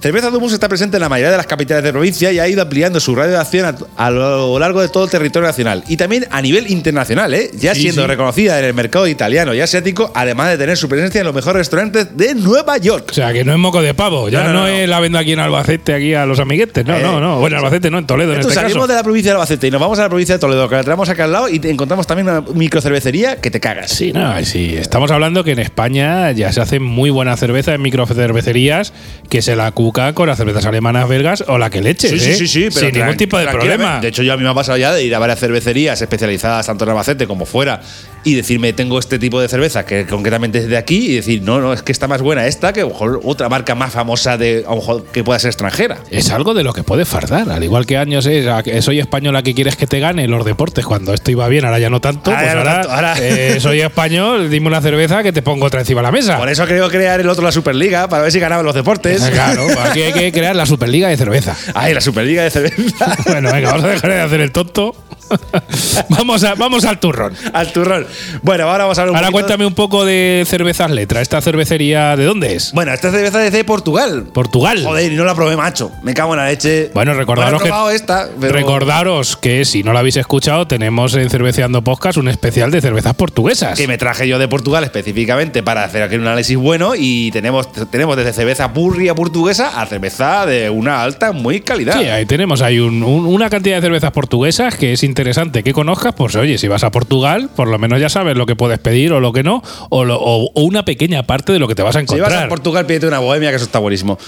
Cerveza 0.00 0.30
Domus 0.30 0.52
está 0.52 0.68
presente 0.68 0.96
en 0.96 1.00
la 1.02 1.08
mayoría 1.08 1.30
de 1.32 1.36
las 1.36 1.46
capitales 1.46 1.84
de 1.84 1.92
provincia 1.92 2.32
y 2.32 2.38
ha 2.38 2.48
ido 2.48 2.62
ampliando 2.62 3.00
su 3.00 3.14
radio 3.14 3.32
de 3.32 3.38
acción 3.38 3.66
a, 3.66 4.04
a 4.06 4.10
lo 4.10 4.58
largo 4.58 4.80
de 4.80 4.88
todo 4.88 5.04
el 5.04 5.10
territorio 5.10 5.46
nacional 5.48 5.84
y 5.88 5.96
también 5.96 6.26
a 6.30 6.40
nivel 6.40 6.70
internacional, 6.70 7.32
¿eh? 7.34 7.50
ya 7.54 7.74
Sí, 7.74 7.82
siendo 7.82 8.02
sí. 8.02 8.08
reconocida 8.08 8.58
en 8.58 8.64
el 8.64 8.74
mercado 8.74 9.06
italiano 9.06 9.52
y 9.54 9.60
asiático, 9.60 10.10
además 10.14 10.48
de 10.50 10.58
tener 10.58 10.76
su 10.76 10.88
presencia 10.88 11.20
en 11.20 11.26
los 11.26 11.34
mejores 11.34 11.58
restaurantes 11.58 12.16
de 12.16 12.34
Nueva 12.34 12.78
York. 12.78 13.08
O 13.10 13.14
sea, 13.14 13.32
que 13.32 13.44
no 13.44 13.52
es 13.52 13.58
moco 13.58 13.82
de 13.82 13.94
pavo. 13.94 14.28
Ya 14.28 14.40
No, 14.42 14.48
no, 14.48 14.52
no, 14.52 14.60
no. 14.60 14.68
es 14.68 14.88
la 14.88 15.00
venda 15.00 15.20
aquí 15.20 15.32
en 15.32 15.40
Albacete, 15.40 15.94
aquí 15.94 16.14
a 16.14 16.24
los 16.26 16.38
amiguetes. 16.40 16.84
No, 16.86 16.96
Eh, 16.96 17.02
no, 17.02 17.20
no. 17.20 17.38
Bueno, 17.40 17.56
Albacete 17.58 17.90
no, 17.90 17.98
en 17.98 18.06
Toledo 18.06 18.30
en 18.32 18.36
Entonces 18.38 18.56
este 18.56 18.62
salimos 18.68 18.84
caso. 18.86 18.92
de 18.92 18.94
la 18.98 19.02
provincia 19.02 19.30
de 19.32 19.36
Albacete 19.36 19.66
y 19.66 19.70
nos 19.70 19.80
vamos 19.80 19.98
a 19.98 20.02
la 20.02 20.08
provincia 20.08 20.34
de 20.34 20.38
Toledo, 20.38 20.68
que 20.68 20.74
la 20.76 20.82
traemos 20.84 21.08
acá 21.08 21.24
al 21.24 21.32
lado 21.32 21.48
y 21.48 21.58
te 21.58 21.70
encontramos 21.70 22.06
también 22.06 22.28
una 22.28 22.40
microcervecería 22.54 23.36
que 23.40 23.50
te 23.50 23.60
cagas. 23.60 23.90
Sí, 23.90 24.12
no, 24.12 24.42
sí. 24.44 24.74
Estamos 24.76 25.10
hablando 25.10 25.44
que 25.44 25.52
en 25.52 25.58
España 25.58 26.30
ya 26.32 26.52
se 26.52 26.60
hace 26.60 26.80
muy 26.80 27.10
buena 27.10 27.36
cerveza 27.36 27.74
en 27.74 27.82
microcervecerías 27.82 28.92
que 29.28 29.42
se 29.42 29.56
la 29.56 29.70
cuca 29.72 30.12
con 30.12 30.28
las 30.28 30.38
cervezas 30.38 30.66
alemanas 30.66 31.08
belgas 31.08 31.44
o 31.46 31.56
la 31.58 31.70
que 31.70 31.80
leches. 31.80 32.10
Sí, 32.10 32.18
sí, 32.18 32.30
¿eh? 32.30 32.34
sí, 32.34 32.48
sí, 32.48 32.68
pero 32.74 32.86
Sin 32.86 32.94
ningún 32.94 33.16
tipo 33.16 33.38
de 33.38 33.46
problema. 33.46 34.00
De 34.00 34.08
hecho, 34.08 34.22
yo 34.22 34.32
a 34.32 34.36
mí 34.36 34.42
me 34.42 34.48
ha 34.48 34.54
pasado 34.54 34.76
ya 34.76 34.92
de 34.92 35.04
ir 35.04 35.14
a 35.14 35.18
varias 35.18 35.38
cervecerías 35.38 36.00
especializadas 36.02 36.66
tanto 36.66 36.84
en 36.84 36.90
Albacete 36.90 37.26
como 37.26 37.46
fuera 37.46 37.80
y 38.24 38.34
decirme 38.34 38.72
tengo 38.72 38.98
este 38.98 39.18
tipo 39.18 39.40
de 39.40 39.48
cerveza 39.48 39.86
que 39.86 40.06
concretamente 40.06 40.58
es 40.58 40.68
de 40.68 40.76
aquí 40.76 41.12
y 41.12 41.16
decir 41.16 41.42
no, 41.42 41.60
no, 41.60 41.72
es 41.72 41.82
que 41.82 41.92
está 41.92 42.06
más 42.06 42.20
buena 42.22 42.46
esta 42.46 42.72
que 42.72 42.80
a 42.80 42.84
lo 42.84 42.90
mejor 42.90 43.20
otra 43.24 43.48
marca 43.48 43.74
más 43.74 43.92
famosa 43.92 44.36
de 44.36 44.64
a 44.66 44.70
lo 44.70 44.76
mejor 44.76 45.04
que 45.06 45.24
pueda 45.24 45.38
ser 45.38 45.48
extranjera. 45.48 45.98
Es 46.10 46.30
algo 46.30 46.52
de 46.54 46.62
lo 46.62 46.72
que 46.72 46.82
puedes 46.82 47.08
fardar. 47.08 47.50
Al 47.50 47.64
igual 47.64 47.86
que 47.86 47.96
años 47.96 48.26
es 48.26 48.46
soy 48.84 49.00
española 49.00 49.42
que 49.42 49.54
quieres 49.54 49.76
que 49.76 49.86
te 49.86 50.00
gane 50.00 50.28
los 50.28 50.44
deportes. 50.44 50.84
Cuando 50.84 51.14
esto 51.14 51.30
iba 51.30 51.48
bien, 51.48 51.64
ahora 51.64 51.78
ya 51.78 51.88
no 51.90 52.00
tanto. 52.00 52.30
Ahora 52.30 52.42
pues 52.42 52.52
no 52.54 52.58
ahora, 52.60 52.72
tanto, 52.74 52.90
ahora- 52.92 53.14
eh, 53.20 53.58
soy 53.60 53.80
español, 53.80 54.50
dime 54.50 54.66
una 54.66 54.80
cerveza 54.82 55.22
que 55.22 55.32
te 55.32 55.42
pongo 55.42 55.66
otra 55.66 55.80
encima 55.80 56.00
de 56.00 56.06
la 56.06 56.12
mesa. 56.12 56.36
Por 56.38 56.48
eso 56.48 56.66
creo 56.66 56.88
crear 56.90 57.20
el 57.20 57.28
otro 57.28 57.44
la 57.44 57.52
Superliga 57.52 58.08
para 58.08 58.22
ver 58.24 58.32
si 58.32 58.38
ganaban 58.40 58.64
los 58.66 58.74
deportes. 58.74 59.22
Claro, 59.30 59.66
aquí 59.84 60.02
hay 60.02 60.12
que 60.12 60.32
crear 60.32 60.54
la 60.56 60.66
Superliga 60.66 61.08
de 61.08 61.16
cerveza. 61.16 61.56
Ay, 61.74 61.94
la 61.94 62.00
Superliga 62.00 62.42
de 62.42 62.50
cerveza. 62.50 63.16
Bueno, 63.26 63.50
venga, 63.52 63.70
vamos 63.70 63.84
a 63.84 63.88
dejar 63.88 64.10
de 64.10 64.20
hacer 64.20 64.40
el 64.40 64.52
tonto. 64.52 64.94
vamos, 66.08 66.44
a, 66.44 66.54
vamos 66.54 66.84
al 66.84 66.98
turrón. 66.98 67.34
Al 67.52 67.72
turrón. 67.72 68.06
Bueno, 68.42 68.64
ahora 68.68 68.84
vamos 68.84 68.98
a 68.98 69.02
hablar 69.02 69.12
un 69.12 69.16
Ahora 69.16 69.28
poquito- 69.30 69.46
cuéntame 69.46 69.66
un 69.66 69.74
poco 69.74 70.04
de 70.04 70.44
cervezas 70.46 70.90
letra. 70.90 71.20
¿Esta 71.20 71.40
cervecería 71.40 72.16
de 72.16 72.24
dónde 72.24 72.54
es? 72.56 72.72
Bueno, 72.72 72.92
esta 72.92 73.10
cerveza 73.10 73.44
es 73.46 73.52
de 73.52 73.64
Portugal. 73.64 74.24
Portugal. 74.32 74.82
Joder, 74.84 75.12
y 75.12 75.16
no 75.16 75.24
la 75.24 75.34
probé, 75.34 75.56
macho. 75.56 75.92
Me 76.02 76.14
cago 76.14 76.34
en 76.34 76.40
la 76.40 76.46
leche. 76.48 76.90
Bueno, 76.94 77.14
recordaros 77.14 77.52
Bueno, 77.52 77.64
que- 77.64 77.68
probado 77.70 77.90
esta, 77.90 78.28
pero- 78.40 78.52
Recordaros 78.52 79.36
que 79.36 79.64
si 79.64 79.82
no 79.82 79.92
la 79.92 80.00
habéis 80.00 80.16
escuchado, 80.16 80.66
tenemos 80.66 81.14
en 81.14 81.28
Cerveceando 81.30 81.82
Podcast 81.82 82.18
un 82.18 82.28
especial 82.28 82.70
de 82.70 82.80
cervezas 82.80 83.14
portuguesas. 83.14 83.78
que 83.78 83.86
me 83.88 83.98
traje 83.98 84.26
yo 84.28 84.38
de 84.38 84.48
Portugal 84.48 84.84
específicamente 84.84 85.62
para 85.62 85.84
hacer 85.84 86.02
aquí 86.02 86.16
un 86.16 86.22
análisis 86.26 86.56
bueno 86.56 86.92
y 86.96 87.30
tenemos, 87.30 87.68
tenemos 87.90 88.16
desde 88.16 88.32
cerveza 88.32 88.72
purria 88.72 89.14
portuguesa 89.14 89.80
a 89.80 89.86
cerveza 89.86 90.46
de 90.46 90.70
una 90.70 91.02
alta 91.02 91.32
muy 91.32 91.60
calidad. 91.60 91.98
Sí, 91.98 92.06
ahí 92.06 92.26
tenemos 92.26 92.60
un- 92.60 93.02
un- 93.02 93.26
una 93.26 93.48
cantidad 93.50 93.76
de 93.76 93.82
cervezas 93.82 94.10
portuguesas 94.12 94.74
que 94.76 94.92
es 94.92 95.02
interesante 95.02 95.19
que 95.62 95.72
conozcas. 95.72 96.14
Pues 96.14 96.34
oye, 96.36 96.58
si 96.58 96.68
vas 96.68 96.84
a 96.84 96.90
Portugal, 96.90 97.50
por 97.54 97.68
lo 97.68 97.78
menos 97.78 98.00
ya 98.00 98.08
sabes 98.08 98.36
lo 98.36 98.46
que 98.46 98.56
puedes 98.56 98.78
pedir 98.78 99.12
o 99.12 99.20
lo 99.20 99.32
que 99.32 99.42
no, 99.42 99.62
o, 99.88 100.04
lo- 100.04 100.18
o- 100.20 100.50
o 100.54 100.62
una 100.62 100.84
pequeña 100.84 101.22
parte 101.24 101.52
de 101.52 101.58
lo 101.58 101.68
que 101.68 101.74
te 101.74 101.82
vas 101.82 101.96
a 101.96 102.00
si 102.00 102.04
encontrar. 102.04 102.30
vas 102.32 102.42
a 102.44 102.48
Portugal, 102.48 102.86
pídete 102.86 103.06
una 103.06 103.18
bohemia, 103.18 103.50
que 103.50 103.56
eso 103.56 103.64
está 103.64 103.78
buenísimo. 103.78 104.18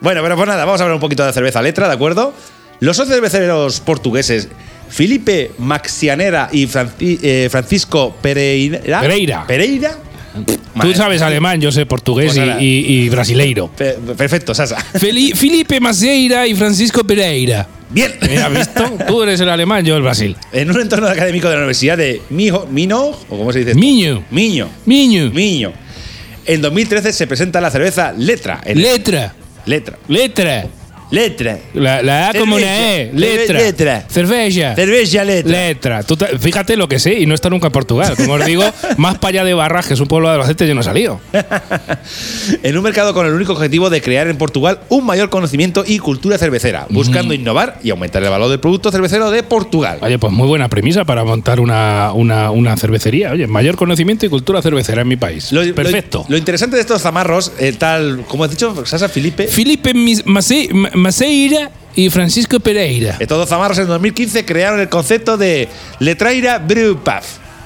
Bueno, 0.00 0.22
pero 0.22 0.36
pues 0.36 0.46
nada, 0.48 0.64
vamos 0.64 0.80
a 0.80 0.84
hablar 0.84 0.94
un 0.96 1.00
poquito 1.00 1.24
de 1.24 1.32
cerveza 1.32 1.62
letra, 1.62 1.88
¿de 1.88 1.94
acuerdo? 1.94 2.32
Los 2.80 2.96
socios 2.98 3.14
cerveceros 3.14 3.80
portugueses 3.80 4.48
Felipe 4.88 5.50
Maxianera 5.58 6.48
y 6.52 6.68
eh, 7.00 7.48
Francisco 7.50 8.14
Pereira. 8.20 9.00
Pereira. 9.00 9.44
Pereira. 9.46 9.92
Tú 10.80 10.92
sabes 10.94 11.22
alemán, 11.22 11.60
yo 11.60 11.72
sé 11.72 11.86
portugués 11.86 12.32
Pues 12.34 12.36
y, 12.36 12.40
nada. 12.48 12.62
y- 12.62 12.86
y 13.04 13.08
brasileiro. 13.08 13.68
Pe- 13.76 13.94
Perfecto, 14.16 14.54
Sasa. 14.54 14.76
Feli- 14.94 15.34
Felipe 15.34 15.80
Maceira 15.80 16.46
y 16.46 16.54
Francisco 16.54 17.02
Pereira. 17.04 17.66
Bien. 17.90 18.12
¿Has 18.44 18.52
visto? 18.52 18.84
Tú 19.06 19.22
eres 19.22 19.40
el 19.40 19.48
alemán, 19.48 19.84
yo 19.84 19.96
el 19.96 20.02
Brasil. 20.02 20.36
En 20.52 20.70
un 20.70 20.80
entorno 20.80 21.06
académico 21.08 21.46
de 21.48 21.54
la 21.54 21.60
Universidad 21.60 21.96
de 21.96 22.20
Mijo, 22.30 22.66
Mino, 22.70 23.04
o 23.06 23.14
cómo 23.28 23.52
se 23.52 23.60
dice. 23.60 23.74
Miño. 23.74 24.24
Miño. 24.30 24.68
Miño. 24.84 25.30
Miño. 25.32 25.72
En 26.46 26.60
2013 26.62 27.12
se 27.12 27.26
presenta 27.26 27.60
la 27.60 27.70
cerveza 27.70 28.12
Letra. 28.12 28.60
Letra. 28.74 29.34
letra. 29.66 29.98
Letra. 30.08 30.66
Letra. 31.10 31.58
La, 31.74 32.02
la 32.02 32.30
A 32.30 32.34
como 32.34 32.56
una 32.56 32.96
E. 32.96 33.10
Letra. 33.14 33.58
Letra. 33.60 34.04
Cerveza. 34.08 34.74
Cerveza 34.74 35.24
letra. 35.24 35.52
Letra. 35.52 36.02
Tú 36.02 36.16
te- 36.16 36.38
fíjate 36.38 36.76
lo 36.76 36.88
que 36.88 36.98
sé 36.98 37.14
y 37.20 37.26
no 37.26 37.34
está 37.34 37.48
nunca 37.48 37.66
en 37.68 37.72
Portugal. 37.72 38.14
Como 38.16 38.32
os 38.34 38.44
digo, 38.44 38.64
más 38.96 39.18
para 39.18 39.30
allá 39.30 39.44
de 39.44 39.54
Barras, 39.54 39.86
que 39.86 39.94
es 39.94 40.00
un 40.00 40.08
pueblo 40.08 40.28
de 40.28 40.34
Albacete, 40.34 40.66
yo 40.66 40.74
no 40.74 40.80
he 40.80 40.84
salido. 40.84 41.20
en 42.62 42.76
un 42.76 42.82
mercado 42.82 43.14
con 43.14 43.26
el 43.26 43.32
único 43.32 43.52
objetivo 43.52 43.90
de 43.90 44.00
crear 44.00 44.26
en 44.28 44.36
Portugal 44.36 44.80
un 44.88 45.04
mayor 45.06 45.30
conocimiento 45.30 45.84
y 45.86 45.98
cultura 45.98 46.38
cervecera, 46.38 46.86
buscando 46.90 47.34
innovar 47.34 47.78
y 47.82 47.90
aumentar 47.90 48.22
el 48.22 48.30
valor 48.30 48.48
del 48.50 48.60
producto 48.60 48.90
cervecero 48.90 49.30
de 49.30 49.42
Portugal. 49.42 49.98
Oye, 50.02 50.18
pues 50.18 50.32
muy 50.32 50.46
buena 50.48 50.68
premisa 50.68 51.04
para 51.04 51.24
montar 51.24 51.60
una, 51.60 52.10
una, 52.14 52.50
una 52.50 52.76
cervecería. 52.76 53.32
Oye, 53.32 53.46
mayor 53.46 53.76
conocimiento 53.76 54.26
y 54.26 54.28
cultura 54.28 54.62
cervecera 54.62 55.02
en 55.02 55.08
mi 55.08 55.16
país. 55.16 55.52
Lo- 55.52 55.74
Perfecto. 55.74 56.24
Lo, 56.28 56.36
interesante 56.36 56.76
de 56.76 56.82
estos 56.82 57.02
zamarros, 57.02 57.52
el 57.58 57.76
tal, 57.78 58.24
como 58.26 58.44
has 58.44 58.50
dicho, 58.50 58.84
Sasa 58.86 59.08
Felipe, 59.08 59.46
Felipe 59.46 59.94
Mis- 59.94 60.24
Ma- 60.26 60.40
Maceira 60.96 61.70
y 61.94 62.08
Francisco 62.10 62.58
Pereira. 62.58 63.16
estos 63.20 63.48
zamarros 63.48 63.78
en 63.78 63.86
2015 63.86 64.44
crearon 64.46 64.80
el 64.80 64.88
concepto 64.88 65.36
de 65.36 65.68
Letraira 65.98 66.58
Brewpub. 66.58 67.22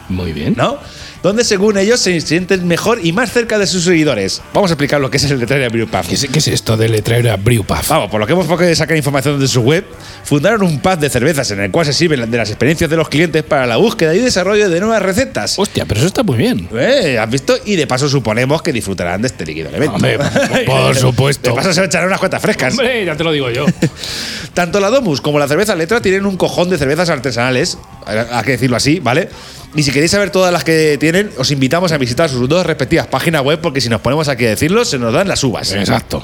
Muy 0.09 0.33
bien. 0.33 0.55
¿no? 0.57 0.79
Donde 1.23 1.45
según 1.45 1.77
ellos 1.77 2.01
se 2.01 2.19
sienten 2.23 2.67
mejor 2.67 2.99
y 3.03 3.13
más 3.13 3.31
cerca 3.31 3.59
de 3.59 3.67
sus 3.67 3.85
seguidores. 3.85 4.41
Vamos 4.55 4.71
a 4.71 4.75
explicar 4.75 5.01
lo 5.03 5.11
que 5.11 5.19
es 5.19 5.25
el 5.31 5.39
Letraria 5.39 5.69
Brew 5.69 5.87
Pub. 5.87 6.01
¿Qué 6.09 6.15
es, 6.15 6.27
qué 6.33 6.39
es 6.39 6.49
esto 6.49 6.79
de 6.79 6.89
letrera 6.89 7.37
Brewpub? 7.37 7.77
Vamos, 7.89 8.11
por 8.11 8.21
lo 8.21 8.27
que 8.27 8.33
hemos 8.33 8.47
podido 8.47 8.75
sacar 8.75 8.97
información 8.97 9.39
de 9.39 9.47
su 9.47 9.61
web, 9.61 9.85
fundaron 10.25 10.63
un 10.63 10.81
pub 10.81 10.99
de 10.99 11.11
cervezas 11.11 11.51
en 11.51 11.61
el 11.61 11.71
cual 11.71 11.85
se 11.85 11.93
sirven 11.93 12.31
de 12.31 12.39
las 12.39 12.49
experiencias 12.49 12.89
de 12.89 12.97
los 12.97 13.11
clientes 13.11 13.43
para 13.43 13.67
la 13.67 13.77
búsqueda 13.77 14.15
y 14.15 14.19
desarrollo 14.21 14.71
de 14.71 14.81
nuevas 14.81 15.03
recetas. 15.03 15.59
Hostia, 15.59 15.85
pero 15.85 16.01
eso 16.01 16.07
está 16.07 16.23
muy 16.23 16.39
bien. 16.39 16.67
Eh, 16.75 17.19
¿Has 17.21 17.31
visto? 17.31 17.55
Y 17.67 17.77
de 17.77 17.87
paso 17.87 18.09
suponemos 18.09 18.63
que 18.63 18.73
disfrutarán 18.73 19.21
de 19.21 19.29
este 19.29 19.45
líquido 19.45 19.69
elemento. 19.69 19.97
Hombre, 19.97 20.19
por- 20.67 20.85
por 20.87 20.97
supuesto. 20.97 21.51
De 21.51 21.57
paso 21.57 21.73
se 21.75 21.85
echarán 21.85 22.09
unas 22.09 22.19
cuantas 22.19 22.41
frescas. 22.41 22.73
Hombre, 22.73 23.05
ya 23.05 23.15
te 23.15 23.25
lo 23.25 23.33
digo 23.33 23.51
yo. 23.51 23.67
Tanto 24.55 24.81
la 24.81 24.89
Domus 24.89 25.21
como 25.21 25.39
la 25.39 25.47
cerveza 25.47 25.75
Letra 25.75 26.01
tienen 26.01 26.25
un 26.27 26.37
cojón 26.39 26.71
de 26.71 26.79
cervezas 26.79 27.11
artesanales, 27.11 27.77
hay 28.07 28.43
que 28.45 28.53
decirlo 28.53 28.77
así, 28.77 29.01
¿vale? 29.01 29.29
Y 29.75 29.83
si 29.83 29.93
queréis 29.93 30.11
saber 30.11 30.31
todas 30.31 30.53
las 30.53 30.65
que 30.65 30.99
tienen, 30.99 31.31
os 31.39 31.51
invitamos 31.51 31.93
a 31.93 31.99
visitar 31.99 32.29
sus 32.29 32.49
dos 32.49 32.67
respectivas 32.67 33.07
páginas 33.07 33.43
web, 33.43 33.61
porque 33.61 33.81
si 33.81 33.89
nos 33.89 34.01
ponemos 34.01 34.29
aquí 34.29 34.45
a 34.47 34.51
decirlo, 34.51 34.85
se 34.85 34.99
nos 34.99 35.13
dan 35.13 35.29
las 35.29 35.45
uvas. 35.45 35.73
Exacto. 35.73 36.23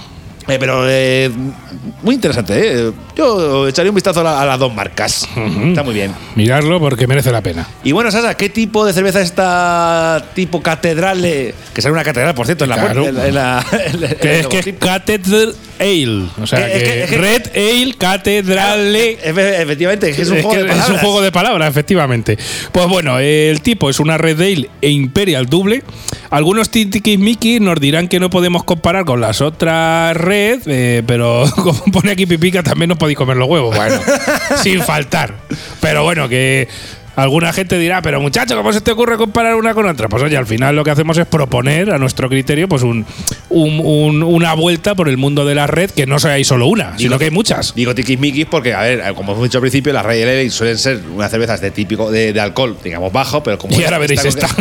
Eh, 0.48 0.56
pero 0.58 0.84
eh, 0.88 1.30
muy 2.02 2.14
interesante, 2.14 2.54
¿eh? 2.56 2.92
Yo 3.16 3.66
echaría 3.66 3.90
un 3.90 3.94
vistazo 3.94 4.20
a, 4.20 4.24
la- 4.24 4.42
a 4.42 4.46
las 4.46 4.58
dos 4.58 4.74
marcas. 4.74 5.26
Está 5.68 5.82
muy 5.82 5.94
bien. 5.94 6.12
Mirarlo 6.34 6.78
porque 6.78 7.06
merece 7.06 7.32
la 7.32 7.40
pena. 7.40 7.66
Y 7.82 7.92
bueno, 7.92 8.10
Sasa, 8.10 8.36
¿qué 8.36 8.48
tipo 8.50 8.84
de 8.84 8.92
cerveza 8.92 9.20
es 9.20 9.26
esta 9.26 10.24
tipo 10.34 10.62
catedral? 10.62 11.24
eh? 11.24 11.54
Que 11.74 11.80
sale 11.82 11.92
una 11.94 12.04
catedral, 12.04 12.34
por 12.34 12.46
cierto, 12.46 12.64
en 12.64 12.70
la 12.70 12.76
Claro. 12.76 13.02
puerta. 13.02 13.26
En 13.26 13.34
la, 13.34 13.64
en 13.92 14.00
la- 14.00 14.08
en 14.08 14.16
Que 14.18 14.40
es 14.40 14.46
que 14.48 14.58
es. 14.58 14.66
Cathedral 14.78 15.54
Ale. 15.78 16.26
O 16.40 16.46
sea, 16.46 16.66
es 16.68 16.72
que, 16.72 16.78
que- 16.84 17.02
es 17.04 17.10
que- 17.10 17.16
Red 17.18 17.42
Ale 17.54 17.94
Cathedrale. 17.98 19.18
Efe- 19.22 19.60
Efectivamente, 19.62 20.10
es 20.10 20.16
que 20.16 20.22
es 20.22 20.28
un 20.30 20.36
Es 20.38 20.42
juego 20.44 20.56
de 20.62 20.64
es 20.64 20.72
palabras. 20.72 20.90
un 20.90 20.98
juego 20.98 21.22
de 21.22 21.32
palabras, 21.32 21.70
efectivamente. 21.70 22.38
Pues 22.72 22.86
bueno, 22.88 23.18
el 23.18 23.60
tipo 23.62 23.88
es 23.90 23.98
una 24.00 24.18
Red 24.18 24.40
Ale 24.40 24.70
e 24.82 24.90
Imperial 24.90 25.46
Double. 25.46 25.82
Algunos 26.30 26.70
Mickey 27.18 27.60
nos 27.60 27.80
dirán 27.80 28.08
que 28.08 28.18
no 28.20 28.30
podemos 28.30 28.64
comparar 28.64 29.04
con 29.04 29.20
las 29.20 29.40
otras 29.40 30.16
Red, 30.16 30.62
eh, 30.66 31.02
pero 31.06 31.44
como 31.56 31.82
pone 31.92 32.10
aquí 32.12 32.26
Pipica, 32.26 32.62
también 32.62 32.88
nos 32.88 32.98
podéis 33.06 33.18
comer 33.18 33.36
los 33.36 33.48
huevos. 33.48 33.76
Bueno, 33.76 34.00
sin 34.62 34.82
faltar. 34.82 35.32
Pero 35.80 36.02
bueno, 36.02 36.28
que. 36.28 36.68
Alguna 37.16 37.52
gente 37.52 37.78
dirá, 37.78 38.02
pero 38.02 38.20
muchacho, 38.20 38.54
¿cómo 38.56 38.72
se 38.72 38.80
te 38.80 38.90
ocurre 38.92 39.16
comparar 39.16 39.56
una 39.56 39.74
con 39.74 39.86
otra? 39.86 40.08
Pues 40.08 40.22
oye, 40.22 40.36
al 40.36 40.46
final 40.46 40.76
lo 40.76 40.84
que 40.84 40.90
hacemos 40.90 41.16
es 41.18 41.26
proponer 41.26 41.90
a 41.90 41.98
nuestro 41.98 42.28
criterio 42.28 42.68
pues 42.68 42.82
un, 42.82 43.04
un- 43.48 43.80
un- 43.82 44.22
una 44.22 44.54
vuelta 44.54 44.94
por 44.94 45.08
el 45.08 45.16
mundo 45.16 45.44
de 45.44 45.54
la 45.54 45.66
red 45.66 45.90
que 45.90 46.06
no 46.06 46.18
sea 46.18 46.32
hay 46.32 46.44
solo 46.44 46.66
una, 46.66 46.98
sino 46.98 47.18
que 47.18 47.24
hay 47.26 47.30
muchas. 47.30 47.74
Digo 47.74 47.94
tiquismiquis 47.94 48.46
porque, 48.46 48.74
a 48.74 48.82
ver, 48.82 49.02
como 49.14 49.32
hemos 49.32 49.44
dicho 49.44 49.58
al 49.58 49.62
principio, 49.62 49.92
las 49.92 50.04
Ale 50.04 50.48
suelen 50.50 50.78
ser 50.78 51.00
unas 51.14 51.30
cervezas 51.30 51.60
de 51.60 51.70
típico 51.70 52.10
de, 52.10 52.32
de 52.32 52.40
alcohol, 52.40 52.76
digamos, 52.84 53.12
bajo, 53.12 53.42
pero 53.42 53.58
como. 53.58 53.78
Y 53.78 53.82
ahora 53.84 53.98
veréis 53.98 54.24
esta. 54.24 54.48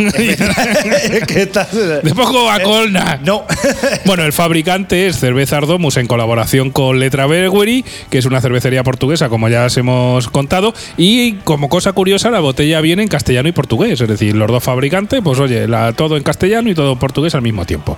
De 2.02 2.14
poco 2.14 2.50
a 2.50 2.60
colna. 2.60 3.20
No. 3.22 3.44
Bueno, 4.04 4.24
el 4.24 4.32
fabricante 4.32 5.06
es 5.08 5.18
Cervezas 5.18 5.66
Domus 5.66 5.96
en 5.96 6.06
colaboración 6.06 6.70
con 6.70 7.00
Letra 7.00 7.26
Brewery, 7.26 7.84
que 8.08 8.18
es 8.18 8.24
una 8.24 8.40
cervecería 8.40 8.82
portuguesa, 8.84 9.28
como 9.28 9.48
ya 9.48 9.64
os 9.64 9.76
hemos 9.76 10.28
contado. 10.28 10.72
Y 10.96 11.32
como 11.44 11.68
cosa 11.68 11.92
curiosa, 11.92 12.30
la 12.30 12.38
botella 12.46 12.80
viene 12.80 13.02
en 13.02 13.08
castellano 13.08 13.48
y 13.48 13.52
portugués. 13.52 14.00
Es 14.00 14.08
decir, 14.08 14.34
los 14.34 14.48
dos 14.50 14.62
fabricantes, 14.64 15.20
pues 15.22 15.38
oye, 15.38 15.68
la- 15.68 15.92
todo 15.92 16.16
en 16.16 16.22
castellano 16.22 16.70
y 16.70 16.74
todo 16.74 16.92
en 16.92 16.98
portugués 16.98 17.34
al 17.34 17.42
mismo 17.42 17.64
tiempo. 17.66 17.96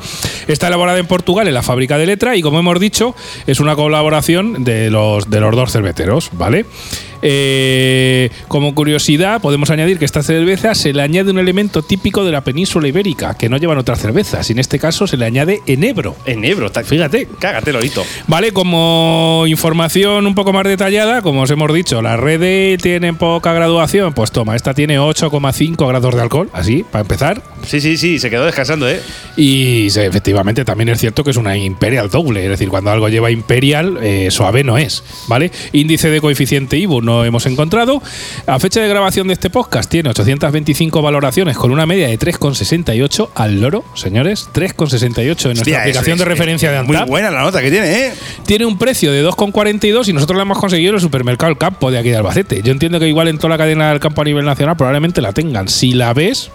Está 0.49 0.67
elaborada 0.69 0.99
en 0.99 1.07
Portugal, 1.07 1.47
en 1.49 1.55
la 1.55 1.63
fábrica 1.63 1.97
de 1.99 2.07
Letra, 2.07 2.37
y 2.37 2.43
como 2.43 2.59
hemos 2.59 2.81
dicho, 2.81 3.15
es 3.47 3.61
una 3.61 3.77
colaboración 3.77 4.65
de 4.65 4.91
los, 4.91 5.31
de 5.31 5.41
los 5.41 5.55
dos 5.55 5.71
cerveceros, 5.73 6.31
¿vale? 6.33 6.65
Eh, 7.23 8.31
como 8.49 8.75
curiosidad, 8.75 9.41
podemos 9.41 9.71
añadir 9.71 9.99
que 9.99 10.05
esta 10.05 10.23
cerveza 10.23 10.75
se 10.75 10.93
le 10.93 11.03
añade 11.03 11.31
un 11.31 11.39
elemento 11.39 11.83
típico 11.83 12.25
de 12.25 12.33
la 12.33 12.43
península 12.43 12.89
ibérica, 12.89 13.37
que 13.37 13.49
no 13.49 13.57
llevan 13.57 13.79
otras 13.79 14.01
cervezas. 14.01 14.49
Y 14.51 14.53
en 14.53 14.59
este 14.59 14.79
caso 14.79 15.07
se 15.07 15.17
le 15.17 15.25
añade 15.25 15.61
enebro. 15.67 16.17
En 16.27 16.45
Ebro, 16.45 16.71
ta- 16.71 16.85
Fíjate. 16.85 17.29
Cágate, 17.39 17.73
Lorito. 17.73 18.05
Vale, 18.27 18.53
como 18.53 19.45
información 19.47 20.27
un 20.27 20.35
poco 20.35 20.53
más 20.53 20.65
detallada, 20.65 21.23
como 21.23 21.43
os 21.43 21.51
hemos 21.51 21.73
dicho, 21.73 22.01
la 22.03 22.17
red 22.17 22.41
de 22.41 22.79
tiene 22.81 23.13
poca 23.15 23.53
graduación, 23.53 24.13
pues 24.15 24.31
toma, 24.33 24.57
esta 24.57 24.75
tiene 24.75 24.99
8,5 24.99 25.89
grados 25.89 26.15
de 26.15 26.21
alcohol, 26.23 26.49
así, 26.53 26.85
para 26.91 27.03
empezar. 27.03 27.43
Sí, 27.67 27.81
sí, 27.81 27.97
sí, 27.97 28.19
se 28.19 28.31
quedó 28.31 28.45
descansando, 28.47 28.89
¿eh? 28.89 29.01
Y 29.37 29.89
sí, 29.91 30.01
efectivamente 30.01 30.65
también 30.65 30.89
es 30.91 30.99
cierto 31.01 31.25
que 31.25 31.31
es 31.31 31.37
una 31.37 31.57
Imperial 31.57 32.09
doble, 32.11 32.45
es 32.45 32.51
decir, 32.51 32.69
cuando 32.69 32.91
algo 32.91 33.09
lleva 33.09 33.31
Imperial, 33.31 33.99
eh, 34.03 34.29
suave 34.31 34.65
no 34.65 34.79
es, 34.79 35.03
¿vale? 35.27 35.51
Índice 35.73 36.11
de 36.11 36.21
coeficiente 36.21 36.77
IBU 36.79 37.01
no 37.09 37.25
hemos 37.25 37.47
encontrado. 37.47 38.03
A 38.47 38.59
fecha 38.59 38.81
de 38.81 38.89
grabación 38.89 39.27
de 39.29 39.33
este 39.35 39.49
podcast 39.51 39.91
tiene 39.91 40.11
825 40.11 41.01
valoraciones 41.03 41.57
con 41.57 41.71
una 41.71 41.87
media 41.87 42.09
de 42.09 42.19
3,68 42.19 43.31
al 43.35 43.61
loro, 43.61 43.85
señores, 43.95 44.49
3,68 44.53 45.19
en 45.19 45.27
nuestra 45.27 45.53
Hostia, 45.53 45.79
aplicación 45.81 46.19
de 46.19 46.25
referencia 46.25 46.71
de 46.71 46.79
es 46.79 46.85
Muy 46.87 46.97
Antap. 46.97 47.09
buena 47.09 47.31
la 47.31 47.41
nota 47.41 47.63
que 47.63 47.71
tiene, 47.71 48.07
¿eh? 48.09 48.13
Tiene 48.47 48.67
un 48.67 48.79
precio 48.79 49.11
de 49.11 49.25
2,42 49.27 50.09
y 50.09 50.13
nosotros 50.13 50.37
la 50.37 50.43
hemos 50.43 50.59
conseguido 50.59 50.91
en 50.91 50.97
el 50.97 51.01
supermercado 51.01 51.51
El 51.51 51.59
Campo 51.59 51.91
de 51.91 51.99
aquí 51.99 52.11
de 52.11 52.17
Albacete. 52.17 52.63
Yo 52.63 52.73
entiendo 52.73 53.01
que 53.01 53.09
igual 53.09 53.29
en 53.29 53.39
toda 53.39 53.51
la 53.51 53.59
cadena 53.59 53.91
del 53.91 54.01
campo 54.01 54.21
a 54.23 54.25
nivel 54.25 54.45
nacional 54.45 54.77
probablemente 54.77 55.21
la 55.21 55.33
tengan. 55.33 55.69
Si 55.69 55.93
la 55.93 56.13
ves, 56.13 56.51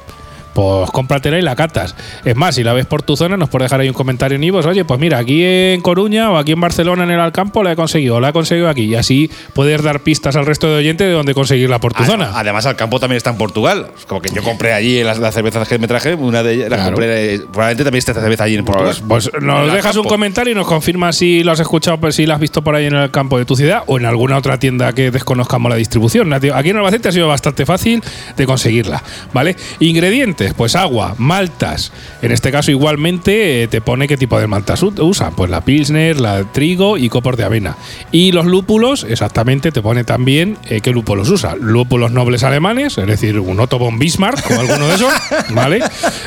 pues 0.54 0.90
cómpratela 0.92 1.38
y 1.40 1.42
la 1.42 1.56
catas. 1.56 1.96
Es 2.24 2.36
más, 2.36 2.56
si 2.56 2.64
la 2.64 2.74
ves 2.74 2.86
por 2.86 3.02
tu 3.02 3.16
zona, 3.18 3.38
nos 3.38 3.50
puedes 3.50 3.66
dejar 3.66 3.82
ahí 3.82 3.88
un 3.90 3.94
comentario 3.94 4.36
en 4.36 4.44
Ivos. 4.44 4.66
Oye, 4.66 4.86
pues 4.86 5.00
mira, 5.00 5.18
aquí 5.18 5.44
en 5.44 5.82
Coruña 5.82 6.32
o 6.32 6.38
aquí 6.38 6.52
en 6.54 6.62
Barcelona 6.62 7.04
en 7.04 7.12
el 7.12 7.20
Alcampo 7.20 7.64
la 7.64 7.72
he 7.72 7.76
conseguido, 7.76 8.16
o 8.16 8.20
la 8.20 8.30
he 8.30 8.34
conseguido 8.34 8.70
aquí. 8.70 8.84
Y 8.84 8.96
así 8.96 9.30
puedes 9.54 9.82
dar 9.84 10.00
pistas 10.02 10.36
al 10.36 10.46
resto 10.46 10.68
de 10.70 10.76
oyentes 10.78 11.08
de 11.08 11.14
dónde 11.14 11.34
conseguirla 11.34 11.80
por 11.80 11.94
tu 11.94 12.04
Ah, 12.04 12.06
zona. 12.06 12.32
Además, 12.36 12.66
al 12.66 12.76
campo 12.76 13.00
también 13.00 13.18
está 13.18 13.30
en 13.32 13.38
Portugal. 13.38 13.88
Como 14.08 14.22
que 14.22 14.30
yo 14.30 14.44
compré 14.44 14.74
allí 14.74 15.04
las, 15.04 15.20
las 15.20 15.34
cervezas 15.34 15.68
que 15.68 15.78
me 15.80 15.88
traje, 15.88 16.14
una 16.16 16.44
de 16.44 16.54
ellas 16.54 16.70
la 16.70 16.76
Claro. 16.78 16.92
compré. 16.96 17.40
Probablemente 17.40 17.84
también 17.84 18.00
está 18.00 18.12
esta 18.12 18.22
cerveza 18.22 18.44
allí 18.44 18.56
en 18.56 18.66
Portugal. 18.66 18.96
Pues, 19.08 19.30
pues 19.32 19.44
nos 19.44 19.72
dejas 19.74 19.96
un 19.96 20.06
comentario 20.06 20.52
y 20.52 20.56
nos 20.56 20.68
confirmas 20.68 21.16
si 21.16 21.44
lo 21.44 21.52
has 21.52 21.60
escuchado, 21.60 21.98
pues, 22.00 22.16
si 22.16 22.26
lo 22.26 22.34
has 22.34 22.40
visto 22.40 22.62
por 22.62 22.76
ahí 22.76 22.86
en 22.86 22.96
el 22.96 23.12
campo 23.12 23.38
de 23.38 23.46
tu 23.46 23.56
ciudad 23.56 23.84
o 23.88 23.98
en 23.98 24.06
alguna 24.06 24.38
otra 24.38 24.60
tienda 24.60 24.94
que 24.94 25.12
desconozcamos 25.12 25.70
la 25.70 25.76
distribución. 25.78 26.32
Aquí 26.34 26.70
en 26.70 26.78
Albacete 26.78 27.10
ha 27.10 27.12
sido 27.12 27.28
bastante 27.28 27.66
fácil 27.66 28.04
de 28.36 28.46
conseguirla, 28.46 29.02
¿vale? 29.34 29.56
Ingredientes, 29.80 30.43
pues 30.54 30.76
agua, 30.76 31.16
maltas. 31.18 31.92
En 32.22 32.32
este 32.32 32.52
caso 32.52 32.72
igualmente 32.72 33.64
eh, 33.64 33.68
te 33.68 33.80
pone 33.82 34.08
qué 34.08 34.18
tipo 34.18 34.40
de 34.40 34.48
maltas 34.48 34.84
u- 34.84 34.94
usa, 35.00 35.32
pues 35.32 35.50
la 35.50 35.62
pilsner, 35.64 36.20
la 36.20 36.44
trigo 36.52 36.98
y 36.98 37.08
copos 37.10 37.38
de 37.38 37.44
avena. 37.44 37.78
Y 38.12 38.32
los 38.32 38.46
lúpulos, 38.46 39.06
exactamente, 39.10 39.72
te 39.72 39.82
pone 39.82 40.04
también 40.04 40.58
eh, 40.70 40.82
qué 40.82 40.92
lúpulos 40.92 41.30
usa. 41.30 41.56
Lúpulos 41.56 42.12
nobles 42.12 42.44
alemanes, 42.44 42.98
es 42.98 43.08
decir, 43.08 43.40
un 43.40 43.60
Otto 43.60 43.80
von 43.80 44.00
Bismarck 44.00 44.50
o 44.52 44.60
alguno 44.60 44.88
de 44.88 44.96
esos, 44.96 45.14
¿vale? 45.52 45.82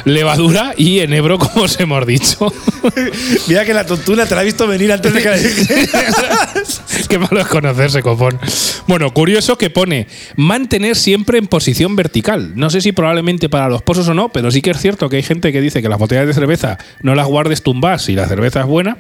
Levadura 0.05 0.73
y 0.77 1.01
enebro, 1.01 1.39
como 1.39 1.65
os 1.65 1.79
hemos 1.81 2.07
dicho. 2.07 2.53
Mira 3.49 3.65
que 3.65 3.75
la 3.75 3.85
tontuna 3.85 4.27
te 4.27 4.35
la 4.35 4.43
he 4.43 4.45
visto 4.47 4.67
venir 4.67 4.93
antes 4.93 5.13
de 5.13 5.23
que 5.23 5.29
la 5.29 5.37
Qué 7.09 7.19
malo 7.19 7.41
es 7.41 7.47
conocerse, 7.47 8.03
copón. 8.03 8.39
Bueno, 8.87 9.13
curioso 9.13 9.59
que 9.59 9.71
pone 9.71 10.07
mantener 10.37 10.97
siempre 10.97 11.39
en 11.39 11.47
posición 11.47 11.97
vertical. 11.97 12.53
No 12.57 12.71
sé 12.71 12.81
si 12.81 12.93
probablemente 12.93 13.49
para 13.49 13.69
los 13.69 13.83
pozos 13.83 14.09
o 14.09 14.15
no, 14.15 14.29
pero 14.31 14.51
sí 14.51 14.63
que 14.63 14.71
es 14.71 14.79
cierto 14.79 15.09
que 15.09 15.17
hay 15.17 15.23
gente 15.23 15.53
que 15.53 15.61
dice 15.61 15.83
que 15.83 15.89
las 15.89 15.99
botellas 15.99 16.27
de 16.27 16.35
cerveza 16.35 16.79
no 17.03 17.15
las 17.15 17.27
guardes 17.27 17.63
tumbas 17.63 18.03
si 18.03 18.15
la 18.15 18.27
cerveza 18.27 18.61
es 18.61 18.67
buena. 18.67 18.97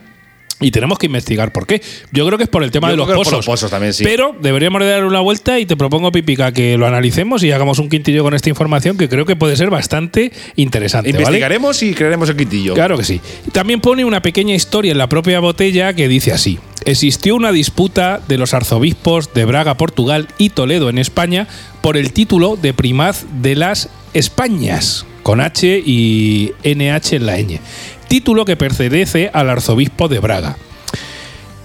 Y 0.59 0.71
tenemos 0.71 0.99
que 0.99 1.05
investigar 1.05 1.53
por 1.53 1.67
qué. 1.67 1.83
Yo 2.13 2.27
creo 2.27 2.39
que 2.39 2.45
es 2.45 2.51
por 2.51 2.63
el 2.63 2.71
tema 2.71 2.89
Yo 2.89 2.93
de 2.93 2.97
los 2.97 3.07
que 3.07 3.13
por 3.13 3.25
pozos. 3.25 3.39
los 3.41 3.47
pozos 3.47 3.71
también, 3.71 3.93
sí. 3.93 4.05
Pero 4.05 4.35
deberíamos 4.41 4.81
de 4.81 4.89
dar 4.89 5.05
una 5.05 5.21
vuelta 5.21 5.59
y 5.59 5.67
te 5.67 5.77
propongo, 5.77 6.11
Pipica, 6.11 6.51
que 6.51 6.79
lo 6.79 6.87
analicemos 6.87 7.43
y 7.43 7.53
hagamos 7.53 7.79
un 7.79 7.91
quintillo 7.91 8.23
con 8.23 8.33
esta 8.33 8.49
información 8.49 8.97
que 8.97 9.07
creo 9.07 9.27
que 9.27 9.37
puede 9.37 9.55
ser 9.57 9.69
bastante 9.69 10.33
interesante. 10.55 11.13
¿vale? 11.13 11.23
Investigaremos 11.25 11.83
y 11.83 11.93
crearemos 11.93 12.31
el 12.31 12.37
quitillo. 12.37 12.73
Claro 12.73 12.97
que 12.97 13.05
sí. 13.05 13.21
También 13.53 13.83
pone 13.83 14.07
una 14.07 14.23
pequeña 14.23 14.55
historia 14.55 14.93
en 14.93 14.99
la 14.99 15.11
propia 15.11 15.41
botella 15.41 15.93
que 15.93 16.09
dice 16.09 16.33
así. 16.33 16.59
Existió 16.87 17.35
una 17.35 17.51
disputa 17.51 18.21
de 18.29 18.39
los 18.39 18.55
arzobispos 18.55 19.35
de 19.35 19.45
Braga, 19.45 19.77
Portugal 19.77 20.29
y 20.39 20.51
Toledo 20.51 20.89
en 20.89 20.99
España 20.99 21.49
por 21.83 21.97
el 21.97 22.13
título 22.13 22.55
de 22.55 22.75
primaz 22.75 23.27
de 23.43 23.57
las 23.57 23.89
Españas, 24.15 25.05
con 25.25 25.41
H 25.41 25.83
y 25.85 26.53
NH 26.63 27.17
en 27.17 27.27
la 27.27 27.39
ñ. 27.39 27.59
Título 28.07 28.45
que 28.45 28.57
pertenece 28.57 29.31
al 29.35 29.51
arzobispo 29.51 30.07
de 30.07 30.21
Braga 30.21 30.57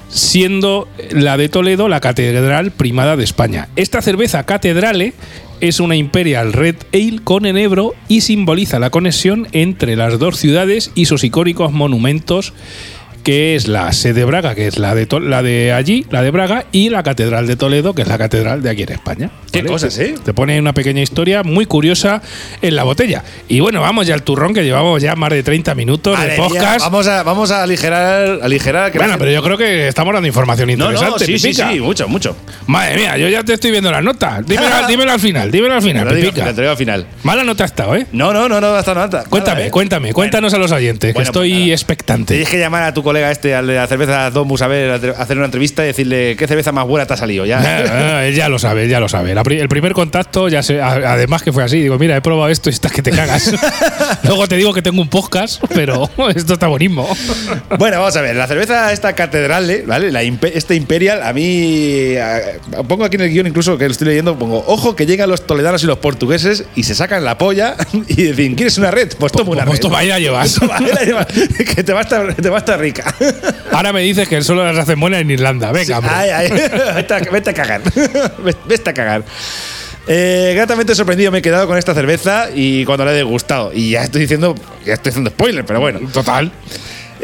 siendo 0.09 0.89
la 1.11 1.37
de 1.37 1.49
Toledo 1.49 1.87
la 1.87 2.01
catedral 2.01 2.71
primada 2.71 3.15
de 3.15 3.23
España. 3.23 3.69
Esta 3.77 4.01
cerveza 4.01 4.45
catedrale 4.45 5.13
es 5.61 5.79
una 5.79 5.95
Imperial 5.95 6.51
Red 6.51 6.75
Ale 6.93 7.21
con 7.23 7.45
enebro 7.45 7.93
y 8.07 8.21
simboliza 8.21 8.79
la 8.79 8.89
conexión 8.89 9.47
entre 9.53 9.95
las 9.95 10.19
dos 10.19 10.37
ciudades 10.37 10.91
y 10.95 11.05
sus 11.05 11.23
icónicos 11.23 11.71
monumentos 11.71 12.53
que 13.23 13.55
es 13.55 13.67
la 13.67 13.91
sede 13.93 14.13
de 14.13 14.25
Braga, 14.25 14.55
que 14.55 14.67
es 14.67 14.77
la 14.77 14.93
de, 14.95 15.07
la 15.21 15.41
de 15.43 15.73
allí, 15.73 16.05
la 16.09 16.21
de 16.21 16.31
Braga, 16.31 16.65
y 16.71 16.89
la 16.89 17.03
Catedral 17.03 17.47
de 17.47 17.55
Toledo, 17.55 17.93
que 17.93 18.01
es 18.01 18.07
la 18.07 18.17
catedral 18.17 18.61
de 18.61 18.69
aquí 18.69 18.83
en 18.83 18.91
España. 18.91 19.29
Qué 19.51 19.63
cosas, 19.65 19.97
¿eh? 19.99 20.15
Te 20.23 20.33
pone 20.33 20.59
una 20.59 20.73
pequeña 20.73 21.01
historia 21.01 21.43
muy 21.43 21.65
curiosa 21.65 22.21
en 22.61 22.75
la 22.75 22.83
botella. 22.83 23.23
Y 23.47 23.59
bueno, 23.59 23.81
vamos 23.81 24.07
ya 24.07 24.13
al 24.13 24.23
turrón, 24.23 24.53
que 24.53 24.63
llevamos 24.63 25.01
ya 25.01 25.15
más 25.15 25.29
de 25.29 25.43
30 25.43 25.75
minutos 25.75 26.17
Madre 26.17 26.31
de 26.33 26.37
mía, 26.39 26.47
podcast. 26.47 26.79
vamos 26.81 27.07
a, 27.07 27.23
vamos 27.23 27.51
a 27.51 27.63
aligerar, 27.63 28.39
aligerar 28.41 28.91
que 28.91 28.97
bueno, 28.97 29.15
pero 29.17 29.31
yo 29.31 29.43
creo 29.43 29.57
que 29.57 29.87
estamos 29.87 30.13
dando 30.13 30.27
información 30.27 30.69
interesante. 30.69 31.09
no, 31.11 31.19
sí, 31.19 31.37
sí, 31.39 31.53
sí, 31.53 31.79
mucho, 31.79 32.07
mucho. 32.07 32.35
Madre 32.67 32.95
mía, 32.95 33.17
yo 33.17 33.27
ya 33.29 33.43
te 33.43 33.53
estoy 33.53 33.71
viendo 33.71 33.91
las 33.91 34.03
notas. 34.03 34.45
Dímelo, 34.45 34.69
dímelo 34.87 35.11
al 35.11 35.19
final, 35.19 35.51
dímelo 35.51 35.75
al 35.75 35.81
final, 35.81 36.03
Te 36.07 36.09
lo 36.09 36.15
digo, 36.15 36.29
Pipica. 36.29 36.45
te 36.47 36.53
lo 36.55 36.61
digo 36.61 36.71
al 36.71 36.77
final. 36.77 37.05
Mala 37.23 37.43
nota 37.43 37.63
ha 37.63 37.67
estado, 37.67 37.95
¿eh? 37.95 38.07
No, 38.11 38.31
no, 38.33 38.47
no, 38.47 38.61
no, 38.61 38.67
hasta 38.75 38.93
nada. 38.93 39.23
Cuéntame, 39.29 39.55
Nada, 39.55 39.67
¿eh? 39.67 39.71
cuéntame, 39.71 40.13
cuéntanos 40.13 40.53
a 40.53 40.57
los 40.57 40.71
oyentes, 40.71 41.13
Bueno, 41.13 41.25
que 41.25 41.29
estoy 41.29 41.49
pues 41.49 41.59
nada. 41.61 41.73
expectante. 41.73 42.33
Tienes 42.35 42.49
que 42.49 42.59
llamar 42.59 42.83
a 42.83 42.93
tu 42.93 43.03
colega 43.11 43.29
este, 43.29 43.53
al 43.53 43.67
de 43.67 43.75
la 43.75 43.87
cerveza 43.87 44.29
Domus, 44.31 44.61
a 44.61 44.67
ver, 44.67 44.89
a 44.91 45.21
hacer 45.21 45.35
una 45.35 45.45
entrevista 45.45 45.83
y 45.83 45.87
decirle 45.87 46.35
qué 46.37 46.47
cerveza 46.47 46.71
más 46.71 46.85
buena 46.87 47.05
te 47.05 47.13
ha 47.13 47.17
salido. 47.17 47.45
Ya. 47.45 48.23
Él 48.25 48.33
ya 48.33 48.47
lo 48.47 48.57
sabe, 48.57 48.87
ya 48.87 48.99
lo 49.01 49.09
sabe. 49.09 49.35
Pri- 49.43 49.59
el 49.59 49.67
primer 49.67 49.91
contacto, 49.93 50.47
ya 50.47 50.61
a- 50.81 50.91
además 51.13 51.43
que 51.43 51.51
fue 51.51 51.63
así. 51.63 51.81
Digo, 51.81 51.99
mira, 51.99 52.15
he 52.15 52.21
probado 52.21 52.49
esto 52.49 52.69
y 52.69 52.73
estás 52.73 52.91
que 52.93 53.01
te 53.01 53.11
cagas. 53.11 53.51
Luego 54.23 54.47
te 54.47 54.55
digo 54.55 54.73
que 54.73 54.81
tengo 54.81 55.01
un 55.01 55.09
podcast, 55.09 55.61
pero 55.73 56.09
esto 56.35 56.53
está 56.53 56.67
buenísimo. 56.67 57.07
Bueno, 57.77 57.99
vamos 57.99 58.15
a 58.15 58.21
ver, 58.21 58.35
la 58.35 58.47
cerveza 58.47 58.91
esta 58.93 59.13
catedral. 59.13 59.83
¿vale? 59.85 60.11
La 60.11 60.21
este 60.23 60.75
Imperial, 60.75 61.21
a 61.23 61.33
mí. 61.33 61.43
eh, 62.15 62.59
pongo 62.87 63.03
aquí 63.03 63.17
en 63.17 63.23
el 63.23 63.29
guion, 63.29 63.47
incluso 63.47 63.77
que 63.77 63.85
lo 63.85 63.91
estoy 63.91 64.07
leyendo, 64.07 64.37
pongo, 64.39 64.63
ojo 64.67 64.95
que 64.95 65.05
llegan 65.05 65.29
los 65.29 65.45
toledanos 65.45 65.83
y 65.83 65.87
los 65.87 65.97
portugueses 65.97 66.63
y 66.75 66.83
se 66.83 66.95
sacan 66.95 67.25
la 67.25 67.37
polla 67.37 67.75
y 68.07 68.23
dicen, 68.23 68.55
¿quieres 68.55 68.77
una 68.77 68.89
red? 68.91 69.09
Pues 69.19 69.31
toma 69.33 69.51
una 69.51 69.65
Pues 69.65 69.79
red. 69.79 69.81
toma, 69.81 69.99
ahí 69.99 70.07
la 70.07 70.19
llevas. 70.19 70.55
Toma, 70.55 70.77
ahí 70.77 70.85
la 70.93 71.01
llevas, 71.03 71.27
que 71.27 71.83
te 71.83 71.91
va, 71.93 71.99
a 71.99 72.03
estar, 72.03 72.33
te 72.35 72.49
va 72.49 72.57
a 72.57 72.59
estar 72.59 72.79
rica. 72.79 73.00
Ahora 73.71 73.93
me 73.93 74.01
dices 74.01 74.27
que 74.27 74.41
solo 74.41 74.63
las 74.65 74.77
hacen 74.77 74.99
buenas 74.99 75.21
en 75.21 75.31
Irlanda. 75.31 75.71
Venga, 75.71 75.99
hombre. 75.99 76.13
Ay, 76.13 76.29
ay, 76.29 76.49
vete, 76.95 77.13
a, 77.13 77.19
vete 77.19 77.49
a 77.49 77.53
cagar. 77.53 77.81
Vete 78.67 78.89
a 78.89 78.93
cagar. 78.93 79.23
Eh, 80.07 80.53
gratamente 80.55 80.95
sorprendido 80.95 81.31
me 81.31 81.37
he 81.39 81.41
quedado 81.41 81.67
con 81.67 81.77
esta 81.77 81.93
cerveza 81.93 82.47
y 82.53 82.85
cuando 82.85 83.05
la 83.05 83.11
he 83.11 83.15
degustado. 83.15 83.71
Y 83.73 83.91
ya 83.91 84.03
estoy 84.03 84.21
diciendo, 84.21 84.55
ya 84.85 84.93
estoy 84.95 85.11
haciendo 85.11 85.29
spoiler, 85.29 85.65
pero 85.65 85.79
bueno. 85.79 85.99
Total. 86.11 86.51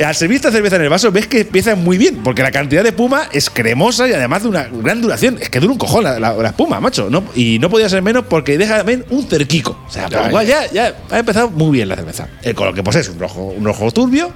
Al 0.05 0.13
servir 0.13 0.35
esta 0.35 0.51
cerveza 0.51 0.75
en 0.75 0.83
el 0.83 0.89
vaso, 0.89 1.11
ves 1.11 1.25
que 1.25 1.39
empieza 1.41 1.73
muy 1.73 1.97
bien, 1.97 2.17
porque 2.23 2.43
la 2.43 2.51
cantidad 2.51 2.83
de 2.83 2.89
espuma 2.89 3.29
es 3.31 3.49
cremosa 3.49 4.07
y 4.07 4.13
además 4.13 4.43
de 4.43 4.49
una 4.49 4.65
gran 4.71 5.01
duración. 5.01 5.39
Es 5.41 5.49
que 5.49 5.59
dura 5.59 5.73
un 5.73 5.79
cojón 5.79 6.03
la, 6.03 6.19
la- 6.19 6.33
la 6.35 6.49
espuma, 6.49 6.79
macho. 6.79 7.09
¿no? 7.09 7.23
Y 7.33 7.57
no 7.57 7.67
podía 7.71 7.89
ser 7.89 8.03
menos 8.03 8.25
porque 8.29 8.59
deja 8.59 8.77
también 8.77 9.03
un 9.09 9.27
cerquico. 9.27 9.83
O 9.87 9.91
sea, 9.91 10.07
por 10.07 10.25
lo 10.25 10.29
cual 10.29 10.45
ya, 10.45 10.71
ya 10.71 10.93
ha 11.09 11.17
empezado 11.17 11.49
muy 11.49 11.71
bien 11.71 11.89
la 11.89 11.95
cerveza. 11.95 12.27
El 12.43 12.53
color 12.53 12.75
que 12.75 12.83
posee 12.83 13.01
es 13.01 13.09
un 13.09 13.17
rojo, 13.17 13.41
un 13.45 13.65
rojo 13.65 13.89
turbio, 13.91 14.31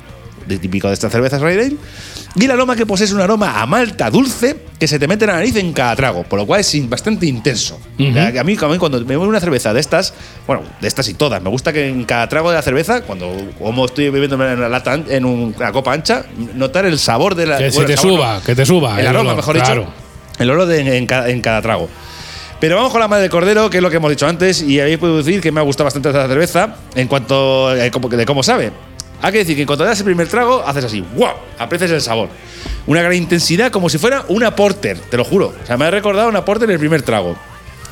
de 0.48 0.58
típico 0.58 0.88
de 0.88 0.94
estas 0.94 1.12
cervezas 1.12 1.42
Red 1.42 1.60
Ale. 1.60 1.76
Y 2.36 2.46
el 2.46 2.52
aroma 2.52 2.76
que 2.76 2.86
posee 2.86 3.06
es 3.06 3.12
un 3.12 3.20
aroma 3.22 3.62
a 3.62 3.66
malta 3.66 4.10
dulce 4.10 4.56
que 4.80 4.88
se 4.88 4.98
te 4.98 5.08
mete 5.08 5.26
en 5.26 5.32
la 5.32 5.36
nariz 5.38 5.56
en 5.58 5.74
cada 5.74 5.96
trago, 5.96 6.24
por 6.24 6.40
lo 6.40 6.46
cual 6.46 6.62
es 6.62 6.90
bastante 6.90 7.26
intenso. 7.26 7.80
Ya 7.98 8.32
que 8.32 8.40
a, 8.40 8.44
mí, 8.44 8.56
a 8.60 8.68
mí 8.68 8.78
cuando 8.78 9.00
me 9.00 9.06
bebo 9.06 9.26
una 9.26 9.40
cerveza 9.40 9.74
de 9.74 9.80
estas, 9.80 10.14
bueno, 10.48 10.64
de 10.80 10.88
estas 10.88 11.08
y 11.10 11.14
todas, 11.14 11.42
me 11.42 11.50
gusta 11.50 11.72
que 11.74 11.88
en 11.90 12.06
cada 12.06 12.28
trago 12.30 12.50
de 12.50 12.56
la 12.56 12.62
cerveza, 12.62 13.02
cuando 13.02 13.32
como 13.60 13.86
estoy 13.86 14.10
bebiendo 14.10 14.36
en 14.44 14.58
una, 14.60 14.70
lata, 14.70 14.94
en 15.08 15.26
un- 15.26 15.54
una 15.58 15.72
copa 15.72 15.94
ancha, 15.94 16.26
notar 16.56 16.86
el 16.86 16.98
sabor 17.00 17.36
de 17.36 17.46
la. 17.48 17.58
Que 17.58 17.64
bueno, 17.70 17.74
se 17.76 17.82
el 17.82 17.88
te 17.88 17.98
sabor 17.98 18.12
suba, 18.18 18.34
no, 18.36 18.44
que 18.44 18.56
te 18.56 18.66
suba. 18.66 19.00
el 19.00 19.08
aroma, 19.08 19.22
olor, 19.32 19.36
mejor 19.36 19.56
claro. 19.58 19.82
dicho. 19.82 19.94
El 20.40 20.50
olor 20.50 20.68
de- 20.68 20.98
en, 20.98 21.06
cada, 21.06 21.30
en 21.30 21.42
cada 21.42 21.62
trago. 21.62 21.90
Pero 22.60 22.76
vamos 22.76 22.92
con 22.92 23.02
la 23.02 23.08
madre 23.08 23.24
de 23.24 23.30
cordero, 23.30 23.70
que 23.72 23.78
es 23.78 23.84
lo 23.84 23.90
que 23.90 23.98
hemos 23.98 24.10
dicho 24.12 24.28
antes, 24.28 24.62
y 24.62 24.80
habéis 24.80 25.00
podido 25.00 25.18
decir 25.18 25.42
que 25.42 25.52
me 25.52 25.60
ha 25.60 25.64
gustado 25.64 25.86
bastante 25.86 26.10
esta 26.10 26.28
cerveza 26.28 26.76
en 26.96 27.08
cuanto 27.08 27.76
eh, 27.76 27.90
como- 27.92 28.08
de 28.08 28.26
cómo 28.26 28.42
sabe. 28.44 28.72
Hay 29.22 29.32
que 29.32 29.38
decir 29.40 29.56
que 29.56 29.62
en 29.62 29.68
cuanto 29.68 29.84
das 29.84 30.00
el 30.00 30.06
primer 30.06 30.28
trago, 30.28 30.64
haces 30.66 30.86
así, 30.86 31.02
¡wow! 31.16 31.32
Aprecias 31.60 31.92
el 31.92 32.02
sabor. 32.02 32.30
Una 32.88 33.02
gran 33.02 33.14
intensidad, 33.14 33.72
como 33.72 33.90
si 33.90 33.98
fuera 33.98 34.26
una 34.30 34.56
porter, 34.56 34.98
te 34.98 35.18
lo 35.18 35.24
juro. 35.24 35.54
O 35.62 35.66
sea, 35.66 35.78
me 35.78 35.86
ha 35.86 35.92
recordado 35.92 36.28
una 36.28 36.44
porter 36.44 36.68
en 36.70 36.74
el 36.74 36.80
primer 36.80 37.04
trago. 37.04 37.36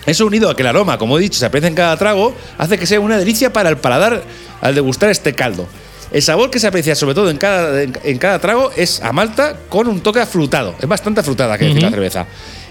Eso 0.06 0.26
unido 0.26 0.50
a 0.50 0.56
que 0.56 0.64
el 0.64 0.68
aroma, 0.68 0.98
como 0.98 1.18
he 1.20 1.22
dicho, 1.22 1.38
se 1.38 1.46
aprecia 1.46 1.68
en 1.68 1.76
cada 1.76 1.96
trago, 1.98 2.34
hace 2.58 2.80
que 2.80 2.88
sea 2.88 3.00
una 3.00 3.18
delicia 3.18 3.54
para 3.54 3.70
el 3.70 3.78
paladar 3.78 4.24
al 4.62 4.74
degustar 4.74 5.10
este 5.10 5.34
caldo. 5.34 5.68
El 6.12 6.24
sabor 6.24 6.50
que 6.50 6.58
se 6.58 6.66
aprecia 6.66 6.96
sobre 6.96 7.14
todo 7.14 7.30
en 7.30 7.38
cada, 7.38 7.84
en, 7.84 7.96
en 8.04 8.18
cada 8.18 8.40
trago 8.40 8.72
es 8.76 9.00
a 9.04 9.12
malta 9.12 9.56
con 9.70 9.88
un 9.88 10.02
toque 10.02 10.20
afrutado. 10.20 10.74
Es 10.80 10.88
bastante 10.88 11.20
afrutada, 11.20 11.56
que 11.60 11.66
decir, 11.66 11.84
la 11.84 11.92
cerveza. 11.92 12.26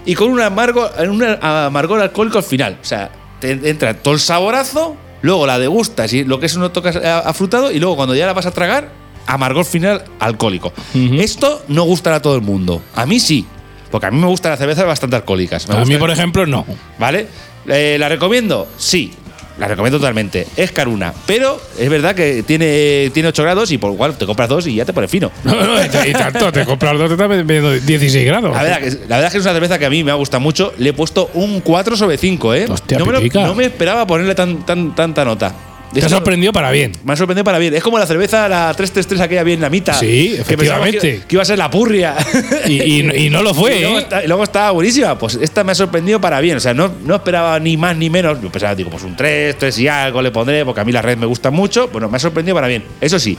y 0.05 0.15
con 0.15 0.29
un 0.29 0.41
amargo, 0.41 0.89
un 0.99 1.23
amargor 1.23 2.01
alcohólico 2.01 2.39
al 2.39 2.43
final. 2.43 2.77
O 2.81 2.85
sea, 2.85 3.09
te 3.39 3.51
entra 3.51 3.93
todo 3.93 4.15
el 4.15 4.19
saborazo, 4.19 4.97
luego 5.21 5.45
la 5.45 5.59
degustas 5.59 6.13
y 6.13 6.23
lo 6.23 6.39
que 6.39 6.45
es 6.45 6.55
un 6.55 6.69
toque 6.71 6.89
afrutado, 6.89 7.71
y 7.71 7.79
luego 7.79 7.95
cuando 7.95 8.15
ya 8.15 8.25
la 8.25 8.33
vas 8.33 8.45
a 8.45 8.51
tragar, 8.51 8.89
amargor 9.25 9.65
final 9.65 10.03
alcohólico. 10.19 10.73
Esto 10.93 11.63
no 11.67 11.83
gustará 11.83 12.17
a 12.17 12.21
todo 12.21 12.35
el 12.35 12.41
mundo. 12.41 12.81
A 12.95 13.05
mí 13.05 13.19
sí. 13.19 13.45
Porque 13.91 14.07
a 14.07 14.11
mí 14.11 14.19
me 14.19 14.27
gustan 14.27 14.51
las 14.51 14.59
cervezas 14.59 14.85
bastante 14.85 15.15
alcohólicas. 15.15 15.67
Me 15.67 15.75
A 15.75 15.85
mí, 15.85 15.97
por 15.97 16.11
ejemplo, 16.11 16.45
no. 16.45 16.65
¿Vale? 16.99 17.27
Eh, 17.67 17.97
¿La 17.99 18.07
recomiendo? 18.09 18.67
Sí. 18.77 19.13
La 19.59 19.67
recomiendo 19.67 19.99
totalmente. 19.99 20.47
Es 20.55 20.71
caruna. 20.71 21.13
Pero 21.25 21.59
es 21.77 21.89
verdad 21.89 22.15
que 22.15 22.43
tiene, 22.43 23.11
tiene 23.13 23.29
8 23.29 23.43
grados 23.43 23.71
y 23.71 23.77
por 23.77 23.91
igual 23.91 24.17
te 24.17 24.25
compras 24.25 24.47
dos 24.49 24.65
y 24.67 24.75
ya 24.75 24.85
te 24.85 24.93
pone 24.93 25.07
fino. 25.07 25.31
No, 25.43 25.53
no, 25.53 25.83
y 26.05 26.13
tanto, 26.13 26.51
te 26.51 26.65
compras 26.65 26.97
dos, 26.97 27.07
te 27.07 27.13
estás 27.13 27.27
bebiendo 27.29 27.71
16 27.71 28.25
grados. 28.25 28.55
La 28.55 28.63
verdad, 28.63 28.79
que, 28.79 28.89
la 28.91 29.17
verdad 29.17 29.25
es 29.25 29.31
que 29.31 29.37
es 29.39 29.43
una 29.43 29.53
cerveza 29.53 29.77
que 29.77 29.85
a 29.85 29.89
mí 29.89 30.03
me 30.03 30.11
ha 30.11 30.15
gustado 30.15 30.41
mucho. 30.41 30.73
Le 30.77 30.89
he 30.89 30.93
puesto 30.93 31.29
un 31.33 31.59
4 31.61 31.97
sobre 31.97 32.17
5, 32.17 32.53
¿eh? 32.53 32.65
Hostia, 32.69 32.97
no, 32.99 33.05
me 33.05 33.13
lo- 33.13 33.19
no 33.43 33.55
me 33.55 33.65
esperaba 33.65 34.07
ponerle 34.07 34.33
tan, 34.35 34.65
tan, 34.65 34.95
tanta 34.95 35.25
nota. 35.25 35.53
Te 35.93 36.05
ha 36.05 36.09
sorprendido 36.09 36.53
para 36.53 36.71
bien. 36.71 36.91
Me 37.03 37.13
ha 37.13 37.15
sorprendido 37.15 37.43
para 37.43 37.57
bien. 37.57 37.73
Es 37.73 37.81
como 37.83 37.97
la 37.97 38.05
cerveza, 38.05 38.47
la 38.47 38.73
333 38.75 39.21
aquella 39.21 39.43
vietnamita. 39.43 39.93
Sí, 39.93 40.35
efectivamente. 40.39 40.99
Que, 40.99 41.19
que 41.27 41.35
iba 41.35 41.41
a 41.41 41.45
ser 41.45 41.57
la 41.57 41.69
purria. 41.71 42.15
Y, 42.67 42.81
y- 42.81 43.25
y 43.25 43.29
no 43.29 43.41
lo 43.41 43.53
fue, 43.53 43.77
Y 43.79 43.81
luego, 43.81 43.97
¿eh? 43.99 44.01
está- 44.01 44.23
y 44.23 44.27
luego 44.27 44.43
estaba 44.43 44.71
buenísima. 44.71 45.17
Pues 45.17 45.39
esta 45.41 45.63
me 45.63 45.71
ha 45.71 45.75
sorprendido 45.75 46.21
para 46.21 46.39
bien. 46.41 46.57
O 46.57 46.59
sea, 46.59 46.73
no, 46.73 46.91
no 47.05 47.15
esperaba 47.15 47.59
ni 47.59 47.77
más 47.77 47.95
ni 47.97 48.09
menos. 48.09 48.41
Yo 48.41 48.51
pensaba, 48.51 48.75
digo, 48.75 48.89
pues 48.89 49.03
un 49.03 49.15
3, 49.15 49.57
3 49.57 49.79
y 49.79 49.87
algo 49.87 50.21
le 50.21 50.31
pondré, 50.31 50.63
porque 50.65 50.81
a 50.81 50.83
mí 50.85 50.91
la 50.91 51.01
red 51.01 51.17
me 51.17 51.25
gusta 51.25 51.49
mucho. 51.51 51.87
Bueno, 51.87 52.09
me 52.09 52.17
ha 52.17 52.19
sorprendido 52.19 52.55
para 52.55 52.67
bien. 52.67 52.83
Eso 53.01 53.17
sí, 53.19 53.37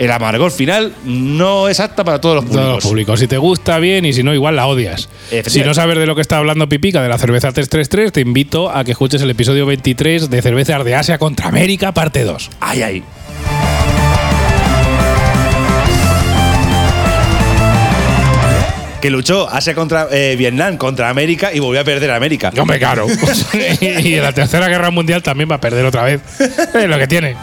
el 0.00 0.10
amargor 0.10 0.50
final 0.50 0.94
no 1.04 1.68
es 1.68 1.78
apta 1.78 2.04
para 2.04 2.22
todos 2.22 2.36
los 2.36 2.44
públicos. 2.46 2.64
Todos 2.64 2.76
los 2.76 2.90
públicos. 2.90 3.20
Si 3.20 3.28
te 3.28 3.36
gusta 3.36 3.78
bien 3.78 4.06
y 4.06 4.14
si 4.14 4.22
no, 4.22 4.32
igual 4.32 4.56
la 4.56 4.66
odias. 4.66 5.10
Si 5.44 5.60
no 5.60 5.74
sabes 5.74 5.98
de 5.98 6.06
lo 6.06 6.14
que 6.14 6.22
está 6.22 6.38
hablando 6.38 6.70
Pipica 6.70 7.02
de 7.02 7.08
la 7.10 7.18
cerveza 7.18 7.52
333, 7.52 8.10
te 8.10 8.22
invito 8.22 8.70
a 8.70 8.82
que 8.82 8.92
escuches 8.92 9.20
el 9.20 9.28
episodio 9.28 9.66
23 9.66 10.30
de 10.30 10.40
Cervezas 10.40 10.82
de 10.86 10.94
Asia 10.94 11.18
contra 11.18 11.48
América, 11.48 11.92
parte 11.92 12.24
2. 12.24 12.50
Ay, 12.60 12.82
ay. 12.82 13.04
Que 19.02 19.10
luchó 19.10 19.50
Asia 19.50 19.74
contra 19.74 20.08
eh, 20.10 20.34
Vietnam 20.38 20.78
contra 20.78 21.10
América 21.10 21.52
y 21.52 21.58
volvió 21.58 21.82
a 21.82 21.84
perder 21.84 22.10
a 22.10 22.16
América. 22.16 22.50
Hombre, 22.58 22.78
claro. 22.78 23.06
y 23.82 24.14
en 24.14 24.22
la 24.22 24.32
Tercera 24.32 24.66
Guerra 24.68 24.90
Mundial 24.90 25.22
también 25.22 25.50
va 25.50 25.56
a 25.56 25.60
perder 25.60 25.84
otra 25.84 26.04
vez. 26.04 26.22
Es 26.40 26.88
lo 26.88 26.96
que 26.96 27.06
tiene. 27.06 27.36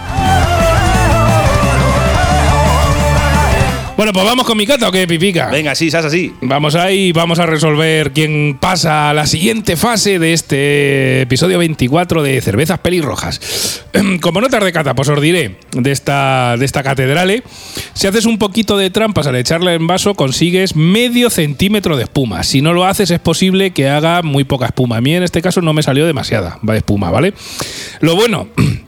Bueno, 3.97 4.13
pues 4.13 4.25
vamos 4.27 4.45
con 4.45 4.55
mi 4.55 4.67
cata 4.67 4.89
o 4.89 4.91
qué, 4.91 5.07
Pipica. 5.07 5.47
Venga, 5.47 5.73
sí, 5.73 5.89
Sasa, 5.89 6.11
sí. 6.11 6.31
Vamos 6.41 6.75
ahí, 6.75 7.11
vamos 7.13 7.39
a 7.39 7.47
resolver 7.47 8.11
quién 8.11 8.55
pasa 8.61 9.09
a 9.09 9.13
la 9.15 9.25
siguiente 9.25 9.75
fase 9.75 10.19
de 10.19 10.33
este 10.33 11.21
episodio 11.21 11.57
24 11.57 12.21
de 12.21 12.39
Cervezas 12.39 12.77
Pelirrojas. 12.77 13.83
Como 14.21 14.39
notas 14.39 14.63
de 14.63 14.71
cata, 14.71 14.93
pues 14.93 15.09
os 15.09 15.19
diré 15.19 15.55
de 15.71 15.91
esta, 15.91 16.57
de 16.57 16.65
esta 16.65 16.83
catedrale. 16.83 17.41
Si 17.95 18.05
haces 18.05 18.27
un 18.27 18.37
poquito 18.37 18.77
de 18.77 18.91
trampas 18.91 19.25
al 19.25 19.35
echarla 19.35 19.73
en 19.73 19.87
vaso, 19.87 20.13
consigues 20.13 20.75
medio 20.75 21.31
centímetro 21.31 21.97
de 21.97 22.03
espuma. 22.03 22.43
Si 22.43 22.61
no 22.61 22.73
lo 22.73 22.85
haces, 22.85 23.09
es 23.09 23.19
posible 23.19 23.71
que 23.71 23.89
haga 23.89 24.21
muy 24.21 24.43
poca 24.43 24.67
espuma. 24.67 24.97
A 24.97 25.01
mí 25.01 25.15
en 25.15 25.23
este 25.23 25.41
caso 25.41 25.63
no 25.63 25.73
me 25.73 25.81
salió 25.81 26.05
demasiada 26.05 26.59
va, 26.69 26.77
espuma, 26.77 27.09
¿vale? 27.09 27.33
Lo 28.01 28.15
bueno. 28.15 28.47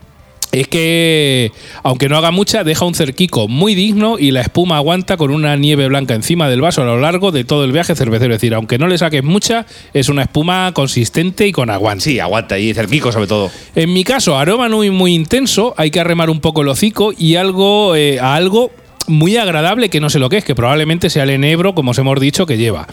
Es 0.52 0.66
que, 0.66 1.52
aunque 1.82 2.08
no 2.08 2.16
haga 2.16 2.32
mucha, 2.32 2.64
deja 2.64 2.84
un 2.84 2.94
cerquico 2.94 3.46
muy 3.46 3.74
digno 3.74 4.18
y 4.18 4.32
la 4.32 4.40
espuma 4.40 4.76
aguanta 4.76 5.16
con 5.16 5.30
una 5.30 5.54
nieve 5.56 5.86
blanca 5.86 6.14
encima 6.14 6.48
del 6.48 6.60
vaso 6.60 6.82
a 6.82 6.86
lo 6.86 6.98
largo 6.98 7.30
de 7.30 7.44
todo 7.44 7.64
el 7.64 7.72
viaje 7.72 7.94
cervecero. 7.94 8.34
Es 8.34 8.40
decir, 8.40 8.54
aunque 8.54 8.78
no 8.78 8.88
le 8.88 8.98
saques 8.98 9.22
mucha, 9.22 9.66
es 9.94 10.08
una 10.08 10.22
espuma 10.22 10.72
consistente 10.74 11.46
y 11.46 11.52
con 11.52 11.70
aguante. 11.70 12.04
Sí, 12.04 12.18
aguanta. 12.18 12.58
Y 12.58 12.74
cerquico, 12.74 13.12
sobre 13.12 13.28
todo. 13.28 13.50
En 13.76 13.92
mi 13.92 14.02
caso, 14.02 14.36
aroma 14.36 14.68
muy, 14.68 14.90
muy 14.90 15.14
intenso, 15.14 15.74
hay 15.76 15.90
que 15.90 16.00
arremar 16.00 16.30
un 16.30 16.40
poco 16.40 16.62
el 16.62 16.68
hocico 16.68 17.12
y 17.16 17.36
algo 17.36 17.94
eh, 17.94 18.18
a 18.18 18.34
algo 18.34 18.70
muy 19.10 19.36
agradable 19.36 19.90
que 19.90 20.00
no 20.00 20.08
sé 20.08 20.18
lo 20.18 20.28
que 20.28 20.38
es, 20.38 20.44
que 20.44 20.54
probablemente 20.54 21.10
sea 21.10 21.24
el 21.24 21.30
enebro, 21.30 21.74
como 21.74 21.90
os 21.90 21.98
hemos 21.98 22.18
dicho, 22.18 22.46
que 22.46 22.56
lleva. 22.56 22.86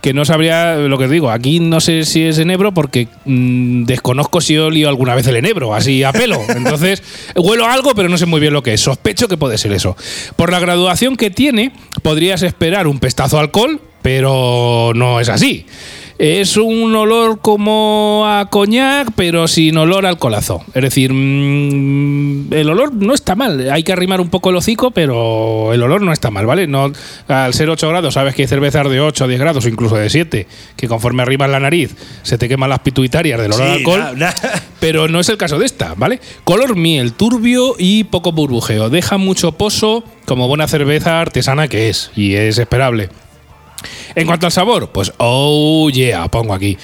Que 0.00 0.12
no 0.12 0.24
sabría 0.24 0.76
lo 0.76 0.98
que 0.98 1.04
os 1.04 1.10
digo, 1.10 1.30
aquí 1.30 1.58
no 1.60 1.80
sé 1.80 2.04
si 2.04 2.22
es 2.22 2.38
enebro 2.38 2.72
porque 2.72 3.08
mm, 3.24 3.84
desconozco 3.84 4.40
si 4.40 4.54
he 4.54 4.60
olido 4.60 4.88
alguna 4.88 5.14
vez 5.14 5.26
el 5.26 5.36
enebro, 5.36 5.74
así 5.74 6.04
a 6.04 6.12
pelo. 6.12 6.40
Entonces, 6.48 7.02
huelo 7.34 7.66
algo, 7.66 7.94
pero 7.94 8.08
no 8.08 8.18
sé 8.18 8.26
muy 8.26 8.40
bien 8.40 8.52
lo 8.52 8.62
que 8.62 8.74
es. 8.74 8.80
Sospecho 8.80 9.28
que 9.28 9.36
puede 9.36 9.58
ser 9.58 9.72
eso. 9.72 9.96
Por 10.36 10.52
la 10.52 10.60
graduación 10.60 11.16
que 11.16 11.30
tiene, 11.30 11.72
podrías 12.02 12.42
esperar 12.42 12.86
un 12.86 12.98
pestazo 12.98 13.38
alcohol, 13.38 13.80
pero 14.02 14.92
no 14.94 15.20
es 15.20 15.28
así. 15.28 15.66
Es 16.22 16.56
un 16.56 16.94
olor 16.94 17.40
como 17.40 18.22
a 18.28 18.46
coñac, 18.48 19.08
pero 19.16 19.48
sin 19.48 19.76
olor 19.76 20.06
al 20.06 20.20
colazo. 20.20 20.62
Es 20.72 20.82
decir, 20.82 21.12
mm, 21.12 22.52
el 22.52 22.70
olor 22.70 22.94
no 22.94 23.12
está 23.12 23.34
mal. 23.34 23.68
Hay 23.72 23.82
que 23.82 23.92
arrimar 23.92 24.20
un 24.20 24.30
poco 24.30 24.50
el 24.50 24.54
hocico, 24.54 24.92
pero 24.92 25.74
el 25.74 25.82
olor 25.82 26.00
no 26.00 26.12
está 26.12 26.30
mal, 26.30 26.46
¿vale? 26.46 26.68
No, 26.68 26.92
al 27.26 27.54
ser 27.54 27.68
8 27.68 27.88
grados, 27.88 28.14
sabes 28.14 28.36
que 28.36 28.42
hay 28.42 28.46
cervezas 28.46 28.88
de 28.88 29.00
8, 29.00 29.26
10 29.26 29.40
grados 29.40 29.64
o 29.64 29.68
incluso 29.68 29.96
de 29.96 30.08
7, 30.08 30.46
que 30.76 30.86
conforme 30.86 31.24
arrimas 31.24 31.50
la 31.50 31.58
nariz 31.58 31.96
se 32.22 32.38
te 32.38 32.48
queman 32.48 32.70
las 32.70 32.78
pituitarias 32.78 33.40
del 33.40 33.54
olor 33.54 33.66
al 33.66 33.78
alcohol. 33.78 34.18
Pero 34.78 35.08
no 35.08 35.18
es 35.18 35.28
el 35.28 35.38
caso 35.38 35.58
de 35.58 35.66
esta, 35.66 35.94
¿vale? 35.96 36.20
Color 36.44 36.76
miel, 36.76 37.14
turbio 37.14 37.74
y 37.76 38.04
poco 38.04 38.30
burbujeo. 38.30 38.90
Deja 38.90 39.16
mucho 39.16 39.50
pozo 39.50 40.04
como 40.24 40.46
buena 40.46 40.68
cerveza 40.68 41.20
artesana 41.20 41.66
que 41.66 41.88
es, 41.88 42.12
y 42.14 42.34
es 42.36 42.58
esperable. 42.58 43.08
En 44.14 44.26
cuanto 44.26 44.46
al 44.46 44.52
sabor, 44.52 44.90
pues 44.90 45.12
oh 45.18 45.88
yeah, 45.90 46.28
pongo 46.28 46.54
aquí. 46.54 46.76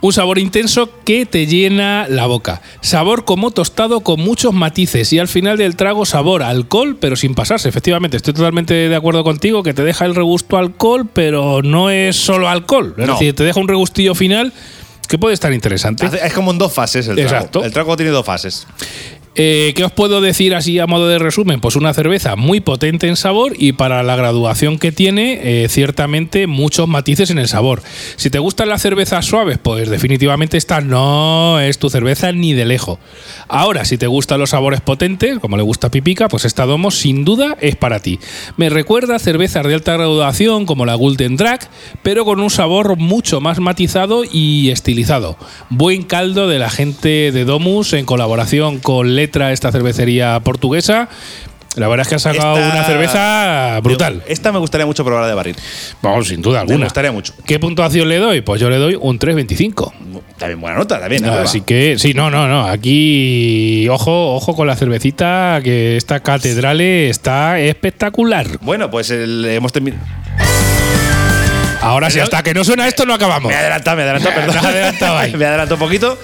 Un 0.00 0.12
sabor 0.12 0.38
intenso 0.38 0.90
que 1.06 1.24
te 1.24 1.46
llena 1.46 2.06
la 2.10 2.26
boca. 2.26 2.60
Sabor 2.82 3.24
como 3.24 3.52
tostado 3.52 4.00
con 4.00 4.20
muchos 4.20 4.52
matices 4.52 5.10
y 5.14 5.18
al 5.18 5.28
final 5.28 5.56
del 5.56 5.76
trago 5.76 6.04
sabor 6.04 6.42
a 6.42 6.50
alcohol, 6.50 6.98
pero 7.00 7.16
sin 7.16 7.34
pasarse. 7.34 7.70
Efectivamente, 7.70 8.18
estoy 8.18 8.34
totalmente 8.34 8.74
de 8.74 8.94
acuerdo 8.96 9.24
contigo 9.24 9.62
que 9.62 9.72
te 9.72 9.82
deja 9.82 10.04
el 10.04 10.14
regusto 10.14 10.58
a 10.58 10.60
alcohol, 10.60 11.08
pero 11.10 11.62
no 11.62 11.88
es 11.88 12.16
solo 12.16 12.50
alcohol. 12.50 12.94
Es 12.98 13.06
No. 13.06 13.14
decir, 13.14 13.34
te 13.34 13.44
deja 13.44 13.58
un 13.58 13.68
regustillo 13.68 14.14
final 14.14 14.52
que 15.08 15.16
puede 15.16 15.32
estar 15.32 15.54
interesante. 15.54 16.06
Es 16.22 16.34
como 16.34 16.50
en 16.50 16.58
dos 16.58 16.74
fases 16.74 17.08
el 17.08 17.16
trago. 17.16 17.28
Exacto. 17.36 17.64
El 17.64 17.72
trago 17.72 17.96
tiene 17.96 18.12
dos 18.12 18.26
fases. 18.26 18.66
Eh, 19.36 19.72
¿Qué 19.74 19.82
os 19.82 19.90
puedo 19.90 20.20
decir 20.20 20.54
así 20.54 20.78
a 20.78 20.86
modo 20.86 21.08
de 21.08 21.18
resumen? 21.18 21.60
Pues 21.60 21.74
una 21.74 21.92
cerveza 21.92 22.36
muy 22.36 22.60
potente 22.60 23.08
en 23.08 23.16
sabor 23.16 23.54
y 23.58 23.72
para 23.72 24.04
la 24.04 24.14
graduación 24.14 24.78
que 24.78 24.92
tiene, 24.92 25.64
eh, 25.64 25.68
ciertamente 25.68 26.46
muchos 26.46 26.86
matices 26.86 27.30
en 27.30 27.38
el 27.38 27.48
sabor. 27.48 27.82
Si 28.14 28.30
te 28.30 28.38
gustan 28.38 28.68
las 28.68 28.82
cervezas 28.82 29.26
suaves, 29.26 29.58
pues 29.58 29.90
definitivamente 29.90 30.56
esta 30.56 30.80
no 30.80 31.58
es 31.58 31.80
tu 31.80 31.90
cerveza 31.90 32.30
ni 32.30 32.52
de 32.52 32.64
lejos. 32.64 33.00
Ahora, 33.48 33.84
si 33.84 33.98
te 33.98 34.06
gustan 34.06 34.38
los 34.38 34.50
sabores 34.50 34.80
potentes, 34.80 35.40
como 35.40 35.56
le 35.56 35.64
gusta 35.64 35.90
Pipica, 35.90 36.28
pues 36.28 36.44
esta 36.44 36.64
Domo 36.64 36.92
sin 36.92 37.24
duda 37.24 37.56
es 37.60 37.74
para 37.74 37.98
ti. 37.98 38.20
Me 38.56 38.70
recuerda 38.70 39.16
a 39.16 39.18
cervezas 39.18 39.66
de 39.66 39.74
alta 39.74 39.94
graduación 39.94 40.64
como 40.64 40.86
la 40.86 40.94
Golden 40.94 41.36
Drag, 41.36 41.68
pero 42.04 42.24
con 42.24 42.38
un 42.38 42.50
sabor 42.50 42.96
mucho 42.96 43.40
más 43.40 43.58
matizado 43.58 44.22
y 44.24 44.70
estilizado. 44.70 45.36
Buen 45.70 46.04
caldo 46.04 46.46
de 46.46 46.60
la 46.60 46.70
gente 46.70 47.32
de 47.32 47.44
Domus 47.44 47.94
en 47.94 48.04
colaboración 48.04 48.78
con 48.78 49.16
Letra, 49.24 49.52
esta 49.52 49.72
cervecería 49.72 50.38
portuguesa. 50.40 51.08
La 51.76 51.88
verdad 51.88 52.02
es 52.02 52.08
que 52.08 52.14
ha 52.16 52.18
sacado 52.20 52.56
Esta- 52.58 52.72
una 52.76 52.84
cerveza 52.84 53.80
brutal. 53.82 54.22
Esta 54.28 54.52
me 54.52 54.58
gustaría 54.60 54.84
mucho 54.86 55.02
probarla 55.04 55.26
de 55.28 55.34
barril. 55.34 55.56
Vamos, 56.02 56.28
sin 56.28 56.40
duda 56.42 56.58
Me 56.58 56.60
alguna. 56.70 56.84
gustaría 56.86 57.10
mucho. 57.10 57.32
¿Qué 57.46 57.58
puntuación 57.58 58.08
le 58.08 58.18
doy? 58.18 58.42
Pues 58.42 58.60
yo 58.60 58.68
le 58.70 58.76
doy 58.76 58.96
un 59.00 59.18
3.25. 59.18 59.92
También 60.38 60.60
buena 60.60 60.76
nota, 60.76 61.00
también. 61.00 61.24
¿eh? 61.24 61.28
Así 61.30 61.62
que, 61.62 61.96
sí, 61.98 62.12
no, 62.14 62.30
no, 62.30 62.46
no. 62.46 62.68
Aquí, 62.68 63.88
ojo, 63.88 64.34
ojo 64.36 64.54
con 64.54 64.66
la 64.68 64.76
cervecita, 64.76 65.58
que 65.64 65.96
esta 65.96 66.20
catedral 66.20 66.80
está 66.82 67.58
espectacular. 67.58 68.46
Bueno, 68.60 68.88
pues 68.90 69.10
el- 69.10 69.44
hemos 69.46 69.72
terminado. 69.72 70.04
Ahora 71.80 72.08
sí, 72.10 72.18
hasta 72.20 72.42
que 72.42 72.54
no 72.54 72.64
suena 72.64 72.86
esto, 72.88 73.04
no 73.04 73.14
acabamos. 73.14 73.50
Me 73.50 73.56
adelantado, 73.56 73.96
me 73.96 74.02
adelantado, 74.04 74.34
perdón. 74.40 74.56
has 74.58 74.64
adelantado 74.64 75.18
ahí. 75.18 75.32
me 75.36 75.44
adelantado 75.44 75.74
un 75.74 75.80
poquito. 75.80 76.18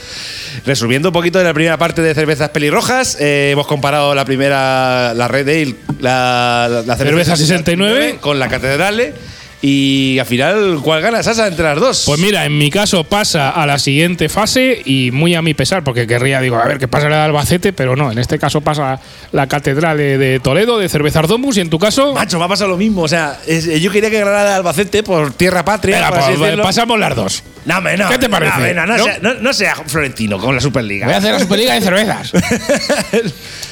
Resumiendo 0.66 1.09
un 1.09 1.12
poquito 1.12 1.38
de 1.38 1.44
la 1.44 1.55
primera 1.55 1.78
parte 1.78 2.03
de 2.03 2.14
cervezas 2.14 2.51
pelirrojas, 2.51 3.16
eh, 3.20 3.51
hemos 3.53 3.66
comparado 3.66 4.14
la 4.14 4.24
primera, 4.24 5.14
la 5.14 5.28
Red 5.28 5.48
Ale, 5.48 5.74
la, 6.01 6.68
la, 6.70 6.82
la 6.82 6.96
Cerveza 6.96 7.36
69. 7.36 8.18
con 8.20 8.38
la 8.38 8.48
Catedrale. 8.48 9.14
Y 9.62 10.18
al 10.18 10.24
final, 10.24 10.78
¿cuál 10.82 11.03
gana, 11.03 11.22
Sasa, 11.22 11.46
entre 11.46 11.62
las 11.66 11.78
dos? 11.78 12.05
Pues 12.07 12.18
mira, 12.18 12.46
en 12.46 12.57
mi 12.57 12.70
caso 12.70 13.05
pasa 13.05 13.51
a 13.51 13.66
la 13.66 13.78
siguiente 13.78 14.30
fase 14.30 14.80
y 14.86 15.11
muy 15.11 15.34
a 15.34 15.42
mi 15.42 15.53
pesar, 15.53 15.84
porque 15.84 16.07
querría, 16.07 16.40
digo, 16.40 16.57
a 16.57 16.64
ver 16.66 16.78
qué 16.78 16.88
pasa 16.88 17.11
la 17.11 17.16
de 17.16 17.22
Albacete, 17.24 17.74
pero 17.74 17.94
no, 17.94 18.11
en 18.11 18.18
este 18.18 18.38
caso 18.38 18.62
pasa 18.62 18.98
la 19.32 19.46
catedral 19.48 19.98
de, 19.98 20.16
de 20.16 20.40
Toledo, 20.40 20.78
de 20.78 20.88
Cervezas 20.88 21.28
Domus, 21.28 21.59
y 21.59 21.61
en 21.61 21.68
tu 21.68 21.78
caso. 21.78 22.14
Macho, 22.14 22.38
me 22.38 22.46
ha 22.46 22.48
pasado 22.48 22.70
lo 22.70 22.78
mismo. 22.78 23.03
O 23.03 23.09
sea, 23.09 23.38
es- 23.46 23.66
yo 23.82 23.90
quería 23.90 24.09
que 24.09 24.20
ganara 24.20 24.57
Albacete 24.57 25.03
por 25.03 25.30
tierra 25.34 25.62
patria. 25.62 25.96
Venga, 25.96 26.09
por 26.09 26.18
así 26.20 26.32
pues, 26.38 26.57
pasamos 26.57 26.98
las 26.98 27.14
dos. 27.14 27.42
No, 27.66 27.78
hombre, 27.78 27.96
no. 27.96 28.08
¿Qué 28.08 28.18
te 28.18 28.28
parece? 28.28 28.74
No, 28.74 28.86
no, 28.86 28.96
¿No? 28.96 29.04
Sea, 29.04 29.18
no- 29.20 29.34
no 29.34 29.52
sea 29.52 29.74
Florentino 29.86 30.38
con 30.38 30.54
la 30.54 30.61
Superliga. 30.61 31.06
Voy 31.06 31.14
a 31.14 31.18
hacer 31.18 31.32
la 31.32 31.38
Superliga 31.40 31.74
de 31.74 31.80
cervezas. 31.82 32.32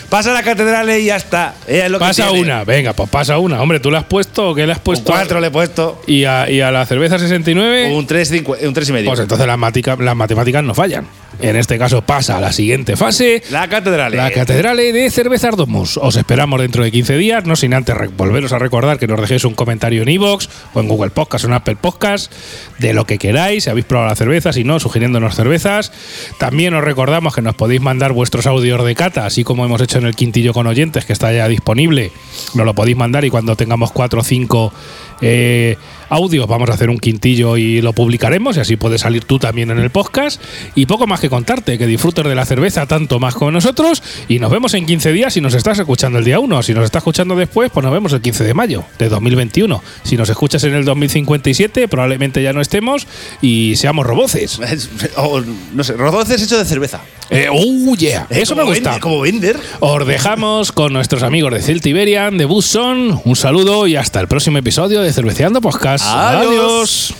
Pasa 0.09 0.31
a 0.31 0.33
la 0.35 0.43
catedral 0.43 0.89
y 0.89 1.05
ya 1.05 1.17
está. 1.17 1.55
Ella 1.67 1.85
es 1.85 1.91
lo 1.91 1.99
que 1.99 2.07
pasa 2.07 2.29
tiene. 2.29 2.41
una, 2.41 2.65
venga, 2.65 2.95
pues 2.95 3.11
pasa 3.11 3.37
una. 3.39 3.61
Hombre, 3.61 3.79
¿tú 3.79 3.91
le 3.91 3.99
has 3.99 4.05
puesto 4.05 4.49
o 4.51 4.55
qué 4.55 4.65
le 4.67 4.73
has 4.73 4.79
Un 4.79 4.85
puesto? 4.85 5.13
4 5.13 5.39
le 5.39 5.49
he 5.49 5.51
puesto. 5.51 6.01
Y 6.07 6.25
a, 6.25 6.49
y 6.49 6.63
a 6.63 6.71
la 6.71 6.87
cerveza 6.87 7.19
69, 7.19 7.93
Un 7.93 8.07
3, 8.07 8.33
un 8.63 8.73
tres 8.73 8.89
y 8.89 8.93
medio. 8.93 9.11
pues 9.11 9.21
entonces 9.21 9.47
las, 9.47 9.59
matica- 9.59 9.99
las 10.03 10.17
matemáticas 10.17 10.65
no 10.65 10.75
fallan. 10.75 11.07
En 11.41 11.57
este 11.57 11.79
caso 11.79 12.01
pasa 12.01 12.39
a 12.39 12.41
la 12.41 12.53
siguiente 12.53 12.97
fase. 12.97 13.43
la 13.51 13.69
catedral. 13.69 14.17
La 14.17 14.31
Catedral 14.31 14.79
de 14.79 15.11
Cervezas 15.11 15.55
Domus. 15.57 15.99
Os 15.99 16.17
esperamos 16.17 16.59
dentro 16.63 16.83
de 16.83 16.91
15 16.91 17.17
días, 17.19 17.45
no 17.45 17.55
sin 17.55 17.75
antes 17.75 17.95
volveros 18.17 18.53
a 18.55 18.59
recordar 18.59 18.99
que 18.99 19.07
nos 19.07 19.21
dejéis 19.21 19.45
un 19.45 19.55
comentario 19.55 20.03
en 20.03 20.09
iVoox 20.09 20.49
o 20.73 20.81
en 20.81 20.89
Google 20.89 21.11
Podcast 21.11 21.45
o 21.45 21.49
en 21.49 21.53
Apple 21.53 21.77
Podcast 21.79 22.33
de 22.79 22.95
lo 22.95 23.05
que 23.07 23.19
queráis, 23.19 23.69
habéis 23.79 23.87
probado 23.87 24.11
la 24.11 24.17
cerveza, 24.17 24.53
si 24.53 24.65
no, 24.65 24.81
sugiriéndonos 24.81 25.37
cervezas. 25.37 25.93
También 26.39 26.75
os 26.75 26.83
recordamos 26.83 27.35
que 27.35 27.43
nos 27.43 27.55
podéis 27.55 27.81
mandar 27.81 28.13
vuestros 28.13 28.47
audios 28.47 28.85
de 28.85 28.95
cata, 28.97 29.25
así 29.25 29.45
como 29.45 29.65
hemos 29.65 29.81
hecho 29.81 29.99
en 29.99 30.07
el 30.07 30.17
Quintillo 30.17 30.53
con 30.53 30.67
oyentes, 30.67 31.05
que 31.05 31.13
está 31.13 31.33
ya 31.33 31.47
disponible. 31.47 32.11
Nos 32.55 32.67
lo 32.67 32.75
podéis 32.75 32.97
mandar 32.97 33.25
y 33.25 33.31
cuando 33.31 33.55
tengamos 33.55 33.93
4 33.93 34.21
o 34.21 34.25
5 34.25 34.73
eh, 35.21 35.77
audios 36.09 36.47
vamos 36.47 36.71
a 36.71 36.75
hacer 36.75 36.91
un 36.91 36.99
quintillo 36.99 37.57
y 37.57 37.81
lo 37.81 37.93
publicaremos 37.93 38.57
y 38.57 38.61
así 38.61 38.77
puedes 38.77 39.01
salir 39.03 39.25
tú 39.25 39.39
también 39.39 39.71
en 39.71 39.79
el 39.79 39.91
podcast. 39.91 40.41
Y 40.75 40.87
poco 40.87 41.07
más 41.07 41.21
que 41.21 41.29
contarte, 41.29 41.79
que 41.79 41.87
disfrutes 41.87 42.25
de 42.25 42.35
la 42.35 42.45
cerveza 42.45 42.87
tanto 42.87 43.19
más 43.21 43.35
como 43.35 43.51
nosotros 43.51 44.03
y 44.29 44.39
nos 44.39 44.51
vemos 44.51 44.75
en 44.75 44.87
15 44.87 45.13
días 45.13 45.35
si 45.35 45.41
nos 45.41 45.55
estás 45.55 45.79
escuchando 45.79 46.19
el 46.19 46.25
día 46.25 46.39
1. 46.41 46.63
Si 46.63 46.75
nos 46.75 46.85
estás 46.85 47.01
escuchando 47.01 47.37
después, 47.37 47.71
pues 47.73 47.85
nos 47.85 47.93
vemos 47.93 48.13
el 48.13 48.21
15 48.21 48.45
de 48.45 48.55
mayo 48.55 48.85
de 48.99 49.09
2021. 49.09 49.83
Si 50.05 50.17
nos 50.17 50.29
escuchas 50.29 50.65
en 50.65 50.75
el 50.75 50.85
2057, 50.85 51.89
probablemente 51.89 52.43
ya 52.43 52.53
no 52.53 52.61
estemos 52.61 53.07
y 53.43 53.77
seamos 53.77 54.07
roboces. 54.07 54.61
O, 55.17 55.41
no 55.75 55.85
sé, 55.85 55.95
rodoces 55.95 56.43
hecho 56.43 56.59
de 56.59 56.65
cerveza. 56.65 57.01
Eh, 57.31 57.49
oh, 57.51 57.95
yeah. 57.97 58.27
Eso 58.31 58.55
me 58.55 58.63
gusta. 58.63 58.93
vender- 58.93 59.01
Como 59.01 59.21
vender. 59.21 59.57
Os 59.81 60.07
dejamos 60.07 60.73
con 60.73 60.93
nuestros 60.93 61.23
amigos 61.23 61.53
de 61.53 61.61
Celtiberian, 61.61 62.39
de 62.39 62.45
Busson. 62.45 63.21
Un 63.25 63.37
saludo 63.37 63.87
y 63.87 63.97
hasta 63.97 64.21
el 64.21 64.29
próximo 64.29 64.59
episodio 64.59 65.03
de 65.03 65.13
Cerveceando 65.13 65.61
Podcast. 65.61 65.98
Adiós. 66.03 67.13